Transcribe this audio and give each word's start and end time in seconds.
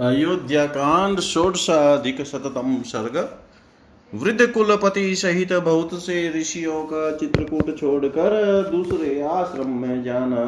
अयोध्याकांड 0.00 1.20
षोडशाधिक 1.20 2.22
शततम 2.22 2.82
सर्ग। 2.82 3.28
वृद्ध 4.12 4.46
कुलपति 4.46 5.14
सहित 5.14 5.52
बहुत 5.52 5.94
से 5.94 6.40
ऋषियों 6.40 6.84
का 6.84 7.16
चित्रकूट 7.16 7.78
छोड़कर 7.78 8.70
दूसरे 8.70 9.22
आश्रम 9.22 9.68
में 9.68 10.02
जाना। 10.02 10.44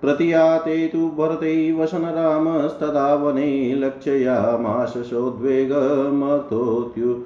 प्रतियाते 0.00 0.86
तु 0.86 1.08
भरते 1.08 1.72
वसन 1.72 1.98
राम 1.98 2.48
रामस्तदा 2.48 3.14
वने 3.14 3.74
लक्षयामाश 3.74 4.88
सोद्वेगमतोत्यु 4.88 7.24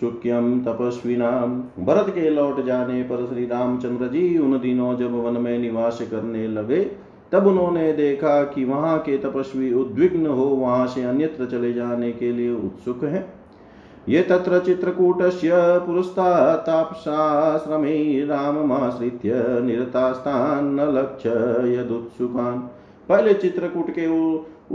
शुक्यम 0.00 0.60
तपस्विनाम 0.60 1.64
भरत 1.84 2.08
के 2.08 2.30
लौट 2.30 2.64
जाने 2.64 3.02
पर 3.02 3.26
श्री 3.26 3.46
रामचंद्र 3.46 4.08
जी 4.08 4.38
उन 4.38 4.58
दिनों 4.58 4.98
जब 4.98 5.24
वन 5.24 5.40
में 5.40 5.58
निवास 5.58 5.98
करने 6.10 6.48
लगे 6.48 7.05
तब 7.32 7.46
उन्होंने 7.46 7.92
देखा 7.92 8.44
कि 8.44 8.64
वहाँ 8.64 8.98
के 8.98 9.18
तपस्वी 9.18 9.74
उद्विग्न 9.74 10.26
हो 10.26 10.44
वहाँ 10.44 10.86
से 10.86 11.02
अन्यत्र 11.02 11.46
चले 11.46 11.72
जाने 11.72 12.12
के 12.12 12.32
लिए 12.32 12.52
उत्सुक 12.52 13.04
हैं। 13.04 13.34
ये 14.08 14.22
तत्र 14.22 14.58
चित्रकूटस्य 14.58 15.50
पुरस्तातापसाश्रमे 15.86 18.26
राममाश्रित्य 18.26 19.60
निरतास्तान्न 19.62 20.98
लक्ष्य 20.98 21.30
यदुत्सुकान् 21.74 22.60
पहले 23.08 23.34
चित्रकूट 23.34 23.90
के 23.90 24.06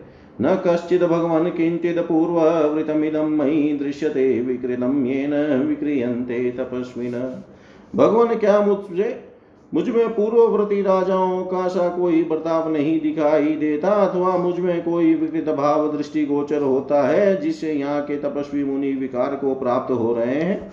न 0.41 0.63
कश्चिद 0.67 1.03
भगवान 1.03 1.45
किंचित 1.45 1.57
किंचिद 1.57 1.99
पूर्ववृतमिदं 1.99 3.21
मयि 3.21 3.79
दृश्यते, 3.83 4.41
विकृतं 4.41 5.07
येन 5.07 5.67
विक्रियन्ते 5.67 6.51
तपस्विन। 6.51 7.45
भगवान 7.95 8.39
क्या 8.39 8.61
मुझे, 8.61 9.25
मुझमें 9.75 10.09
पूर्ववर्ती 10.09 10.83
राजाओं 10.83 11.45
का 11.45 11.69
सा 11.69 11.89
कोई 11.89 12.25
बर्ताव 12.25 12.73
नहीं 12.73 13.01
दिखाई 13.01 13.43
देता, 13.43 13.89
अथवा 13.89 14.37
मुझमें 14.37 14.85
कोई 14.85 15.15
विकृत 15.15 15.57
भाव, 15.57 15.97
दृष्टि 15.97 16.27
गोचर 16.27 16.63
होता 16.63 17.09
है, 17.09 17.41
जिससे 17.41 17.73
यहाँ 17.73 18.03
के 18.03 18.17
तपस्वी 18.17 18.65
मुनि 18.65 18.93
विकार 18.93 19.37
को 19.37 19.55
प्राप्त 19.55 19.93
हो 19.93 20.15
रहे 20.15 20.27
हैं? 20.27 20.73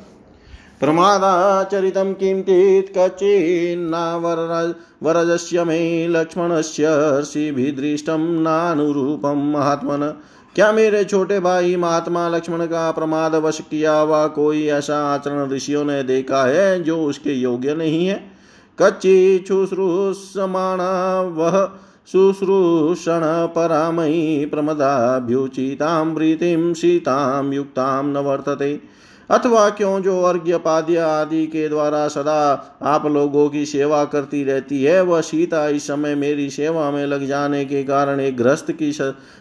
प्रमादाचरितं 0.79 2.13
किञ्चित् 2.13 2.97
कचिन्नावरजस्य 2.97 5.63
मे 5.63 6.07
लक्ष्मणस्य 6.07 6.85
हर्षिभिदृष्टं 6.85 8.41
नानुरूपं 8.41 9.51
महात्मन 9.51 10.21
क्या 10.55 10.71
मेरे 10.71 11.03
छोटे 11.03 11.39
भाई 11.39 11.75
महात्मा 11.75 12.29
लक्ष्मण 12.29 12.65
का 12.65 12.91
प्रमाद 12.91 13.35
वश 13.35 13.61
किया 13.71 13.93
हुआ 13.93 14.27
कोई 14.27 14.67
ऐसा 14.67 15.13
आचरण 15.13 15.49
ऋषियों 15.49 15.85
ने 15.85 16.03
देखा 16.03 16.43
है 16.43 16.83
जो 16.83 17.03
उसके 17.03 17.33
योग्य 17.33 17.75
नहीं 17.75 18.07
है? 18.07 18.31
कच्ची 18.79 19.45
शुश्रूषमाणा 19.47 21.21
वह 21.21 21.71
शुश्रूषण 22.11 23.21
परामयी 23.25 24.45
प्रमदाभ्युचितां 24.45 26.15
प्रीतिम 26.15 26.73
सीतां 26.73 27.53
युक्तां 27.53 28.05
न 28.05 28.17
वर्तते। 28.17 28.81
अथवा 29.29 29.69
क्यों 29.69 29.99
जो 30.01 30.21
अर्घ्य, 30.21 30.57
पाद्य 30.57 30.97
आदि 30.97 31.45
के 31.47 31.69
द्वारा 31.69 32.07
सदा 32.07 32.41
आप 32.81 33.05
लोगों 33.05 33.49
की 33.49 33.65
सेवा 33.65 34.05
करती 34.05 34.43
रहती 34.43 34.83
है, 34.83 35.01
वह 35.01 35.21
सीता 35.21 35.67
इस 35.67 35.87
समय 35.87 36.15
मेरी 36.15 36.49
सेवा 36.49 36.91
में 36.91 37.05
लग 37.05 37.25
जाने 37.25 37.65
के 37.65 37.83
कारण 37.83 38.19
एक 38.19 38.37
ग्रस्त 38.37 38.71
की 38.71 38.91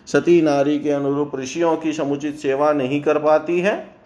सती 0.07 0.43
नारी 0.43 0.79
के 0.79 0.91
अनुरूप 0.91 1.33
ऋषियों 1.37 1.77
की 1.77 1.93
समुचित 1.93 2.37
सेवा 2.37 2.73
नहीं 2.73 3.03
कर 3.03 3.19
पाती 3.19 3.61
है। 3.61 4.03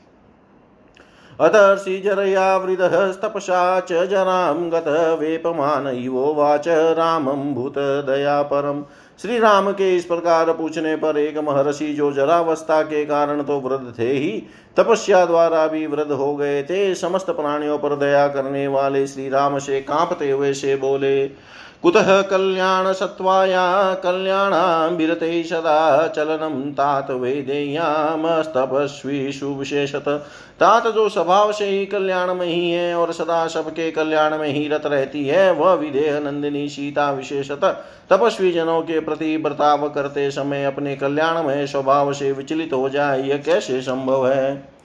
अतर्षिजरया 1.41 2.57
वृदस्तपसा 2.57 3.81
च 3.81 3.93
जरां 3.93 4.71
गत 4.73 4.85
वेपमान 5.21 5.87
इवोवाच 5.89 6.69
रामं 6.69 7.55
भूतदया 7.55 8.43
परम्। 8.43 8.83
श्री 9.23 9.39
राम 9.39 9.71
के 9.73 9.97
इस 9.97 10.05
प्रकार 10.05 10.53
पूछने 10.53 10.97
पर 10.97 11.19
एक 11.19 11.37
महर्षि 11.39 11.93
जो 11.93 12.13
जरावस्था 12.13 12.83
के 12.83 13.05
कारण 13.07 13.43
तो 13.43 13.59
वृद्ध 13.61 13.99
थे 13.99 14.13
ही, 14.13 14.43
तपस्या 14.77 15.25
द्वारा 15.27 15.67
भी 15.67 15.87
वृद्ध 15.87 16.13
हो 16.13 16.35
गए 16.37 16.63
थे। 16.63 16.95
समस्त 16.95 17.31
प्राणियों 17.31 17.79
पर 17.79 17.97
दया 17.97 18.27
करने 18.29 18.67
वाले 18.69 19.07
श्री 19.07 19.29
राम 19.29 19.59
से 19.59 19.81
कांपते 19.81 20.31
हुए 20.31 20.53
से 20.53 20.77
बोले 20.77 21.27
कुतः 21.83 22.23
कल्याण 22.23 22.93
सत्वाया 22.93 23.95
कल्याणाभिरते 23.95 25.43
सदा 25.43 26.09
चलनम 26.09 26.73
तात 26.73 27.11
वेदेयामस्तपस्वीषु 27.11 29.47
विशेषत। 29.47 30.25
तात 30.61 30.87
जो 30.87 31.09
स्वभाव 31.09 31.53
से 31.53 31.65
ही 31.65 31.87
कल्याण 31.87 32.35
में 32.35 32.47
ही 32.47 32.95
और 32.95 33.13
सदा 33.13 33.47
सबके 33.47 33.91
कल्याण 33.91 34.39
में 34.39 34.49
ही 34.49 34.69
रत 34.69 34.83
रहती 34.87 35.27
है, 35.27 35.53
वह 35.53 35.73
विदेह 35.73 36.21
नंदिनी 36.21 36.69
सीता 36.69 37.11
विशेषत। 37.11 37.85
तपस्वी 38.11 38.53
जनों 38.53 38.83
के 38.83 39.01
प्रति 39.01 39.39
बर्ताव 39.39 39.89
करते 39.89 40.31
समय 40.31 40.65
अपने 40.65 40.97
कल्याण 40.97 41.43
में 41.43 41.67
स्वभाव 41.67 42.13
से 42.13 42.33
विचलित 42.33 42.73
हो 42.73 42.89
जाए, 42.89 43.23
यह 43.23 43.37
कैसे 43.37 43.81
संभव 43.81 44.29
है? 44.29 44.76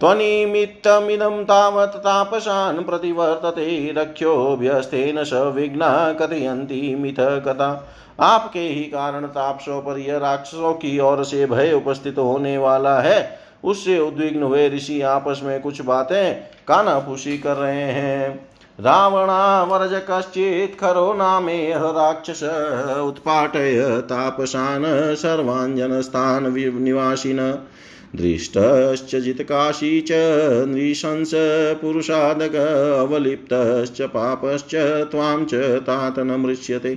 त्वनिमित्तमिदं 0.00 1.42
तावत् 1.44 1.96
तापसान् 1.96 2.84
प्रतिवर्तते 2.84 3.92
रक्षोभ्यस्तेन 3.96 5.24
स 5.24 5.32
विघ्ना 5.32 6.12
कथयन्ति 6.12 6.94
मिथ 6.98 7.20
कथा। 7.44 7.70
आपके 8.20 8.60
ही 8.60 8.82
कारण 8.84 9.26
तापसों 9.26 9.80
पर 9.80 9.98
यह 9.98 10.18
राक्षसों 10.18 10.72
की 10.74 10.98
ओर 10.98 11.24
से 11.24 11.46
भय 11.46 11.72
उपस्थित 11.72 12.18
होने 12.18 12.58
वाला 12.58 13.00
है। 13.00 13.38
उससे 13.64 13.98
उद्विग्न 13.98 14.42
हुए 14.42 14.68
ऋषि 14.68 15.00
आपस 15.00 15.40
में 15.44 15.60
कुछ 15.60 15.80
बातें 15.80 16.34
कानाफूसी 16.68 17.38
कर 17.38 17.56
रहे 17.56 17.82
हैं। 17.82 18.48
रावणावरज 18.80 19.94
कश्चित् 20.10 20.78
खरो 20.80 21.12
नामेह 21.12 21.78
राक्षस, 21.78 22.42
उत्पाटय 23.04 24.00
तापसान 24.04 24.82
सर्वाञ्जनस्तान् 25.14 26.80
निवासिन। 26.82 27.38
दृष्टश्च 28.14 29.14
जितकाशी 29.16 30.00
च 30.00 30.12
नृशंस 30.68 31.30
पुरुषादग 31.80 32.54
अवलिप्तश्च 32.54 34.00
पापश्च 34.02 34.74
त्वां 35.10 35.44
च 35.44 35.54
तात 35.80 36.18
न 36.18 36.36
मृष्यते। 36.40 36.94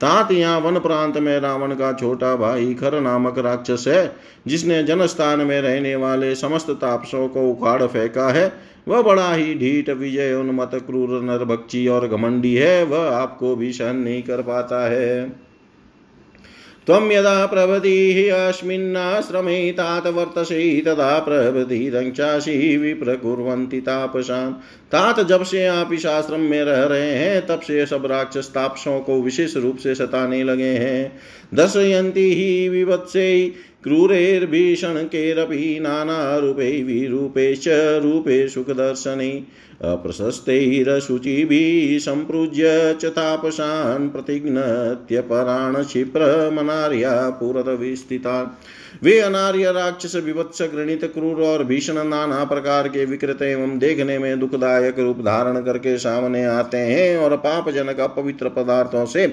तात 0.00 0.30
यहाँ 0.32 0.60
वन 0.60 0.78
प्रांत 0.78 1.16
में 1.18 1.38
रावण 1.40 1.74
का 1.74 1.92
छोटा 1.92 2.34
भाई 2.36 2.74
खर 2.74 3.00
नामक 3.00 3.38
राक्षस 3.38 3.84
है, 3.88 4.12
जिसने 4.46 4.82
जनस्थान 4.82 5.40
में 5.40 5.60
रहने 5.60 5.96
वाले 5.96 6.34
समस्त 6.34 6.70
तापसों 6.70 7.28
को 7.28 7.48
उखाड़ 7.50 7.82
फेंका 7.82 8.28
है। 8.28 8.52
वह 8.88 9.02
बड़ा 9.02 9.32
ही 9.32 9.54
ढीठ, 9.54 9.90
विजय 9.90 10.32
उन्मत 10.34 10.70
क्रूर, 10.74 11.20
नरभक्षी 11.22 11.86
और 11.88 12.08
घमंडी 12.08 12.54
है। 12.54 12.84
वह 12.84 13.10
आपको 13.10 13.54
भी 13.56 13.72
सहन 13.72 13.96
नहीं 13.96 14.22
कर 14.22 14.42
पाता 14.42 14.88
है। 14.88 15.49
त्वं 16.90 17.10
यदा 17.12 17.46
प्रभृतिः 17.46 18.48
अस्मिन्नाश्रमे 18.48 19.72
तात 19.72 20.06
वर्तसे 20.06 20.80
तदा 20.80 21.18
प्रभृतिरंक्षासी 21.18 22.76
विप्रकुर्वन्ति 22.76 23.80
तापसान् 23.80 24.52
तात 24.92 25.20
जब 25.20 25.42
से 25.42 25.66
आप 25.66 25.92
इस 25.92 26.06
आश्रम 26.06 26.40
में 26.40 26.64
रह 26.64 26.84
रहे 26.84 27.12
हैं 27.12 27.46
तब 27.46 27.60
से 27.60 27.86
सब 27.86 28.06
राक्षस 28.06 28.50
तापसों 28.54 29.00
को 29.00 29.22
विशेष 29.22 29.56
रूप 29.56 29.76
से 29.76 29.94
सताने 29.94 30.42
लगे 30.44 30.72
हैं। 30.76 31.18
दर्शयती 31.54 32.34
ही 32.34 32.68
विवत्से 32.68 33.52
क्रूरैर्भीषणकैरपि 33.84 35.78
नानारूपै 35.82 36.82
विरूपेश्च 36.82 37.68
रूपे 38.02 38.48
सुखदर्शने 38.48 39.42
अप्रशस्तैरशुचिभिः 39.84 41.98
सम्पृज्य 41.98 42.94
च 42.94 43.10
तापसान् 43.10 44.10
प्रतिघ्नत्य 44.10 45.20
पराणक्षिप्रमनार्या 45.30 47.30
पुरतविस्थितान् 47.30 48.46
वे 49.04 49.18
अनार्य 49.20 49.72
राक्षस 49.72 50.16
विवत्स 50.24 50.62
गृणित 50.72 51.04
क्रूर 51.14 51.42
और 51.42 51.64
भीषण 51.64 52.08
नाना 52.08 52.44
प्रकार 52.44 52.88
के 52.88 53.04
विकृत 53.04 53.42
एवं 53.42 53.78
देखने 53.78 54.18
में 54.18 54.40
दुखदायक 54.40 54.98
रूप 54.98 55.20
धारण 55.22 55.62
करके 55.62 55.98
सामने 55.98 56.48
आते 56.48 56.86
हैं 56.86 57.18
और 57.18 57.38
पाप 57.38 57.70
जनक 57.70 58.00
अपवित्र 58.00 58.50
पदार्थों 58.50 59.06
से 59.06 59.26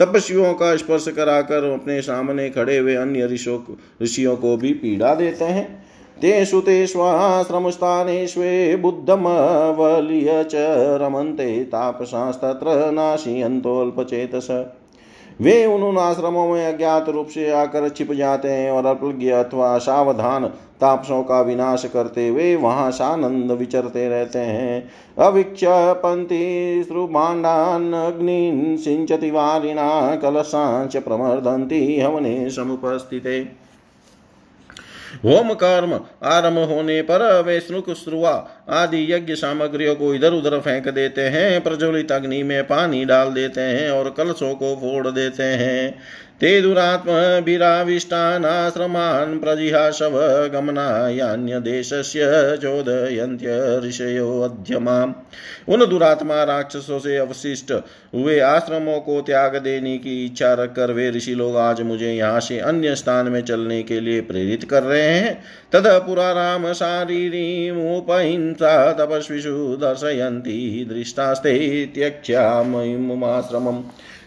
तपस्वियों 0.00 0.52
का 0.54 0.74
स्पर्श 0.76 1.08
कराकर 1.08 1.64
अपने 1.64 2.00
सामने 2.02 2.48
खड़े 2.50 2.78
हुए 2.78 2.94
अन्य 2.94 3.26
ऋषियों 3.26 4.36
को 4.36 4.56
भी 4.56 4.72
पीड़ा 4.74 5.14
देते 5.14 5.44
हैं। 5.44 5.68
तेषु 6.20 6.60
ते 6.60 6.86
स्वाश्रमस्थानेष्वे 6.86 8.76
बुद्धमवलीय 8.76 10.28
च 10.44 10.52
रमन्ते 11.02 11.64
तापसास्तत्र 11.64 12.90
नाशियन्तोऽल्पचेतस 12.92 14.48
वे 15.40 15.64
उन 15.66 15.98
आश्रमों 15.98 16.46
में 16.48 16.66
अज्ञात 16.66 17.08
रूप 17.08 17.28
से 17.28 17.50
आकर 17.50 17.88
छिप 17.88 18.12
जाते 18.12 18.48
हैं 18.48 18.70
और 18.70 18.86
अल्पज्ञ 18.86 19.30
अथवा 19.30 19.76
सावधान 19.78 20.50
तापसों 20.80 21.22
का 21.22 21.40
विनाश 21.40 21.84
करते 21.92 22.28
हुए 22.28 22.54
वहाँ 22.56 22.90
सानंद 22.90 23.50
विचरते 23.50 24.08
रहते 24.08 24.38
हैं। 24.38 24.90
अविक्ष 25.18 25.64
पंथी 25.96 26.84
श्रुभाण्डान 26.84 27.92
अग्नि 27.92 28.76
सिंचति 28.80 29.30
वारिणा 29.30 30.16
कलशांच 30.16 30.96
प्रमर्दंती 30.96 32.00
हवने 32.00 32.50
समुपस्थिते। 32.50 33.38
होम 35.24 35.52
कर्म 35.54 35.92
आरंभ 36.24 36.58
होने 36.70 37.00
पर 37.02 37.42
वे 37.42 37.58
स्नुक 37.60 37.90
श्रुआ 37.94 38.32
आदि 38.70 39.12
यज्ञ 39.12 39.34
सामग्रियों 39.34 39.94
को 39.94 40.14
इधर 40.14 40.32
उधर 40.32 40.60
फेंक 40.60 40.88
देते 40.88 41.20
हैं, 41.20 41.60
प्रज्वलित 41.60 42.12
अग्नि 42.12 42.42
में 42.42 42.64
पानी 42.64 43.04
डाल 43.04 43.32
देते 43.32 43.60
हैं 43.60 43.90
और 43.90 44.14
कलशों 44.16 44.54
को 44.54 44.76
फोड़ 44.76 45.08
देते 45.08 45.42
हैं। 45.42 46.02
ते 46.40 46.62
दुरात्मभिराविष्टानाश्रमान् 46.62 49.38
प्रजिहाशव 49.38 50.10
गमनायान्यदेशस्य 50.54 52.20
चोदयन्त्य 52.62 53.80
ऋषयोऽध्यमाम् 53.84 55.12
उन 55.68 55.86
दुरात्मा 55.86 56.44
राक्षसों 56.44 56.98
से 56.98 57.16
अवशिष्ट 57.16 57.72
हुए 58.14 58.40
आश्रमों 58.40 59.00
को 59.00 59.20
त्याग 59.20 59.56
देने 59.56 59.98
की 59.98 60.26
इच्छा 60.26 60.52
रखकर 60.52 60.92
वे 60.92 61.10
ऋषि 61.10 61.34
लोग 61.34 61.56
आज 61.56 61.82
मुझे 61.82 62.12
यहाँ 62.12 62.40
से 62.40 62.58
अन्य 62.58 62.94
स्थान 62.94 63.28
में 63.28 63.42
चलने 63.42 63.82
के 63.82 64.00
लिए 64.00 64.20
प्रेरित 64.20 64.64
कर 64.64 64.82
रहे 64.82 65.02
हैं। 65.02 65.44
तद 65.72 65.84
पुरा 65.86 66.32
राम 66.32 66.72
शारीरीमुपहिंसा 68.60 69.06
तपस्विषु 69.06 69.76
दर्शयन्ति 69.76 70.86
दृष्टास्ते 70.88 71.86
त्यक्ष्यामयिमुमाश्रमम् 71.94 73.82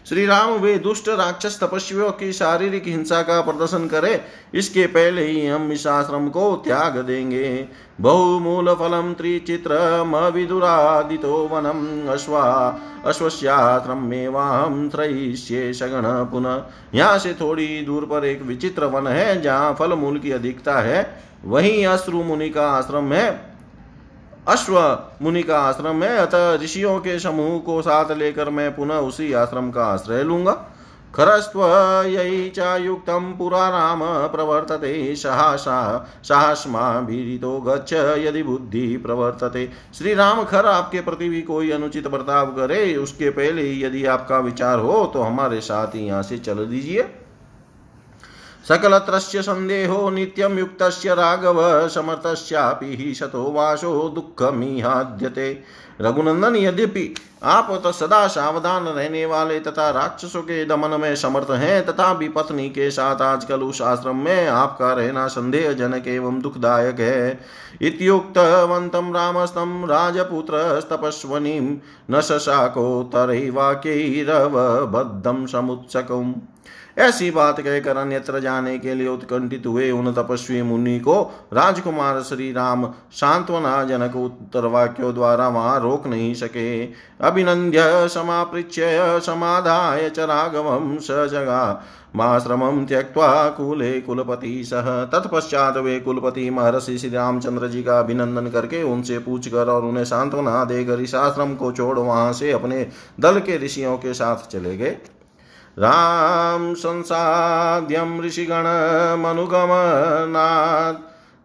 श्री 0.09 0.25
राम 0.25 0.51
वे 0.51 0.79
दुष्ट 0.79 1.09
राक्षस 1.09 1.63
तपस्वियों 1.63 2.11
की 2.11 2.33
शारीरिक 2.33 2.87
हिंसा 2.87 3.21
का 3.21 3.41
प्रदर्शन 3.41 3.87
करे, 3.87 4.21
इसके 4.53 4.87
पहले 4.87 5.25
ही 5.25 5.47
हम 5.47 5.71
इस 5.71 5.87
आश्रम 5.87 6.29
को 6.29 6.55
त्याग 6.55 6.97
देंगे। 6.97 7.67
बहुमूल 8.01 8.73
फलम 8.73 9.13
त्रिचित्रमविदुरादितो 9.13 11.49
वनम 11.51 12.11
अश्वा 12.11 12.79
अश्वश्याश्रम 13.05 13.97
में 13.97 14.27
वाहम 14.27 14.89
त्रयिष्ये 14.89 15.73
सगण 15.73 16.31
पुनः। 16.31 16.63
यहाँ 16.95 17.17
से 17.17 17.33
थोड़ी 17.33 17.81
दूर 17.81 18.05
पर 18.05 18.25
एक 18.25 18.41
विचित्र 18.41 18.85
वन 18.85 19.07
है, 19.07 19.41
जहाँ 19.41 19.75
फल 19.79 19.93
मूल 19.93 20.19
की 20.19 20.31
अधिकता 20.31 20.79
है। 20.79 21.23
वहीं 21.45 21.85
अश्रु 21.85 22.23
मुनि 22.23 22.49
का 22.49 22.71
आश्रम 22.71 23.13
है। 23.13 23.52
अश्व 24.47 24.77
मुनि 25.21 25.41
का 25.43 25.59
आश्रम 25.59 26.03
है, 26.03 26.17
अतः 26.17 26.53
ऋषियों 26.55 26.99
के 26.99 27.17
समूह 27.19 27.57
को 27.59 27.81
साथ 27.81 28.11
लेकर 28.17 28.49
मैं 28.49 28.75
पुनः 28.75 28.95
उसी 29.01 29.31
आश्रम 29.33 29.69
का 29.71 29.85
आश्रय 29.85 30.23
लूँगा। 30.23 30.51
खरस्त्व 31.13 31.61
यही 32.07 32.49
चायुक्तं 32.49 33.31
पुरा 33.37 33.67
राम 33.69 33.99
प्रवर्तते 34.27 35.15
सहसा 35.15 35.79
सहस्माभिरितो 36.23 37.59
गच्छ 37.61 37.93
यदि 37.93 38.43
बुद्धि 38.43 38.85
प्रवर्तते। 38.97 39.69
श्री 39.93 40.13
राम 40.13 40.43
खर 40.43 40.65
आपके 40.65 41.01
प्रति 41.01 41.29
भी 41.29 41.41
कोई 41.41 41.71
अनुचित 41.71 42.07
बर्ताव 42.07 42.51
करे, 42.55 42.95
उसके 42.95 43.29
पहले 43.29 43.71
यदि 43.79 44.05
आपका 44.07 44.39
विचार 44.39 44.79
हो 44.79 45.05
तो 45.13 45.21
हमारे 45.21 45.61
साथ 45.61 45.95
ही 45.95 46.05
यहाँ 46.05 46.23
से 46.23 46.37
चल 46.39 46.65
दीजिए। 46.65 47.09
सकलत्रस्य 48.65 49.41
सन्देहो 49.41 50.09
नित्यं 50.09 50.57
युक्तस्य 50.57 51.13
राघव 51.13 51.87
समर्थस्यापि 51.87 52.95
हि 52.95 53.13
शतो 53.13 53.51
वासो 53.51 54.09
दुःखमिहाद्यते। 54.09 55.63
रघुनंदन, 56.01 56.55
यद्यपि 56.55 57.15
आप 57.43 57.79
तो 57.83 57.91
सदा 57.91 58.27
सावधान 58.27 58.85
रहने 58.85 59.25
वाले 59.25 59.59
तथा 59.59 59.89
राक्षसों 59.89 60.41
के 60.41 60.65
दमन 60.65 60.99
में 60.99 61.15
समर्थ 61.15 61.51
हैं 61.51 61.85
तथा 61.85 62.13
भी 62.13 62.29
पत्नी 62.29 62.69
के 62.69 62.91
साथ 62.91 63.21
आजकल 63.21 63.61
उस 63.61 63.81
आश्रम 63.81 64.15
में 64.15 64.47
आपका 64.47 64.93
रहना 64.93 65.27
संदेह 65.27 65.73
जनक 65.73 66.07
एवं 66.07 66.41
दुखदायक 66.41 66.99
है। 66.99 67.39
इत्युक्तवन्तं 67.81 69.13
रामस्तं 69.13 69.87
राजपुत्रस्तपस्वनीं 69.87 71.77
न 72.11 72.21
शशाको 72.21 73.11
तरैवाक्यैरवबद्धं 73.15 75.45
समुत्सकम्। 75.45 76.33
ऐसी 76.97 77.29
बात 77.31 77.59
कहकर 77.59 77.97
अन्यत्र 77.97 78.39
जाने 78.39 78.77
के 78.79 78.93
लिए 78.93 79.07
उत्कंठित 79.07 79.65
हुए 79.65 79.89
उन 79.91 80.11
तपस्वी 80.13 80.61
मुनि 80.61 80.99
को 80.99 81.21
राजकुमार 81.53 82.21
श्री 82.21 82.51
राम 82.51 82.85
सांत्वना 83.11 83.83
जनक 83.83 84.15
उत्तर 84.15 84.65
वाक्यों 84.65 85.13
द्वारा 85.13 85.47
वहाँ 85.47 85.79
रोक 85.79 86.07
नहीं 86.07 86.33
सके। 86.33 86.85
अभिनंद्य 87.21 88.07
समापृच्य 88.09 89.19
समाधाय 89.25 90.09
च 90.09 90.19
राघवम 90.19 90.97
स 90.97 91.27
जगा। 91.31 91.83
माश्रमं 92.15 92.85
त्यक्त्वा 92.85 93.49
कुले 93.49 93.91
कुलपति 94.01 94.63
सह। 94.63 94.89
तत्पश्चात 95.05 95.77
वे 95.77 95.99
कुलपति 95.99 96.49
महर्षि 96.49 96.97
श्री 96.97 97.09
रामचंद्र 97.09 97.67
जी 97.67 97.83
का 97.83 97.99
अभिनंदन 97.99 98.47
करके 98.47 98.81
उनसे 98.83 99.17
पूछकर 99.19 99.69
और 99.69 99.85
उन्हें 99.85 100.03
सांत्वना 100.05 100.63
देकर 100.65 100.99
इस 100.99 101.15
आश्रम 101.15 101.55
को 101.55 101.71
छोड़ 101.71 101.97
वहाँ 101.99 102.31
से 102.33 102.51
अपने 102.51 102.87
दल 103.19 103.39
के 103.39 103.57
ऋषियों 103.57 103.97
के 103.97 104.13
साथ 104.13 104.47
चले 104.47 104.77
गए। 104.77 104.97
राम 105.79 106.73
संसाद्यं 106.73 108.21
ऋषिगणमनुगमनात् 108.21 110.97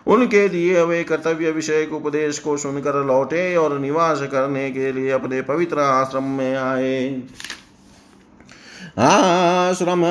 उनके 0.08 0.50
दिए 0.50 0.79
हुए 0.79 1.03
कर्तव्य 1.03 1.51
विषय 1.51 1.88
उपदेश 1.91 2.39
को 2.39 2.58
सुनकर 2.58 3.06
लौटे 3.06 3.56
और 3.56 3.79
निवास 3.79 4.22
करने 4.22 4.72
के 4.72 4.91
लिए 4.91 5.10
अपने 5.12 5.41
पवित्र 5.41 5.79
आश्रम 5.79 6.24
में 6.24 6.56
आए। 6.56 7.24
आश्रम 9.00 10.03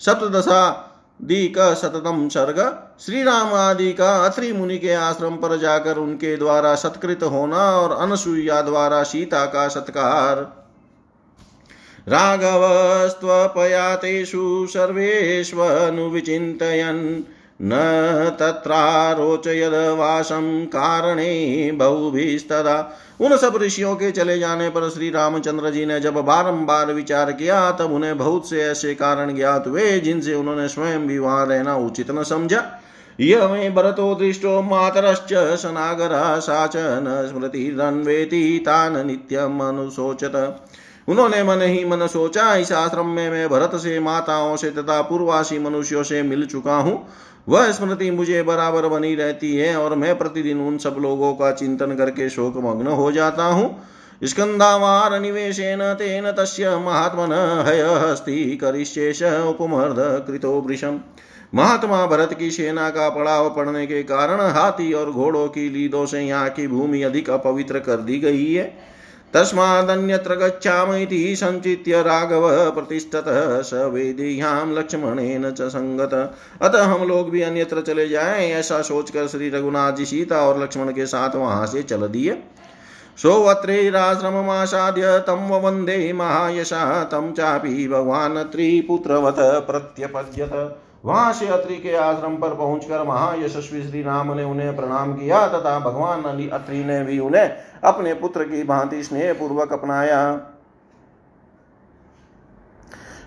सप्तदशा 0.00 0.87
दी 1.22 1.48
का 1.48 1.74
सततम 1.74 2.28
सर्ग। 2.28 2.82
श्री 3.00 3.22
राम 3.22 3.54
आदि 3.54 3.92
का 3.92 4.24
अत्रि 4.24 4.52
मुनि 4.52 4.78
के 4.78 4.92
आश्रम 4.92 5.36
पर 5.36 5.58
जाकर 5.58 5.96
उनके 5.96 6.36
द्वारा 6.36 6.74
सत्कृत 6.74 7.22
होना 7.22 7.56
और 7.56 7.92
अनसुईया 7.92 8.62
द्वारा 8.62 9.02
सीता 9.02 9.46
का 9.46 9.68
सत्कार। 9.68 10.64
राघवस्त्वपयातेषु 12.08 14.66
सर्वेष्वनुविचिन्तयन्। 14.70 17.22
न 17.62 17.70
तत्रारोचयद 18.40 19.74
वासम 19.98 20.64
कारणे 20.64 21.70
बहुभिस्तदा। 21.72 22.98
उन 23.20 23.36
सब 23.36 23.56
ऋषियों 23.56 23.94
के 23.94 24.10
चले 24.10 24.38
जाने 24.38 24.68
पर 24.68 24.88
श्री 24.90 25.10
रामचंद्र 25.10 25.70
जी 25.70 25.86
ने 25.86 26.00
जब 26.00 26.14
बारंबार 26.14 26.92
विचार 26.92 27.32
किया, 27.32 27.70
तब 27.70 27.92
उन्हें 27.92 28.18
बहुत 28.18 28.50
से 28.50 28.62
ऐसे 28.62 28.94
कारण 28.94 29.34
ज्ञात 29.34 29.66
हुए, 29.66 30.00
जिनसे 30.00 30.34
उन्होंने 30.34 30.68
स्वयं 30.68 31.06
भी 31.06 31.18
वहाँ 31.18 31.46
रहना 31.46 31.76
उचित 31.76 32.10
न 32.10 32.22
समझा। 32.22 32.80
यह 33.20 33.48
मे 33.48 33.70
भरतो 33.70 34.14
दृष्टो 34.14 34.62
मातरश्च 34.62 35.34
सनागर 35.34 36.40
साचन 36.40 37.30
स्मृतिरन्वेति 37.32 38.62
तान 38.62 39.06
नित्यम 39.06 39.60
अनुशोचत। 39.60 40.66
उन्होंने 41.08 41.42
मन 41.42 41.62
ही 41.62 41.84
मन 41.84 42.06
सोचा, 42.06 42.54
इस 42.54 42.72
आश्रम 42.72 43.06
में 43.06 43.30
मैं 43.30 43.48
भरत 43.48 43.70
से, 43.74 44.00
माताओं 44.00 44.56
से 44.56 44.70
तथा 44.70 45.02
पूर्वासी 45.02 45.58
मनुष्यों 45.58 46.02
से 46.02 46.22
मिल 46.22 46.46
चुका 46.46 46.76
हूँ। 46.76 47.08
वह 47.48 47.70
स्मृति 47.72 48.10
मुझे 48.10 48.42
बराबर 48.42 48.88
बनी 48.88 49.14
रहती 49.14 49.54
है 49.56 49.76
और 49.76 49.94
मैं 49.94 50.16
प्रतिदिन 50.18 50.60
उन 50.60 50.78
सब 50.78 50.96
लोगों 50.98 51.32
का 51.34 51.50
चिंतन 51.52 51.94
करके 51.96 52.28
शोक 52.30 52.56
मग्न 52.56 52.86
हो 52.86 53.10
जाता 53.12 53.44
हूँ। 53.44 53.76
स्कंदावार 54.22 55.18
निवेशेन 55.20 55.82
तेन 55.94 56.30
तस्य 56.32 56.76
महात्मन 56.76 57.32
हय 57.68 57.82
हस्ति 58.00 58.44
करिष्येश 58.56 59.22
उपमर्द 59.22 59.96
कृतो 60.26 60.52
वृषम। 60.60 61.00
महात्मा 61.54 62.04
भरत 62.06 62.34
की 62.34 62.50
सेना 62.50 62.88
का 62.90 63.08
पड़ाव 63.08 63.48
पड़ने 63.50 63.86
के 63.86 64.02
कारण 64.02 64.40
हाथी 64.50 64.92
और 64.92 65.10
घोड़ों 65.10 65.46
की 65.48 65.68
लीदों 65.68 66.04
से 66.06 66.20
यहाँ 66.20 66.48
की 66.50 66.66
भूमि 66.68 67.02
अधिक 67.02 67.30
अपवित्र 67.30 67.78
कर 67.78 67.96
दी 68.00 68.18
गई 68.18 68.52
है। 68.52 68.66
तस्मादन्यत्र 69.34 70.34
गच्छामीति 70.34 71.36
सञ्चित्य 71.36 72.02
राघव 72.02 72.70
प्रतिष्ठतः 72.70 73.62
स 73.62 73.74
वेदेह्यां 73.74 74.74
लक्ष्मणेन 74.74 75.50
च 75.50 75.62
संगत। 75.62 76.34
अतः 76.62 76.84
हम 76.84 77.08
लोग 77.08 77.30
भी 77.30 77.42
अन्यत्र 77.42 77.80
चले 77.80 78.08
जाएँ, 78.08 78.50
ऐसा 78.50 78.82
सोचकर 78.82 79.26
श्री 79.26 79.50
रघुनाथ 79.50 79.92
जी 79.92 80.04
सीता 80.04 80.40
और 80.40 80.62
लक्ष्मण 80.62 80.92
के 80.92 81.06
साथ 81.06 81.36
वहाँ 81.36 81.66
से 81.66 81.82
चल 81.82 82.08
दिए। 82.08 82.42
सोऽत्रैराश्रममासाद्य 83.18 85.18
तं 85.18 85.60
वंदे 85.60 86.12
महायशा, 86.12 87.04
तं 87.04 87.32
चापि 87.32 87.88
भगवान् 87.88 88.52
त्रिपुत्रवत 88.52 89.66
प्रत्यपद्यत। 89.66 90.80
वहाँ 91.04 91.32
से 91.32 91.46
अत्रि 91.46 91.76
के 91.76 91.94
आश्रम 91.96 92.36
पर 92.36 92.54
पहुंचकर 92.54 93.02
महायशस्वी 93.04 93.82
श्री 93.82 94.02
राम 94.02 94.32
ने 94.32 94.44
उन्हें 94.44 94.76
प्रणाम 94.76 95.14
किया 95.14 95.46
तथा 95.48 95.78
भगवान 95.80 96.48
अत्रि 96.50 96.84
ने 96.84 97.02
भी 97.04 97.18
उन्हें 97.18 97.48
अपने 97.84 98.14
पुत्र 98.14 98.44
की 98.44 98.62
भांति 98.64 99.02
स्नेह 99.02 99.32
पूर्वक 99.32 99.72
अपनाया। 99.72 100.20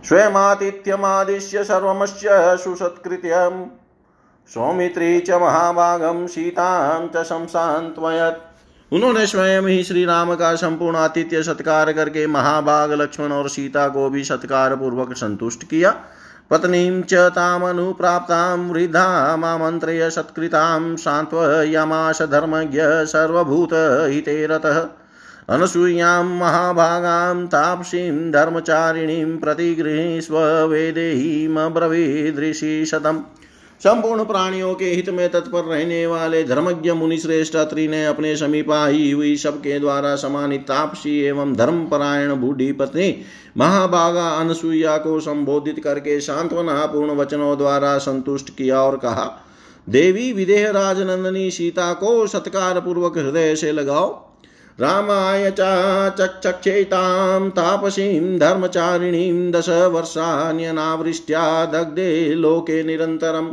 स्वयमातिथ्यमादिश्य 0.03 1.63
सर्वमस्य 1.63 2.57
सुसत्कृत्यं 2.57 3.65
सौमित्री 4.51 5.19
च 5.19 5.31
महाभागम 5.41 6.25
सीतां 6.27 7.07
च 7.07 7.23
शंसान्त्वयत् 7.25 8.39
उन्होंने 8.91 9.25
स्वयं 9.27 9.67
ही 9.67 9.83
श्री 9.83 10.05
राम 10.05 10.33
का 10.35 10.55
संपूर्ण 10.55 10.97
आतिथ्य 10.97 11.43
सत्कार 11.43 11.91
करके 11.93 12.25
महाभाग 12.27 12.91
लक्ष्मण 12.91 13.31
और 13.31 13.49
सीता 13.49 13.87
को 13.87 14.09
भी 14.09 14.23
सत्कार 14.23 14.75
पूर्वक 14.75 15.13
संतुष्ट 15.13 15.63
किया। 15.63 15.91
पत्नीं 16.51 17.01
च 17.01 17.19
तामनुप्राप्तां 17.35 18.57
वृद्धामामन्त्रय 18.69 20.09
सत्कृतां 20.15 20.95
सान्त्वयमाश 21.03 22.21
धर्मज्ञ 22.31 22.81
सर्वभूतहिते 23.11 24.35
रतः 24.51 24.79
अनसूयां 25.55 26.23
महाभागां 26.25 27.45
तापसीं 27.53 28.31
धर्मचारिणीं 28.31 29.37
प्रतिगृहीष्व 29.39 30.37
वेदेहीमब्रवीदृषि 30.73 32.73
शतम् 32.91 33.23
संपूर्ण 33.81 34.23
प्राणियों 34.23 34.73
के 34.75 34.85
हित 34.85 35.09
में 35.09 35.29
तत्पर 35.31 35.63
रहने 35.65 36.05
वाले 36.07 36.43
धर्मज्ञ 36.43 36.91
मुनि 36.91 37.17
श्रेष्ठ 37.17 37.55
अत्रि 37.55 37.87
ने 37.87 38.05
अपने 38.05 38.35
समीप 38.35 38.71
आई 38.71 39.11
हुई 39.11 39.35
सबके 39.35 39.79
द्वारा 39.79 40.15
समानित 40.15 40.61
तापसी 40.61 41.17
एवं 41.19 41.53
धर्मपरायण 41.53 42.33
बूढ़ी 42.35 42.71
पत्नी 42.71 43.15
महाभागा 43.57 44.27
अनसुईया 44.31 44.97
को 44.97 45.19
संबोधित 45.19 45.79
करके 45.83 46.19
सांत्वना 46.21 46.85
पूर्ण 46.85 47.15
वचनों 47.15 47.57
द्वारा 47.57 47.97
संतुष्ट 47.97 48.49
किया 48.49 48.81
और 48.81 48.97
कहा, 48.97 49.25
देवी 49.87 50.31
विदेह 50.33 50.69
राजनंदनी 50.71 51.49
सीता 51.51 51.91
को 51.93 52.27
सत्कार 52.27 52.79
पूर्वक 52.79 53.17
हृदय 53.17 53.55
से 53.55 53.71
लगाओ। 53.71 54.09
रामाय 54.79 55.49
चक्षेतां 55.51 57.49
तापसीं 57.49 58.39
धर्मचारिणीं 58.39 59.51
दश 59.51 59.69
वर्षान्यनावृष्ट्या 59.69 61.43
दग्धे 61.65 62.33
लोके 62.35 62.83
निरन्तरम्। 62.83 63.51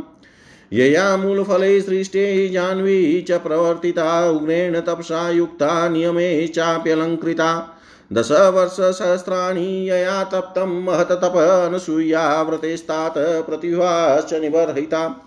यया 0.73 1.17
मूलफले 1.17 1.81
सृष्टे 1.81 2.49
जाह्नवी 2.49 3.21
च 3.21 3.31
प्रवर्तिता, 3.31 4.29
उग्रेण 4.29 4.79
तपसा 4.79 5.29
युक्ता, 5.29 5.89
नियमे 5.89 6.47
चाप्यलङ्कृता 6.47 7.75
दशवर्षसहस्राणि 8.13 9.89
यया 9.89 10.23
तप्तं 10.23 10.83
महततप, 10.83 11.37
अनसूया 11.37 12.41
व्रतेस्तात् 12.41 13.17
प्रतिभाश्च 13.17 14.33
निबर्हिता। 14.33 15.25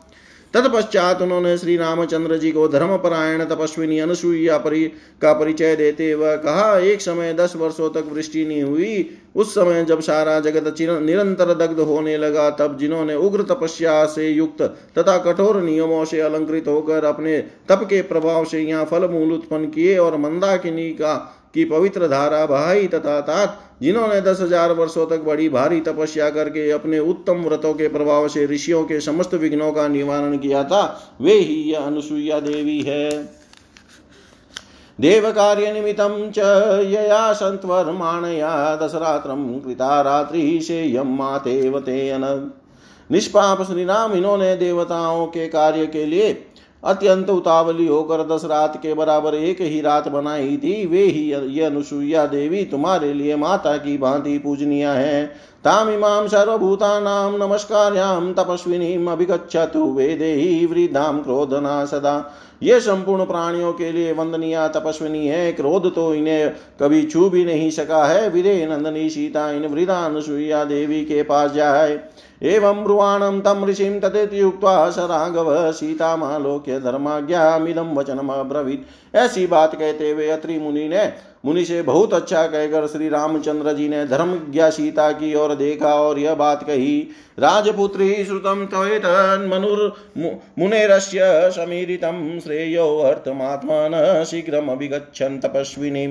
तत्पश्चात 0.55 1.23
उन्होंने 1.23 1.57
श्री 1.59 1.77
रामचंद्र 1.77 2.37
जी 2.37 2.51
को 2.53 2.67
धर्मपरायण 2.69 3.45
तपस्विनी 3.45 3.99
अनुसुईया 3.99 4.59
परि 4.59 4.85
का 5.23 5.33
परिचय 5.33 5.77
देते 5.77 6.15
वह 6.15 6.37
कहा, 6.37 6.79
एक 6.79 7.01
समय 7.01 7.33
दस 7.35 7.57
वर्षों 7.57 7.91
तक 7.91 8.09
वृष्टि 8.13 8.45
नहीं 8.45 8.63
हुई। 8.63 9.09
उस 9.37 9.55
समय 9.55 9.85
जब 9.85 10.01
सारा 10.01 10.39
जगत 10.41 10.75
निरंतर 10.81 11.55
दग्ध 11.55 11.81
होने 11.81 12.17
लगा, 12.17 12.49
तब 12.51 12.77
जिन्होंने 12.79 13.15
उग्र 13.17 13.43
तपस्या 13.45 14.05
से 14.07 14.29
युक्त 14.29 14.63
तथा 14.99 15.17
कठोर 15.23 15.61
नियमों 15.63 16.05
से 16.05 16.21
अलंकृत 16.21 16.69
होकर 16.69 17.05
अपने 17.05 17.39
तप 17.69 17.87
के 17.91 18.03
प्रभाव 18.05 18.45
से 18.45 18.61
यहाँ 18.61 18.85
फल 18.85 19.09
मूल 19.09 19.33
उत्पन्न 19.33 19.71
किए 19.71 19.97
और 19.99 20.17
मंदाकिनी 20.19 20.91
का 20.91 21.15
की 21.55 21.65
पवित्र 21.67 22.09
धारा 22.09 22.45
बहाई 22.47 22.87
तथा 22.89 23.21
तात, 23.23 23.59
जिन्होंने 23.83 24.21
दस 24.23 24.41
हज़ार 24.41 24.73
वर्षों 24.73 25.07
तक 25.07 25.23
बड़ी 25.23 25.49
भारी 25.49 25.81
तपस्या 25.83 26.31
करके 26.31 26.71
अपने 26.71 26.99
उत्तम 27.01 27.43
व्रतों 27.45 27.73
के 27.75 27.89
प्रभाव 27.89 28.29
से 28.29 28.47
ऋषियों 28.47 28.83
के 28.85 29.01
समस्त 29.01 29.35
विघ्नों 29.37 29.73
का 29.73 29.87
निवारण 29.91 30.37
किया 30.39 30.65
था, 30.65 30.83
वे 31.21 31.33
ही 31.33 31.63
यह 31.63 31.79
अनुसुईया 31.81 32.41
देवी 32.41 32.81
है। 32.81 33.11
देव 34.99 35.31
कार्य 35.33 35.73
निमित्तं 35.73 36.31
च 36.31 36.39
यया 36.87 37.33
सन्त्वर्माणया 37.33 38.51
दशरात्रं 38.77 39.61
कृता 39.61 40.01
रात्रि 40.03 40.61
से 40.63 40.85
यम 40.87 41.15
मातेव 41.17 41.79
ते 41.81 42.19
निष्पाप 43.11 43.63
श्री 43.63 43.85
राम 43.85 44.13
इन्होंने 44.13 44.55
देवताओं 44.57 45.27
के 45.27 45.47
कार्य 45.49 45.87
के 45.87 46.05
लिए 46.07 46.33
अत्यंत 46.85 47.31
उतावली 47.31 47.87
होकर 47.87 48.23
दस 48.27 48.45
रात 48.45 48.77
के 48.77 48.95
बराबर 48.95 49.35
एक 49.35 49.61
ही 49.61 49.81
रात 49.81 50.09
बनाई 50.09 50.57
थी। 50.57 50.87
वे 50.87 51.03
ही 51.03 51.23
ये 51.55 51.65
अनुसुईया 51.65 52.27
देवी 52.27 52.65
तुम्हारे 52.65 53.13
लिए 53.15 53.37
माता 53.37 53.77
की 53.77 53.97
भांति 53.99 54.39
पूजनीय 54.39 54.87
है। 54.87 55.52
तामिमां 55.65 56.29
सर्वभूतानां 56.29 57.33
नमस्कार्यां 57.39 58.33
तपस्विनीम् 58.35 59.09
अभिगच्छतु 59.09 59.85
वेदेहि 59.93 60.67
वृद्धां 60.67 61.19
क्रोधना 61.23 61.85
सदा। 61.85 62.15
ये 62.63 62.81
संपूर्ण 62.81 63.25
प्राणियों 63.25 63.73
के 63.73 63.93
लिए 63.93 64.13
वंदनीय 64.13 64.57
तपस्विनी 64.69 65.27
है, 65.29 65.53
क्रोध 65.53 65.95
तो 65.95 66.15
इन्हें 66.15 66.51
कभी 66.81 67.03
छू 67.03 67.29
भी 67.31 67.45
नहीं 67.45 67.71
सका 67.71 68.05
है। 68.05 68.29
विदे 68.31 68.67
नंदनी 68.67 69.09
सीता 69.11 69.51
इन 69.51 69.67
वृद्धा 69.67 70.05
अनुसुईया 70.05 70.65
देवी 70.65 71.05
के 71.05 71.23
पास 71.23 71.51
जाए। 71.53 71.99
एवं 72.43 72.85
ब्रुवाणं 72.85 73.41
तं 73.41 73.67
ऋषिं 73.67 73.99
तथेत्युक्त्वा 74.01 74.91
स 74.91 74.99
राघव 74.99 75.73
सीतामालोक्य 75.73 76.81
धर्माज्ञामिदं 76.81 77.95
वचनमब्रवीत्। 77.95 79.17
ऐसी 79.17 79.47
बात 79.47 79.75
कहते 79.75 80.11
हुए 80.11 80.29
अत्रि 80.29 80.59
मुनि 80.59 80.89
ने 80.89 81.32
मुनि 81.45 81.65
से 81.65 81.81
बहुत 81.83 82.15
अच्छा 82.15 82.47
कहकर 82.47 82.87
श्री 82.87 83.09
रामचंद्र 83.09 83.73
जी 83.73 83.89
ने 83.89 84.05
धर्म 84.07 84.35
ज्ञा 84.53 84.71
सीता 84.71 85.11
की 85.13 85.35
ओर 85.35 85.55
देखा 85.55 85.95
और 85.95 86.19
यह 86.19 86.35
बात 86.35 86.63
कही, 86.63 86.99
राजपुत्री 87.39 88.25
श्रुतम 88.25 88.65
तवेतन्मनुर् 88.67 89.91
मुनेरस्य 90.59 91.51
समीरितं 91.51 92.39
श्रेयो 92.41 92.87
अर्थमात्मन 92.99 94.25
शीघ्रमभिगच्छन् 94.25 95.41
तपस्विनी। 95.41 96.07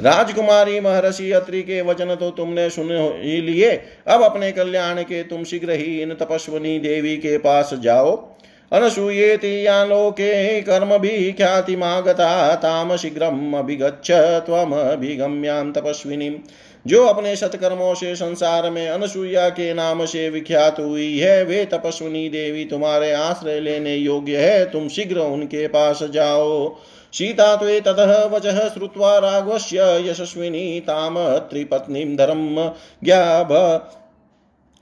राजकुमारी 0.00 0.80
महर्षि 0.80 1.30
अत्रि 1.32 1.62
के 1.62 1.80
वचन 1.82 2.14
तो 2.14 2.30
तुमने 2.30 2.70
सुन 2.70 2.90
ही 3.16 3.40
लिए, 3.40 3.70
अब 4.08 4.22
अपने 4.22 4.52
कल्याण 4.52 5.02
के 5.02 5.22
तुम 5.22 5.44
शीघ्र 5.44 5.70
ही 5.72 6.00
इन 6.02 6.14
तपस्विनी 6.14 6.78
देवी 6.78 7.16
के 7.16 7.36
पास 7.38 7.74
जाओ। 7.74 8.29
अनसूयेति 8.72 9.66
या 9.66 9.84
लोके 9.84 10.60
कर्मभिः 10.60 11.32
ख्यातिमागता, 11.32 12.54
ताम 12.54 12.96
शीघ्रम् 12.96 13.54
अभिगच्छ 13.54 14.10
त्वमभिगम्यां 14.10 15.72
तपस्विनीं 15.72 16.38
जो 16.86 17.06
अपने 17.06 17.36
सत्कर्मों 17.36 17.94
से 17.94 18.14
संसार 18.16 18.70
में 18.70 18.88
अनसुईया 18.88 19.48
के 19.48 19.74
नाम 19.74 20.04
से 20.04 20.30
विख्यात 20.30 20.80
हुई 20.80 21.18
है, 21.18 21.44
वे 21.44 21.64
तपस्विनी 21.64 22.28
देवी 22.28 22.64
तुम्हारे 22.64 23.12
आश्रय 23.12 23.60
लेने 23.60 23.94
योग्य 23.94 24.36
है, 24.36 24.64
तुम 24.70 24.88
शीघ्र 24.88 25.18
उनके 25.18 25.66
पास 25.68 26.02
जाओ। 26.02 26.76
सीता 27.12 27.56
त्वे 27.56 27.80
ततः 27.80 28.24
वचः 28.24 28.68
श्रुत्वा 28.68 29.18
राघवस्य 29.18 29.78
यशस्विनी 30.10 30.80
ताम 30.80 31.38
त्रिपत्नीं 31.38 32.16
धर्म। 32.16 32.72
ज्ञाभ 33.04 33.52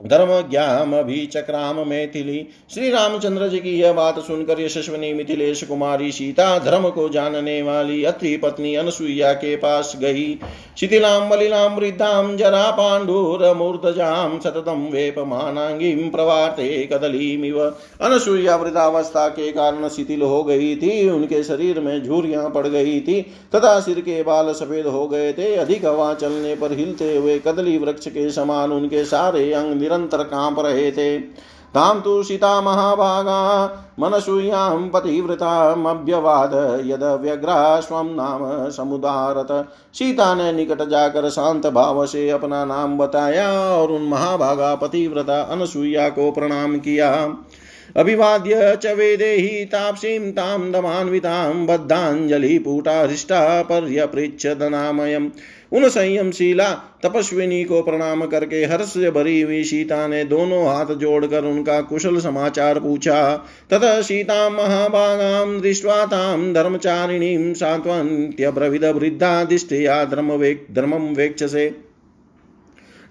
धर्म 0.05 0.49
ज्ञाम 0.49 1.01
भी 1.01 1.25
चक्राम 1.25 1.87
मैथिली 1.87 2.47
श्री 2.73 2.89
रामचंद्र 2.89 3.47
जी 3.47 3.59
की 3.59 3.79
यह 3.79 3.93
बात 3.93 4.19
सुनकर 4.19 4.61
यशस्वनी 4.61 5.13
मिथिलेश 5.13 5.63
कुमारी 5.63 6.11
सीता 6.11 6.59
धर्म 6.59 6.89
को 6.89 7.09
जानने 7.09 7.61
वाली 7.61 8.03
अत्रि 8.03 8.37
पत्नी 8.37 8.75
अनुसुईया 8.75 9.33
के 9.33 9.55
पास 9.55 9.97
गई। 10.01 10.39
शिथिलाम, 10.79 11.29
मलिलाम, 11.31 11.75
वृद्धाम, 11.75 12.37
जरा 12.37 12.71
पांडुर, 12.71 13.53
मूर्धजाम, 13.53 14.39
सततम 14.39 14.87
वेपमानांगीम 14.91 16.09
प्रवाते 16.09 16.89
कदलीमिव। 16.93 17.59
अनुसुईया 18.01 18.55
वृद्धावस्था 18.55 19.27
के 19.27 19.51
कारण 19.51 19.87
शिथिल 19.89 20.21
हो 20.21 20.43
गई 20.43 20.75
थी। 20.75 21.09
उनके 21.09 21.43
शरीर 21.43 21.79
में 21.79 22.03
झूरियाँ 22.03 22.49
पड़ 22.49 22.67
गई 22.67 22.99
थी। 22.99 23.21
तथा 23.55 23.79
सिर 23.79 23.99
के 23.99 24.23
बाल 24.23 24.53
सफ़ेद 24.53 24.85
हो 24.85 25.07
गए 25.07 25.33
थे। 25.33 25.55
अधिक 25.55 25.85
हवा 25.85 26.13
चलने 26.13 26.55
पर 26.55 26.71
हिलते 26.71 27.15
हुए 27.17 27.39
कदली 27.47 27.77
वृक्ष 27.77 28.07
के 28.07 28.29
समान 28.31 28.71
उनके 28.71 29.05
सारे 29.05 29.53
अंग 29.53 29.88
निरंतर 29.89 30.23
काँप 30.23 30.59
रहे 30.59 30.91
थे। 30.91 31.17
ताम 31.73 31.99
तो 31.99 32.23
सीता 32.23 32.61
महाभागा 32.61 33.41
मनसूयां 33.99 34.89
पतिव्रतामभ्यवाद 34.89 36.53
यद 36.85 37.03
व्यग्रा 37.21 37.79
स्व 37.79 38.01
नाम 38.01 38.69
समुदारत। 38.69 39.51
सीता 39.93 40.33
ने 40.35 40.51
निकट 40.53 40.81
जाकर 40.89 41.29
शांत 41.29 41.67
भाव 41.67 42.05
से 42.05 42.29
अपना 42.29 42.63
नाम 42.65 42.97
बताया 42.97 43.49
और 43.51 43.91
उन 43.91 44.07
महाभागा 44.07 44.75
पतिव्रता 44.75 45.41
अनसुईया 45.41 46.09
को 46.09 46.31
प्रणाम 46.31 46.77
किया। 46.79 47.11
अभिवाद्य 47.97 48.77
च 48.83 48.87
वेदेहि 48.87 49.65
ताप्सीं 49.65 50.31
तां 50.31 50.71
दमान्वितां 50.71 51.65
बद्धाञ्जलिपूटा 51.65 52.99
हृष्टा 53.01 53.61
पर्यपृच्छदनामयम् 53.61 55.29
उन 55.71 55.87
संयमशीला 55.89 56.69
तपस्विनी 57.03 57.63
को 57.63 57.81
प्रणाम 57.81 58.25
करके 58.25 58.63
हर्ष 58.65 58.85
से 58.85 59.11
भरी 59.11 59.41
हुई 59.41 59.63
सीता 59.63 60.07
ने 60.07 60.23
दोनों 60.23 60.65
हाथ 60.67 60.95
जोड़कर 60.95 61.43
उनका 61.43 61.81
कुशल 61.81 62.19
समाचार 62.19 62.79
पूछा। 62.79 63.21
तथा 63.73 64.01
सीता 64.01 64.49
महाभागाम 64.49 65.59
दृष्टवा 65.61 66.05
ताम 66.05 66.53
धर्मचारिणीं 66.53 67.53
सात्वन्त्यब्रविद 67.53 68.85
वृद्धा 68.85 69.43
दिष्टया 69.43 70.03
धर्म 70.05 70.31
वेक 70.31 70.65
धर्मम 70.71 71.13
वेक्ष 71.13 71.43
से 71.43 71.69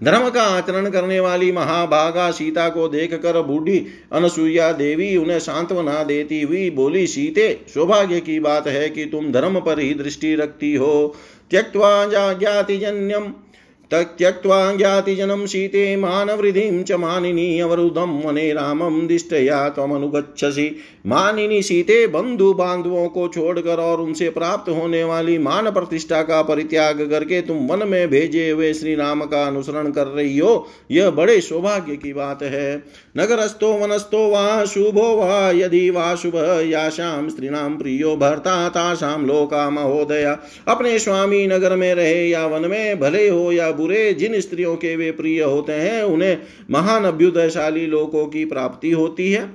धर्म 0.03 0.29
का 0.29 0.43
आचरण 0.47 0.89
करने 0.89 1.19
वाली 1.19 1.51
महाभागा 1.51 2.29
सीता 2.31 2.67
को 2.69 2.87
देख 2.87 3.13
कर 3.13 3.41
बूढ़ी 3.41 3.79
अनसुईया 4.11 4.71
देवी 4.71 5.15
उन्हें 5.17 5.39
सांत्वना 5.39 6.03
देती 6.03 6.41
हुई 6.41 6.69
बोली, 6.69 7.07
सीते, 7.07 7.59
सौभाग्य 7.73 8.19
की 8.19 8.39
बात 8.39 8.67
है 8.67 8.89
कि 8.89 9.05
तुम 9.05 9.31
धर्म 9.31 9.59
पर 9.59 9.79
ही 9.79 9.93
दृष्टि 9.93 10.35
रखती 10.35 10.73
हो। 10.75 11.15
त्यक्त्वा 11.51 11.91
ज्ञातिजन्यम् 12.39 13.29
त्यक्त्वा 13.91 14.57
ज्ञातिजनं 14.75 15.45
शीते 15.45 15.95
मानवृद्धिं 15.95 16.83
च 16.83 16.91
मानिनी 16.93 17.59
अवरुद्धं 17.59 18.11
वने 18.23 18.51
रामं 18.53 19.05
दिष्टया 19.07 19.67
त्वमनुगच्छसि। 19.69 20.75
मानिनी 21.05 21.61
सीते 21.61 22.05
बंधु 22.07 22.51
बांधवों 22.53 23.07
को 23.09 23.27
छोड़कर 23.27 23.79
और 23.79 24.01
उनसे 24.01 24.29
प्राप्त 24.29 24.69
होने 24.69 25.03
वाली 25.03 25.37
मान 25.37 25.69
प्रतिष्ठा 25.71 26.21
का 26.21 26.41
परित्याग 26.41 27.01
करके 27.09 27.41
तुम 27.41 27.65
वन 27.67 27.87
में 27.87 28.09
भेजे 28.09 28.49
हुए 28.49 28.73
श्री 28.73 28.95
राम 28.95 29.21
का 29.21 29.45
अनुसरण 29.47 29.91
कर 29.91 30.07
रही 30.07 30.37
हो, 30.37 30.67
यह 30.91 31.09
बड़े 31.11 31.39
सौभाग्य 31.41 31.95
की 31.95 32.13
बात 32.13 32.43
है। 32.43 32.75
नगरस्थो 33.17 33.73
वनस्थो 33.73 34.27
वा 34.29 34.65
शुभो 34.65 35.07
वा 35.15 35.49
यदि 35.51 35.89
वा 35.89 36.13
शुभ 36.15 36.35
याशाम 36.65 37.29
स्त्रीणाम 37.29 37.77
प्रियो 37.77 38.15
भर्ता 38.17 38.67
ताशाम 38.69 39.25
लोका 39.25 39.69
महोदया। 39.69 40.37
अपने 40.67 40.97
स्वामी 40.99 41.45
नगर 41.47 41.75
में 41.75 41.93
रहे 41.95 42.27
या 42.27 42.45
वन 42.47 42.69
में 42.69 42.99
भले 42.99 43.27
हो 43.29 43.51
या 43.51 43.71
बुरे 43.79 44.13
जिन 44.13 44.39
स्त्रियों 44.41 44.75
के 44.75 44.95
वे 44.95 45.11
प्रिय 45.11 45.43
होते 45.43 45.73
हैं, 45.73 46.03
उन्हें 46.03 46.37
महान 46.71 47.03
अभ्युदयशाली 47.03 47.85
लोकों 47.87 48.25
की 48.27 48.45
प्राप्ति 48.45 48.91
होती 48.91 49.31
है। 49.31 49.45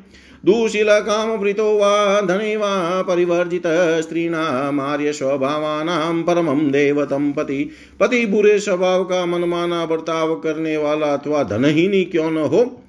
दूशील 0.45 0.89
काम 0.91 1.31
वृतो 1.31 1.77
वा 1.77 2.21
धने 2.21 2.57
वा 2.57 3.03
परिवर्जित 3.03 3.63
स्त्रीणामार्य 4.03 5.13
स्वभावानां 5.13 6.23
परमं 6.23 6.71
देवतम 6.71 7.33
पति। 7.33 7.71
पति 8.01 8.27
बुरे 8.27 8.59
स्वभाव 8.59 9.05
का 9.05 9.27
मनमाना 9.27 9.87
बर्ताव 9.87 10.35
करने 10.35 10.77
वाला 10.77 11.07
अथवा 11.07 11.43
धनहीनी 11.43 12.05
क्यों 12.05 12.31
न 12.31 12.37
हो? 12.37 12.81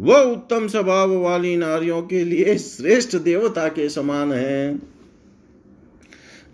वह 0.00 0.18
उत्तम 0.18 0.68
स्वभाव 0.68 1.16
वाली 1.16 1.56
नारियों 1.56 2.02
के 2.02 2.24
लिए 2.24 2.58
श्रेष्ठ 2.58 3.16
देवता 3.16 3.68
के 3.68 3.88
समान 3.88 4.32
है। 4.32 4.78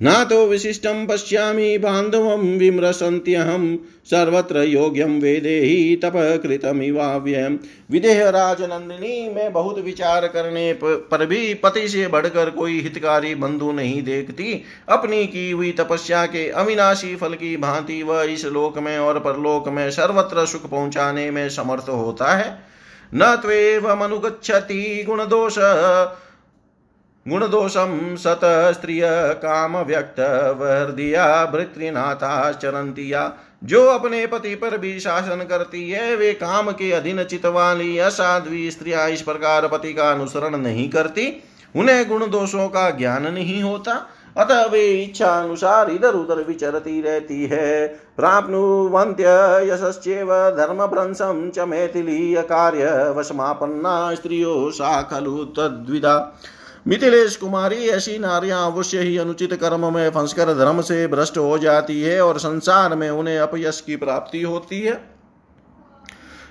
न 0.02 0.24
तो 0.24 0.46
विशिष्टं 0.46 1.06
पश्यामि 1.06 1.78
बान्धवं 1.78 2.58
विमृशन्त्यहं 2.58 3.76
सर्वत्र 4.04 4.62
योग्यं 4.62 5.20
वेदेहि 5.20 5.96
तपकृतमिवाव्ययम् 6.04 7.56
विदेह 7.90 8.28
राजनंदिनी 8.28 9.28
में 9.28 9.52
बहुत 9.52 9.78
विचार 9.78 10.26
करने 10.26 10.72
पर 10.82 11.26
भी 11.26 11.54
पति 11.54 11.88
से 11.88 12.06
बढ़कर 12.08 12.50
कोई 12.50 12.80
हितकारी 12.80 13.34
बंधु 13.34 13.72
नहीं 13.72 14.02
देखती। 14.02 14.62
अपनी 14.88 15.26
की 15.26 15.50
हुई 15.50 15.72
तपस्या 15.72 16.26
के 16.26 16.48
अविनाशी 16.48 17.16
फल 17.16 17.34
की 17.34 17.56
भांति 17.56 18.02
वह 18.02 18.22
इस 18.22 18.44
लोक 18.44 18.78
में 18.78 18.98
और 18.98 19.18
परलोक 19.18 19.68
में 19.68 19.90
सर्वत्र 19.90 20.46
सुख 20.46 20.70
पहुँचाने 20.70 21.30
में 21.30 21.48
समर्थ 21.48 21.88
होता 21.88 22.34
है। 22.36 22.58
न 23.14 23.36
त्वेव 23.42 23.94
मनुगछति 23.94 25.04
गुणदोष 25.06 25.54
गुणदोषं 27.28 28.16
सत 28.16 28.40
स्त्रिय 28.44 29.02
काम 29.42 29.76
व्यक्त 29.76 30.20
वर्दिया 30.58 31.44
भृतृनाथाचरन्ति 31.44 33.12
या 33.12 33.32
जो 33.64 33.86
अपने 33.86 34.26
पति 34.26 34.54
पर 34.54 34.78
भी 34.78 35.00
शासन 35.00 35.46
करती 35.48 35.90
है, 35.90 36.16
वे 36.16 36.32
काम 36.32 36.70
के 36.70 36.92
अधीन 36.92 37.24
चित 37.24 37.46
वाली 37.46 37.98
असाध्वी 37.98 38.70
स्त्रिया 38.70 39.06
इस 39.06 39.22
प्रकार 39.22 39.68
पति 39.68 39.92
का 39.94 40.10
अनुसरण 40.10 40.56
नहीं 40.56 40.90
करती। 40.90 41.42
उन्हें 41.76 42.08
गुण 42.08 42.30
दोषों 42.30 42.68
का 42.68 42.90
ज्ञान 42.90 43.32
नहीं 43.32 43.62
होता। 43.62 44.06
अतः 44.36 44.66
वे 44.66 44.86
इच्छा 45.02 45.30
अनुसार 45.30 45.90
इधर 45.90 46.14
उधर 46.14 46.42
विचरती 46.42 47.02
रहती 47.02 47.46
है। 47.46 47.86
प्राप्नुवन्त्य 48.16 49.24
यशश्चेव 49.72 50.34
धर्मभ्रंशं 50.50 51.50
च 51.50 51.58
मैथिलीय 51.58 52.42
कार्य 52.42 53.14
वशमापन्ना 53.16 54.14
स्त्रियो 54.14 54.70
सा 54.70 55.02
खलु 55.02 55.44
तद्विदा। 55.44 56.42
मिथिलेश 56.86 57.36
कुमारी, 57.36 57.76
ऐसी 57.76 58.18
नारियाँ 58.18 58.72
अवश्य 58.72 59.00
ही 59.00 59.16
अनुचित 59.18 59.54
कर्म 59.54 59.94
में 59.94 60.10
फंसकर 60.10 60.52
धर्म 60.54 60.80
से 60.80 61.06
भ्रष्ट 61.06 61.38
हो 61.38 61.58
जाती 61.58 62.00
है 62.02 62.20
और 62.20 62.38
संसार 62.38 62.94
में 62.96 63.08
उन्हें 63.10 63.38
अपयश 63.38 63.80
की 63.80 63.96
प्राप्ति 63.96 64.42
होती 64.42 64.80
है। 64.80 65.15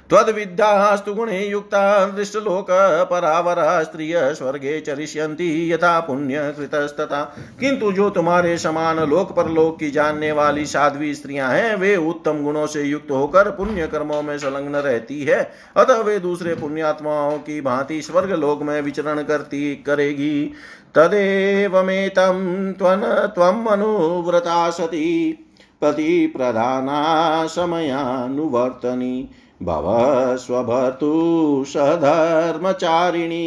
त्वद्विद्यास्तु 0.09 1.13
गुणे 1.13 1.45
युक्ता, 1.47 2.05
दृष्टलोक 2.05 2.67
परावर, 3.11 3.83
स्त्रिय 3.83 4.33
स्वर्गे 4.33 4.79
चरिष्यन्ति, 4.81 5.73
यथा 5.73 5.99
पुण्य 5.99 6.53
कृतस्तथा 6.57 7.35
किंतु 7.59 7.91
जो 7.91 8.09
तुम्हारे 8.09 8.57
समान 8.57 8.99
लोक 8.99 9.31
परलोक 9.31 9.79
की 9.79 9.91
जानने 9.91 10.31
वाली 10.31 10.65
साध्वी 10.65 11.15
स्त्रियाँ 11.15 11.51
हैं, 11.51 11.75
वे 11.75 11.95
उत्तम 11.95 12.43
गुणों 12.43 12.67
से 12.67 12.83
युक्त 12.83 13.11
होकर 13.11 13.51
पुण्य 13.51 13.87
कर्मों 13.87 14.21
में 14.21 14.37
संलग्न 14.37 14.75
रहती 14.75 15.23
है। 15.23 15.51
अतः 15.77 16.01
वे 16.01 16.19
दूसरे 16.19 16.55
पुण्यात्माओं 16.55 17.37
की 17.37 17.61
भांति 17.61 18.01
स्वर्ग 18.01 18.31
लोक 18.31 18.61
में 18.61 18.81
विचरण 18.81 19.23
करती, 19.23 19.75
करेगी। 19.75 20.53
तदेवमेतं 20.95 22.73
त्वन 22.73 23.01
त्वम् 23.35 23.67
अनुव्रता 23.67 24.69
सती, 24.69 25.31
प्रतिप्रधाना 25.81 27.01
समयानुवर्तनी। 27.47 29.29
भव 29.65 29.85
सधर्मचारिणी 31.65 33.43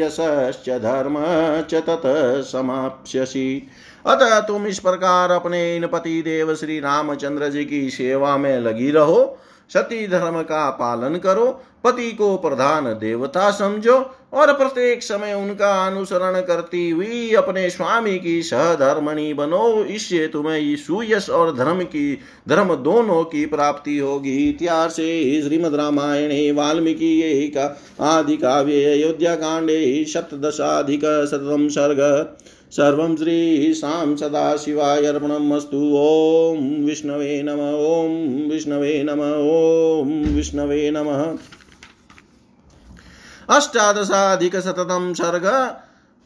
यशश्च 0.00 0.68
धर्म 0.68 1.16
च 1.62 1.74
तत 1.74 2.02
समाप्स्यसि। 2.46 3.68
अतः 4.06 4.40
तुम 4.40 4.66
इस 4.66 4.78
प्रकार 4.78 5.30
अपने 5.30 5.76
इन 5.76 5.86
पति 5.86 6.22
देव 6.22 6.54
श्री 6.54 6.80
रामचंद्र 6.80 7.48
जी 7.48 7.64
की 7.64 7.90
सेवा 7.90 8.36
में 8.36 8.60
लगी 8.60 8.90
रहो। 8.90 9.38
सती 9.70 10.06
धर्म 10.08 10.40
का 10.42 10.70
पालन 10.70 11.16
करो, 11.16 11.46
पति 11.84 12.10
को 12.12 12.36
प्रधान 12.36 12.84
देवता 12.84 13.50
समझो, 13.50 13.94
और 14.32 14.52
प्रत्येक 14.52 15.02
समय 15.02 15.32
उनका 15.34 15.70
अनुसरण 15.86 16.40
करती 16.40 16.88
हुई 16.90 17.32
अपने 17.34 17.68
स्वामी 17.70 18.18
की 18.18 18.42
सहधर्मणी 18.42 19.32
बनो। 19.34 19.84
इससे 19.84 20.26
तुम्हें 20.26 20.76
सुयश 20.76 21.28
और 21.30 21.54
धर्म 21.56 21.82
की, 21.82 22.18
धर्म 22.48 22.74
दोनों 22.74 23.22
की 23.24 23.46
प्राप्ति 23.46 23.98
होगी। 23.98 24.36
इतिहास 24.48 24.96
श्रीमद 24.96 25.74
रामायणे, 25.74 26.50
वाल्मीकि 26.52 27.52
आदि 28.00 28.36
काव्ये, 28.36 28.84
अयोध्या 28.92 29.34
कांडे 29.36 30.04
सप्तशाधिक 30.04 31.04
शतम 31.30 31.68
सर्ग 31.68 32.00
सर्वं 32.72 33.16
श्रीशां 33.16 34.16
सदाशिवाय 34.16 35.06
अस्तु 35.06 35.78
ॐ 35.96 36.84
विष्णवे 36.84 37.42
नम, 37.42 37.60
ॐ 37.60 38.50
विष्णवे 38.50 39.02
नम, 39.02 39.20
ॐ 39.20 40.34
विष्णवे 40.34 40.90
नमः। 40.90 41.38
अष्टादशाधिकशततं 43.56 45.14
सर्ग। 45.14 45.76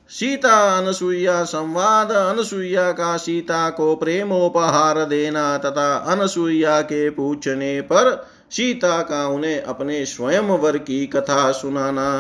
सीता 0.09 0.79
अनसुईया 0.79 1.45
संवाद 1.45 2.11
अनसुईया 2.13 2.93
का 2.93 3.17
सीता 3.17 3.71
को 3.71 3.95
प्रेमोपहार 3.97 5.05
देना 5.05 5.59
तथा 5.59 5.97
अनसुईया 5.97 6.81
के 6.81 7.11
पूछने 7.11 7.81
पर 7.81 8.27
सीता 8.51 9.03
का 9.03 9.27
उन्हें 9.27 9.63
अपने 9.63 10.05
स्वयंवर 10.05 10.79
की 10.79 11.07
कथा 11.07 11.53
सुनाना। 11.53 12.11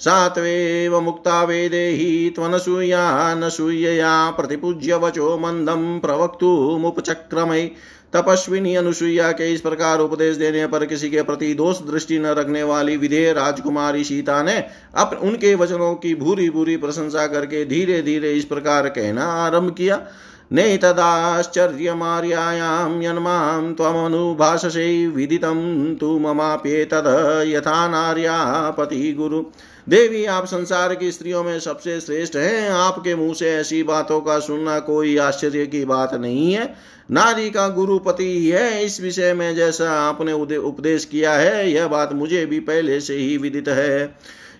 सात्वेव 0.00 1.00
मुक्ता 1.00 1.42
वेदेहि 1.42 2.32
त्वनसूया 2.34 3.34
नसूयया 3.34 4.30
प्रतिपूज्य 4.30 4.94
वचो 4.94 5.38
मंदम 5.38 5.98
प्रवक्तुमुपचक्रमय 5.98 7.70
तपस्विनी 8.12 8.74
अनुसुईया 8.74 9.32
के 9.32 9.54
इस 9.54 9.60
प्रकार 9.60 10.00
उपदेश 10.00 10.36
देने 10.36 10.66
पर 10.66 10.86
किसी 10.86 11.10
के 11.10 11.22
प्रति 11.22 11.54
दोष 11.54 11.82
दृष्टि 11.82 12.18
न 12.18 12.26
रखने 12.26 12.62
वाली 12.62 12.96
विधेय 12.96 13.32
राजकुमारी 13.32 14.04
सीता 14.04 14.42
ने 14.42 14.64
अब 14.94 15.20
उनके 15.22 15.54
वचनों 15.54 15.94
की 15.94 16.14
भूरी 16.14 16.50
भूरी 16.50 16.76
प्रशंसा 16.76 17.26
करके 17.26 17.64
धीरे 17.64 18.02
धीरे 18.02 18.32
इस 18.32 18.44
प्रकार 18.44 18.88
कहना 18.88 19.44
आरंभ 19.44 19.74
किया। 19.74 20.06
नैतदाश्चर्यमार्यायां 20.52 23.02
यन्मां 23.02 23.74
त्वमनुभाषसे 23.74 25.06
विदितं 25.06 25.96
तु 25.96 26.18
ममाप्येतद् 26.18 27.48
यथा 27.48 27.88
नार्या 27.88 28.74
गुरु 29.12 29.44
देवी, 29.88 30.24
आप 30.24 30.46
संसार 30.46 30.94
की 30.94 31.12
स्त्रियों 31.12 31.44
में 31.44 31.60
सबसे 31.60 32.00
श्रेष्ठ 32.00 32.36
हैं। 32.36 32.70
आपके 32.70 33.14
मुँह 33.14 33.34
से 33.34 33.50
ऐसी 33.50 33.82
बातों 33.82 34.20
का 34.20 34.38
सुनना 34.38 34.78
कोई 34.78 35.16
आश्चर्य 35.16 35.66
की 35.66 35.84
बात 35.84 36.14
नहीं 36.14 36.52
है। 36.54 36.74
नारी 37.10 37.50
का 37.50 37.68
गुरुपति 37.68 38.24
ही 38.24 38.48
है। 38.48 38.84
इस 38.84 39.00
विषय 39.00 39.34
में 39.34 39.54
जैसा 39.54 39.90
आपने 39.92 40.32
उपदेश 40.32 41.04
किया 41.04 41.32
है, 41.32 41.70
यह 41.70 41.86
बात 41.86 42.12
मुझे 42.12 42.46
भी 42.46 42.60
पहले 42.60 43.00
से 43.00 43.14
ही 43.14 43.36
विदित 43.36 43.68
है। 43.68 44.14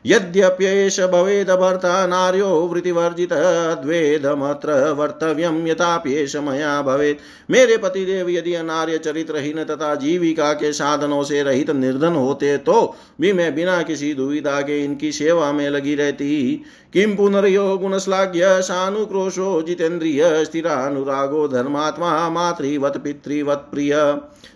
यद्यप्येष 0.05 0.99
भवेद 1.03 1.51
भर्ता 1.51 2.07
नार्यो 2.07 2.49
वृत्तिवर्जित 2.67 3.33
द्वेदमत्र 3.83 4.75
वर्तव्यम 4.93 5.67
यथाप्येष 5.67 6.37
मया 6.39 6.81
भवेत। 6.83 7.19
मेरे 7.51 7.77
पतिदेव 7.77 8.29
यदि 8.31 8.55
अनार्य 8.55 8.99
चरित्रहीन 8.99 9.63
तथा 9.65 9.95
जीविका 9.95 10.53
के 10.53 10.73
साधनों 10.73 11.23
से 11.25 11.43
रहित 11.43 11.71
निर्धन 11.71 12.15
होते 12.15 12.57
तो 12.59 12.95
भी 13.21 13.33
मैं 13.33 13.55
बिना 13.55 13.81
किसी 13.83 14.13
दुविधा 14.15 14.61
के 14.61 14.83
इनकी 14.85 15.13
सेवा 15.13 15.53
में 15.53 15.69
लगी 15.71 15.95
रहती। 15.95 16.65
किम 16.93 17.15
पुनर्यो 17.17 17.77
गुणश्लाघ्य 17.79 18.61
सानुक्रोशो 18.63 19.61
जितेन्द्रिय 19.63 20.45
स्थिरानुरागो 20.45 21.47
धर्मात्मा 21.49 22.29
मातृवत 22.31 22.97
पितृवत 22.97 23.69
प्रिय। 23.73 23.95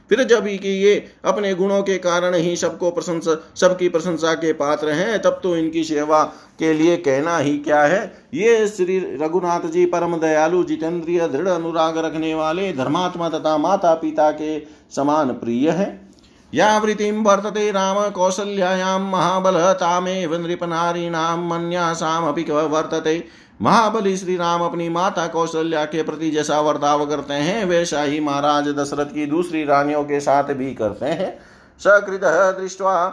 फिर 0.08 0.24
जब 0.24 0.44
कि 0.44 0.68
ये 0.68 1.12
अपने 1.24 1.54
गुणों 1.54 1.82
के 1.82 1.98
कारण 1.98 2.34
ही 2.34 2.56
सबको 2.56 2.90
प्रशंसा, 2.90 3.50
सबकी 3.56 3.88
प्रशंसा 3.88 4.34
के 4.34 4.52
पात्र 4.52 4.88
हैं, 4.88 5.22
तब 5.22 5.40
तो 5.42 5.56
इनकी 5.56 5.84
सेवा 5.84 6.24
के 6.58 6.72
लिए 6.72 6.96
कहना 6.96 7.38
ही 7.38 7.58
क्या 7.58 7.82
है? 7.82 8.14
ये 8.34 8.68
श्री 8.68 8.98
रघुनाथ 8.98 9.60
जी 9.60 9.86
परम 9.86 10.16
दयालु, 10.16 10.64
जितेंद्रिय, 10.64 11.28
दृढ़ 11.28 11.48
अनुराग 11.48 11.98
रखने 11.98 12.34
वाले, 12.34 12.72
धर्मात्मा 12.72 13.28
तथा 13.28 13.58
माता 13.58 13.94
पिता 13.94 14.30
के 14.30 14.60
समान 14.96 15.28
प्रिय 15.28 15.70
है। 15.70 16.12
या 16.54 16.78
वृत्तिम 16.78 17.22
वर्तते 17.22 17.70
राम 17.70 18.10
कौसल्यायां 18.10 19.00
महाबल 19.00 19.72
तामेव 19.72 20.46
नृपनारीणां 20.46 21.38
मन्यासामपि 21.38 22.42
वर्तते। 22.42 23.24
महाबली 23.62 24.16
श्री 24.16 24.36
राम 24.36 24.62
अपनी 24.62 24.88
माता 24.88 25.26
कौशल्या 25.26 25.84
के 25.84 26.02
प्रति 26.02 26.30
जैसा 26.30 26.60
वर्ताव 26.60 27.04
करते 27.06 27.34
हैं 27.34 27.64
वैसा 27.64 28.02
ही 28.02 28.18
महाराज 28.20 28.68
दशरथ 28.68 29.12
की 29.14 29.26
दूसरी 29.26 29.64
रानियों 29.64 30.02
के 30.04 30.20
साथ 30.20 30.52
भी 30.54 30.72
करते 30.74 31.06
हैं। 31.06 31.30
सकृत 31.80 32.24
दृष्टवा, 32.58 33.06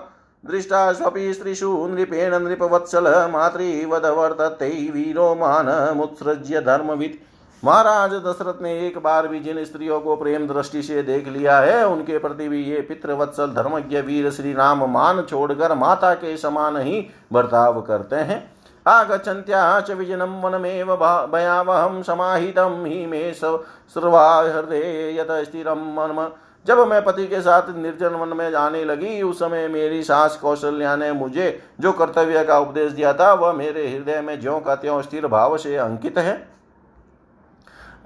दृष्टा 0.43 0.91
स्वपि 0.93 1.33
स्त्रीषु 1.33 1.87
नृपेण 1.91 2.35
नृपवत्सल 2.39 3.07
मातृवद 3.31 4.05
वर्तते 4.17 4.69
वीरो 4.91 5.33
मान 5.35 5.69
मुत्सृज्य 5.97 6.61
धर्मविद। 6.61 7.19
महाराज 7.63 8.13
दशरथ 8.25 8.61
ने 8.63 8.77
एक 8.87 8.97
बार 8.97 9.27
भी 9.27 9.39
जिन 9.39 9.63
स्त्रियों 9.65 9.99
को 10.01 10.15
प्रेम 10.15 10.47
दृष्टि 10.47 10.81
से 10.83 11.03
देख 11.03 11.27
लिया 11.27 11.59
है, 11.59 11.87
उनके 11.87 12.17
प्रति 12.17 12.47
भी 12.49 12.63
ये 12.63 12.81
पितृवत्सल 12.81 13.53
धर्मज्ञ 13.53 14.01
वीर 14.01 14.31
श्री 14.31 14.53
राम 14.53 14.89
मान 14.91 15.21
छोड़कर 15.21 15.75
माता 15.77 16.13
के 16.13 16.37
समान 16.37 16.77
ही 16.77 17.07
बर्ताव 17.33 17.81
करते 17.81 18.15
हैं। 18.15 18.47
आगच्छन्त्या 18.89 19.79
च 19.81 19.91
विजनं 19.91 20.41
वनमेव 20.41 20.95
भयावहं 21.31 22.01
समाहितं 22.03 22.85
हि 22.85 23.05
मे 23.05 23.31
सर्वा 23.33 24.27
हृदय 24.39 25.17
यत 25.19 25.31
स्थिरं 25.45 25.93
मनम 25.95 26.27
जब 26.65 26.79
मैं 26.87 27.03
पति 27.05 27.25
के 27.27 27.41
साथ 27.41 27.69
निर्जन 27.75 28.15
वन 28.15 28.35
में 28.37 28.49
जाने 28.51 28.83
लगी, 28.85 29.21
उस 29.21 29.39
समय 29.39 29.67
मेरी 29.67 30.03
सास 30.03 30.35
कौशल्या 30.37 30.95
ने 30.95 31.11
मुझे 31.11 31.63
जो 31.79 31.91
कर्तव्य 31.91 32.43
का 32.45 32.57
उपदेश 32.59 32.91
दिया 32.91 33.13
था, 33.13 33.33
वह 33.33 33.53
मेरे 33.53 33.87
हृदय 33.87 34.21
में 34.21 34.39
ज्यो 34.39 34.59
का 34.59 34.75
त्यों 34.75 35.01
स्थिर 35.01 35.27
भाव 35.27 35.57
से 35.57 35.75
अंकित 35.77 36.17
है। 36.17 36.37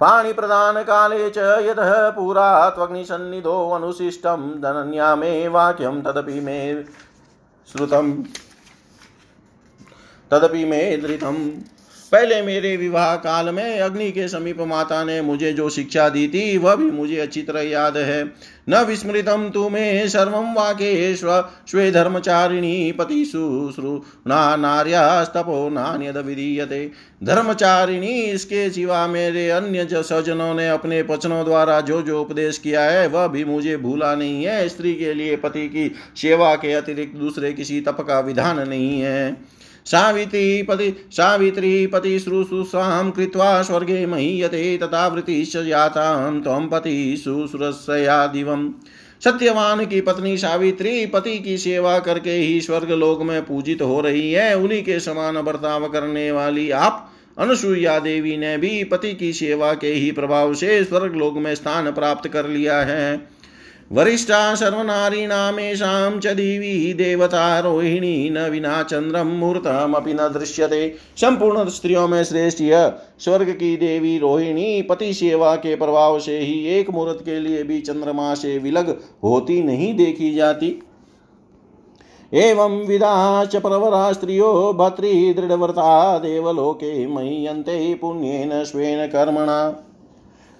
पाणी 0.00 0.32
प्रदान 0.32 0.82
काले 0.82 1.30
च 1.30 1.38
यतः 1.38 2.10
पुरा 2.10 2.70
त्वग्निसन्निधो 2.70 3.70
अनुशिष्टं, 3.70 4.50
धनन्या 4.60 5.14
मे 5.16 5.48
वाक्यं, 5.48 6.02
तदपि 6.02 6.40
मे 6.40 6.84
श्रुतम्। 7.68 8.12
तदपि 10.34 10.64
मे 10.64 10.96
धृतम 10.96 11.46
पहले 12.12 12.40
मेरे 12.42 12.76
विवाह 12.76 13.14
काल 13.16 13.48
में 13.50 13.80
अग्नि 13.80 14.10
के 14.12 14.26
समीप 14.28 14.60
माता 14.60 15.02
ने 15.04 15.20
मुझे 15.22 15.52
जो 15.52 15.68
शिक्षा 15.70 16.08
दी 16.08 16.26
थी, 16.28 16.56
वह 16.58 16.74
भी 16.74 16.90
मुझे 16.90 17.16
अच्छी 17.18 17.42
तरह 17.42 17.60
याद 17.60 17.96
है। 17.96 18.24
न 18.68 18.82
विस्मृतम 18.84 19.48
तुम्हें 19.48 20.08
सर्व 20.08 20.36
वाक्य 20.56 21.14
स्वे 21.16 21.90
धर्मचारिणी 21.90 22.92
पति 22.92 23.24
शुश्रूणा 23.24 24.44
नार्यास्तपो 24.56 25.68
नान्यद 25.68 26.16
विधीयते 26.16 26.84
धर्मचारिणी, 27.24 28.12
इसके 28.12 28.68
सिवा 28.70 29.06
मेरे 29.06 29.48
अन्य 29.50 29.86
सज्जनों 29.92 30.54
ने 30.54 30.68
अपने 30.68 31.02
पचनों 31.02 31.44
द्वारा 31.44 31.80
जो 31.80 32.00
जो 32.02 32.20
उपदेश 32.22 32.58
किया 32.58 32.82
है, 32.82 33.06
वह 33.06 33.26
भी 33.26 33.44
मुझे 33.44 33.76
भूला 33.76 34.14
नहीं 34.14 34.44
है। 34.44 34.68
स्त्री 34.68 34.94
के 34.94 35.14
लिए 35.14 35.36
पति 35.36 35.68
की 35.68 35.90
सेवा 36.16 36.54
के 36.54 36.72
अतिरिक्त 36.72 37.16
दूसरे 37.16 37.52
किसी 37.52 37.80
तप 37.80 38.00
का 38.00 38.20
विधान 38.20 38.68
नहीं 38.68 39.00
है। 39.00 39.36
सावित्री 39.86 40.62
पति 40.62 40.92
सावित्री 41.10 41.86
पतिश्रुश्रूषां 41.86 43.10
कृत्वा 43.10 43.62
स्वर्गे 43.62 44.06
महीयते 44.06 44.76
तथा 44.78 45.06
वृत्तिश्च 45.08 45.56
जातां 45.56 46.40
त्वं 46.40 46.68
पतिशुश्रूषया 46.68 48.26
दिवम् 48.26 48.70
सत्यवान 49.24 49.86
की 49.86 50.00
पत्नी 50.00 50.36
सावित्री 50.36 51.06
पति 51.06 51.38
की 51.38 51.58
सेवा 51.58 51.98
करके 51.98 52.30
ही 52.30 52.60
स्वर्ग 52.60 52.90
लोक 52.90 53.22
में 53.22 53.44
पूजित 53.46 53.82
हो 53.82 54.00
रही 54.00 54.32
है। 54.32 54.56
उन्हीं 54.56 54.82
के 54.82 55.00
समान 55.00 55.42
बर्ताव 55.42 55.88
करने 55.88 56.32
वाली 56.32 56.70
आप 56.70 57.10
अनुसुईया 57.38 57.98
देवी 57.98 58.36
ने 58.36 58.56
भी 58.58 58.84
पति 58.84 59.12
की 59.14 59.32
सेवा 59.32 59.74
के 59.74 59.86
ही 59.86 60.10
प्रभाव 60.12 60.54
से 60.54 60.84
स्वर्ग 60.84 61.14
लोक 61.14 61.36
में 61.36 61.54
स्थान 61.54 61.92
प्राप्त 61.92 62.28
कर 62.28 62.48
लिया 62.48 62.80
है। 62.80 63.33
वरिष्ठा 63.94 64.54
सर्वनारीणामेषां 64.54 66.18
च 66.20 66.26
दिवि 66.26 66.92
देवता 66.92 67.58
रोहिणी 67.60 68.30
न 68.30 68.46
विना 68.50 68.82
चंद्रम 68.82 69.26
मुहूर्तमपि 69.26 70.14
न 70.14 70.28
दृश्यते। 70.34 70.88
संपूर्ण 71.16 71.68
स्त्रियों 71.68 72.06
में 72.08 72.24
श्रेष्ठ 72.24 72.60
यह 72.60 72.88
स्वर्ग 73.18 73.50
की 73.50 73.76
देवी 73.76 74.16
रोहिणी 74.18 74.82
पति 74.82 75.12
सेवा 75.14 75.54
के 75.56 75.76
प्रभाव 75.76 76.18
से 76.20 76.38
ही 76.38 76.58
एक 76.70 76.90
मुहूर्त 76.90 77.22
के 77.24 77.38
लिए 77.40 77.62
भी 77.62 77.80
चंद्रमा 77.80 78.34
से 78.34 78.58
विलग 78.58 78.90
होती 79.24 79.62
नहीं 79.62 79.94
देखी 79.96 80.34
जाती। 80.34 80.74
एवं 82.32 82.78
विदा 82.86 83.44
च 83.44 83.56
प्रवरा 83.56 84.12
स्त्रियो 84.12 84.52
भर्तृदृढ़व्रता 84.72 86.18
देवलोके 86.18 87.06
मह्यन्ते 87.06 87.94
पुण्येन 87.94 88.64
स्वेन 88.64 89.06
कर्मणा। 89.06 89.60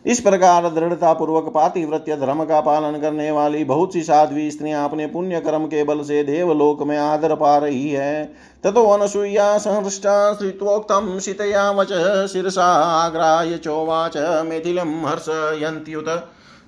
इस 0.04 0.20
प्रकार 0.20 0.68
दृढ़ता 0.70 1.12
पूर्वक 1.12 1.44
पातिव्रत्य 1.54 2.16
धर्म 2.16 2.44
का 2.44 2.60
पालन 2.60 3.00
करने 3.00 3.30
वाली 3.30 3.64
बहुत 3.64 3.92
सी 3.92 4.02
साध्वी 4.02 4.50
स्त्रियाँ 4.50 4.84
अपने 4.84 5.06
पुण्य 5.06 5.40
कर्म 5.40 5.64
के 5.66 5.84
बल 5.84 6.02
से 6.02 6.22
देवलोक 6.24 6.82
में 6.82 6.96
आदर 6.98 7.34
पा 7.34 7.56
रही 7.58 7.88
है। 7.90 8.24
ततो 8.64 8.84
अनसूया 8.90 9.56
सहृष्टा 9.58 10.34
श्रुतोक्तम 10.34 11.18
शीतया 11.18 11.70
वच 11.70 11.92
शीर्षाग्राय 12.32 13.56
चोवाच 13.58 14.16
मिथिलम 14.46 14.94
हर्षयंत्युत 15.06 16.08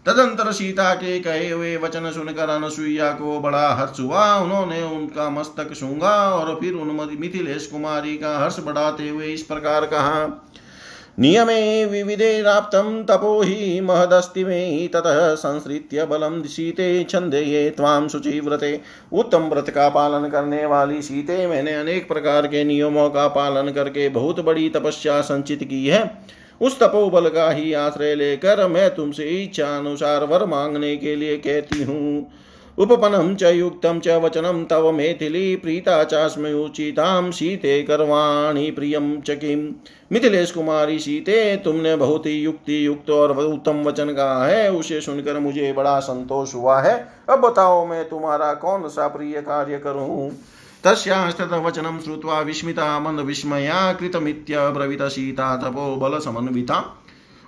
तदंतर 0.07 0.51
सीता 0.53 0.93
के 0.95 1.19
कहे 1.21 1.49
हुए 1.51 1.77
वचन 1.77 2.11
सुनकर 2.11 2.51
अनसुईया 2.51 3.11
को 3.13 3.39
बड़ा 3.41 3.69
हर्ष 3.75 4.01
हुआ। 4.01 4.35
उन्होंने 4.37 4.83
उनका 4.87 5.29
मस्तक 5.31 5.73
सूँगा 5.75 6.13
और 6.31 6.55
फिर 6.61 6.75
उन 6.75 6.97
मिथिलेश 7.21 7.67
कुमारी 7.67 8.17
का 8.17 8.39
हर्ष 8.39 8.61
बढ़ाते 8.61 9.09
हुए 9.09 9.27
इस 9.27 9.43
प्रकार 9.43 9.87
कहा 9.87 10.25
नियमे 11.19 11.85
विविधेराप्तं 11.85 13.03
तपो 13.05 13.41
हि 13.43 13.81
महदस्ति 13.81 14.45
मे, 14.45 14.89
ततः 14.89 15.35
संसृत्य 15.35 16.05
बलं 16.05 16.43
सीते 16.43 17.05
छंदेये 17.05 17.69
त्वां 17.71 18.09
शुचिव्रते। 18.09 18.81
उत्तम 19.13 19.45
व्रत 19.45 19.71
का 19.71 19.89
पालन 19.89 20.29
करने 20.29 20.65
वाली 20.67 21.03
सीते 21.03 21.47
मैंने 21.47 21.75
अनेक 21.75 22.09
प्रकार 22.09 22.47
के 22.47 22.65
नियमों 22.65 23.09
का 23.11 23.27
पालन 23.29 23.73
करके 23.73 24.09
बहुत 24.09 24.41
बड़ी 24.41 24.69
तपस्या 24.69 25.21
संचित 25.21 25.65
की 25.65 25.87
है। 25.87 26.03
उस 26.61 26.79
तपोबल 26.81 27.29
का 27.29 27.51
ही 27.51 27.73
आश्रय 27.73 28.15
लेकर 28.15 28.67
मैं 28.69 28.95
तुमसे 28.95 29.25
इच्छा 29.43 29.77
अनुसार 29.79 30.25
वर 30.25 30.45
मांगने 30.47 30.97
के 30.97 31.17
लिए 31.17 31.37
कहती 31.37 31.83
हूँ। 31.83 32.31
उपपनं 32.79 33.37
च 33.37 33.43
युक्तं 33.43 34.01
च 34.01 34.09
वचनं 34.09 34.65
तव 34.65 34.93
मेथिली 34.93 35.57
प्रीता 35.57 36.05
चास्मयुचितां 36.05 37.31
सीते 37.31 37.83
करवाणी 37.83 38.71
प्रियं 38.71 39.21
च 39.21 39.31
किम? 39.31 39.75
मिथिलेश 40.13 40.51
कुमारी 40.53 40.99
सीते, 40.99 41.57
तुमने 41.57 41.97
बहुत 41.97 42.27
ही 42.27 42.33
युक्ति 42.33 42.87
युक्त 42.87 43.11
और 43.11 43.39
उत्तम 43.39 43.83
वचन 43.83 44.09
कहा 44.09 44.47
है, 44.47 44.73
उसे 44.73 45.01
सुनकर 45.01 45.39
मुझे 45.39 45.73
बड़ा 45.73 46.01
संतोष 46.01 46.55
हुआ 46.55 46.81
है। 46.81 47.09
अब 47.31 47.41
बताओ 47.41 47.87
मैं 47.87 48.09
तुम्हारा 48.09 48.55
कौन 48.55 48.89
सा 48.89 49.09
प्रिय 49.09 49.41
कार्य 49.41 49.79
करूँ? 49.79 50.31
तस्यास्ततवचनं 50.85 52.01
श्रुत्वा 52.01 52.41
विस्मिता 52.41 53.01
मन 53.01 53.21
विस्मया 53.21 53.93
कृतमित्यब्रवीत 53.93 55.03
सीता, 55.03 55.57
तपो 55.57 55.97
बल 55.97 56.19
समन्विता। 56.19 57.03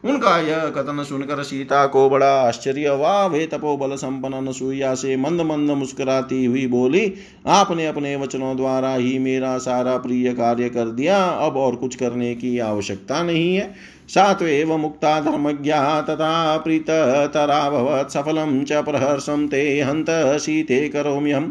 उनका 0.04 0.38
यह 0.38 0.68
कथन 0.68 1.02
सुनकर 1.02 1.42
सीता 1.42 1.86
को 1.86 2.10
बड़ा 2.10 2.32
आश्चर्य। 2.40 2.88
हुआ 2.88 3.26
वे 3.26 3.46
तपोबल 3.46 3.94
संपन्न 3.96 4.52
सुया 4.52 4.94
से 4.94 5.16
मंद 5.16 5.40
मंद 5.40 5.70
मुस्कुराती 5.70 6.44
हुई 6.44 6.66
बोली, 6.66 7.12
आपने 7.46 7.86
अपने 7.86 8.16
वचनों 8.16 8.56
द्वारा 8.56 8.94
ही 8.94 9.18
मेरा 9.18 9.58
सारा 9.58 9.96
प्रिय 9.96 10.32
कार्य 10.32 10.68
कर 10.68 10.84
दिया, 10.84 11.24
अब 11.24 11.56
और 11.56 11.76
कुछ 11.76 11.94
करने 11.94 12.34
की 12.34 12.58
आवश्यकता 12.58 13.22
नहीं 13.22 13.56
है। 13.56 13.74
सात्वेव 14.08 14.76
मुक्ता 14.76 15.20
धर्मज्ञा 15.20 16.00
तथा 16.00 16.56
प्रीत 16.56 16.90
तराभवत् 17.34 18.10
सफलम 18.10 18.64
च 18.64 18.72
प्रहर्षम 18.72 19.46
ते 19.46 19.80
हंत 19.80 20.06
सीते 20.10 20.88
करोम्यहम्। 20.88 21.50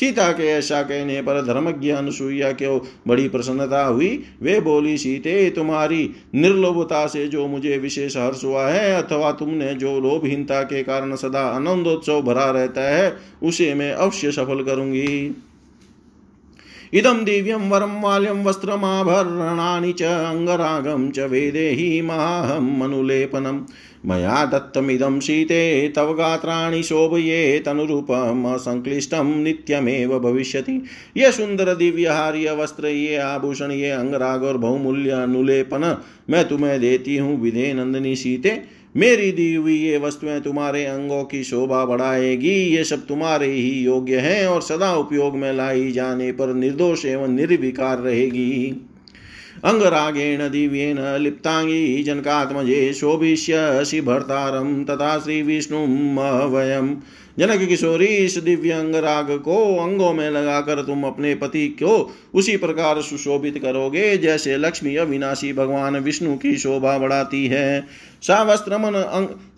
सीता 0.00 0.32
के 0.32 0.46
ऐसा 0.46 0.82
कहने 0.82 1.22
पर 1.22 1.46
धर्मज्ञ 1.46 1.90
अनुसुईया 1.90 2.52
क्यों 2.52 2.80
बड़ी 3.08 3.28
प्रसन्नता 3.28 3.84
हुई। 3.84 4.24
वे 4.42 4.60
बोली, 4.60 4.98
सीते, 4.98 5.50
तुम्हारी 5.50 6.10
निर्लोभता 6.34 7.06
से 7.06 7.28
जो 7.28 7.46
मुझे 7.46 7.78
विशेष 7.78 8.16
हर्ष 8.16 8.44
हुआ 8.44 8.68
है 8.68 9.02
अथवा 9.02 9.32
तुमने 9.32 9.74
जो 9.74 10.00
लोभहीनता 10.00 10.62
के 10.62 10.82
कारण 10.82 11.16
सदा 11.16 11.40
आनंदोत्सव 11.40 12.22
भरा 12.22 12.50
रहता 12.50 12.80
है, 12.80 13.16
उसे 13.42 13.74
मैं 13.74 13.92
अवश्य 13.92 14.32
सफल 14.32 14.62
करूँगी। 14.64 15.42
इदं 16.94 17.24
दिव्यं 17.24 17.70
वरं 17.70 18.02
माल्यं 18.02 18.44
वस्त्रमाभरणानि 18.44 19.92
च 19.92 20.02
अङ्गरागं 20.02 21.10
च 21.10 21.18
वेदेहि 21.18 22.02
माहं 22.02 22.78
मनुलेपनम्। 22.78 23.60
मया 24.06 24.44
दत्तमिदं 24.44 25.20
शीते 25.20 25.88
तव 25.88 26.12
गात्राणि 26.12 26.82
शोभये 26.82 27.58
तनुरूपमसङ्क्लिष्टं 27.58 29.36
नित्यमेव 29.42 30.18
भविष्यति। 30.18 30.82
ये 31.16 31.32
सुंदर 31.32 31.74
दिव्यहार्य 31.74 32.52
वस्त्र, 32.52 32.86
ये 32.86 33.16
आभूषण, 33.16 33.70
ये 33.70 33.90
अंगराग 33.90 34.42
और 34.42 34.58
बहुमूल्य 34.58 35.10
अनुलेपन 35.10 36.04
मैं 36.30 36.48
तुम्हें 36.48 36.80
देती 36.80 37.16
हूँ 37.16 37.40
विधे 37.40 37.72
नंदिनी 37.74 38.16
सीते। 38.16 38.62
मेरी 38.96 39.32
दी 39.32 39.54
हुई 39.54 39.76
ये 39.78 39.98
वस्तुएँ 39.98 40.40
तुम्हारे 40.40 40.84
अंगों 40.84 41.24
की 41.24 41.44
शोभा 41.44 41.84
बढ़ाएगी। 41.84 42.54
ये 42.76 42.84
सब 42.84 43.06
तुम्हारे 43.06 43.46
ही 43.46 43.70
योग्य 43.70 44.18
हैं 44.18 44.46
और 44.46 44.62
सदा 44.62 44.92
उपयोग 44.94 45.36
में 45.36 45.52
लाई 45.52 45.90
जाने 45.92 46.32
पर 46.32 46.54
निर्दोष 46.54 47.04
एवं 47.04 47.28
निर्विकार 47.28 47.98
रहेगी। 47.98 48.85
अङ्गरागेण 49.66 50.48
दिव्येन 50.48 50.98
लिप्ताङ्गी 51.18 52.02
जनकात्मजे 52.02 52.80
शोभिष्य 52.92 53.84
शिभर्तारं 53.84 54.68
तथा 54.84 55.18
श्रीविष्णुम् 55.18 56.18
वयम् 56.52 56.94
जनक 57.38 57.68
किशोरी 57.68 58.06
इस 58.06 58.36
दिव्य 58.38 58.70
अंगराग 58.70 59.30
को 59.38 59.56
अंगों 59.76 60.12
में 60.12 60.30
लगाकर 60.30 60.82
तुम 60.82 61.04
अपने 61.04 61.34
पति 61.34 61.66
को 61.82 62.14
उसी 62.34 62.56
प्रकार 62.56 63.00
सुशोभित 63.02 63.58
करोगे, 63.58 64.16
जैसे 64.16 64.56
लक्ष्मी 64.56 64.96
अविनाशी 64.96 65.52
भगवान 65.52 65.96
विष्णु 65.96 66.36
की 66.36 66.56
शोभा 66.56 66.98
बढ़ाती 66.98 67.46
है। 67.46 67.84
सावस्त्रमन 68.22 68.92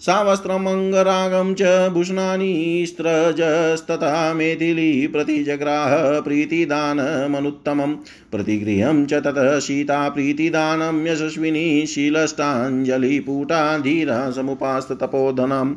सावस्त्रमङ्गरागं 0.01 1.55
च 1.55 1.91
भूषणानि 1.93 2.85
स्त्रजस्तथा 2.89 4.35
मेथिली 4.35 5.07
प्रतिजग्राह 5.07 6.21
प्रीतिदानमनुत्तमं 6.21 7.95
प्रतिगृहं 8.33 9.07
च 9.07 9.15
ततः 9.15 9.59
सीता 9.59 10.09
प्रीतिदानं 10.09 11.07
यशस्विनी 11.07 11.87
शीलष्टाञ्जलिपूटा 11.87 13.79
धीरा 13.79 14.31
समुपास्ततपोधनम्। 14.31 15.75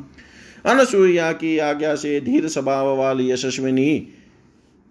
अनसुईया 0.65 1.31
की 1.31 1.57
आज्ञा 1.57 1.95
से 1.95 2.21
धीर 2.21 2.47
स्वभाव 2.47 2.97
वाली 2.97 3.31
यशस्विनी 3.31 4.07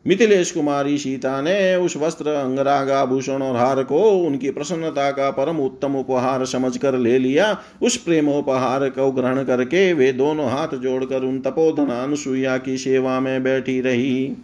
मिथिलेश 0.07 0.51
कुमारी 0.51 0.99
सीता 0.99 1.41
ने 1.41 1.77
उस 1.77 1.97
वस्त्र, 1.97 2.29
अंगराग, 2.29 2.91
आभूषण 2.91 3.43
और 3.43 3.57
हार 3.57 3.83
को 3.83 4.11
उनकी 4.11 4.51
प्रसन्नता 4.51 5.11
का 5.11 5.31
परम 5.31 5.57
उत्तम 5.57 5.97
उपहार 5.97 6.45
समझकर 6.45 6.99
ले 6.99 7.19
लिया। 7.19 7.63
उस 7.83 7.97
प्रेमोपहार 7.97 8.89
को 8.89 9.13
ग्रहण 9.13 9.45
करके 9.45 9.93
वे 9.93 10.13
दोनों 10.13 10.51
हाथ 10.51 10.69
जोड़कर 10.69 11.23
उन 11.23 11.41
तपोधन 11.41 11.87
अनुसुईया 11.87 12.59
की 12.59 12.79
सेवा 12.79 13.21
में 13.21 13.43
बैठी 13.43 13.81
रही। 13.81 14.37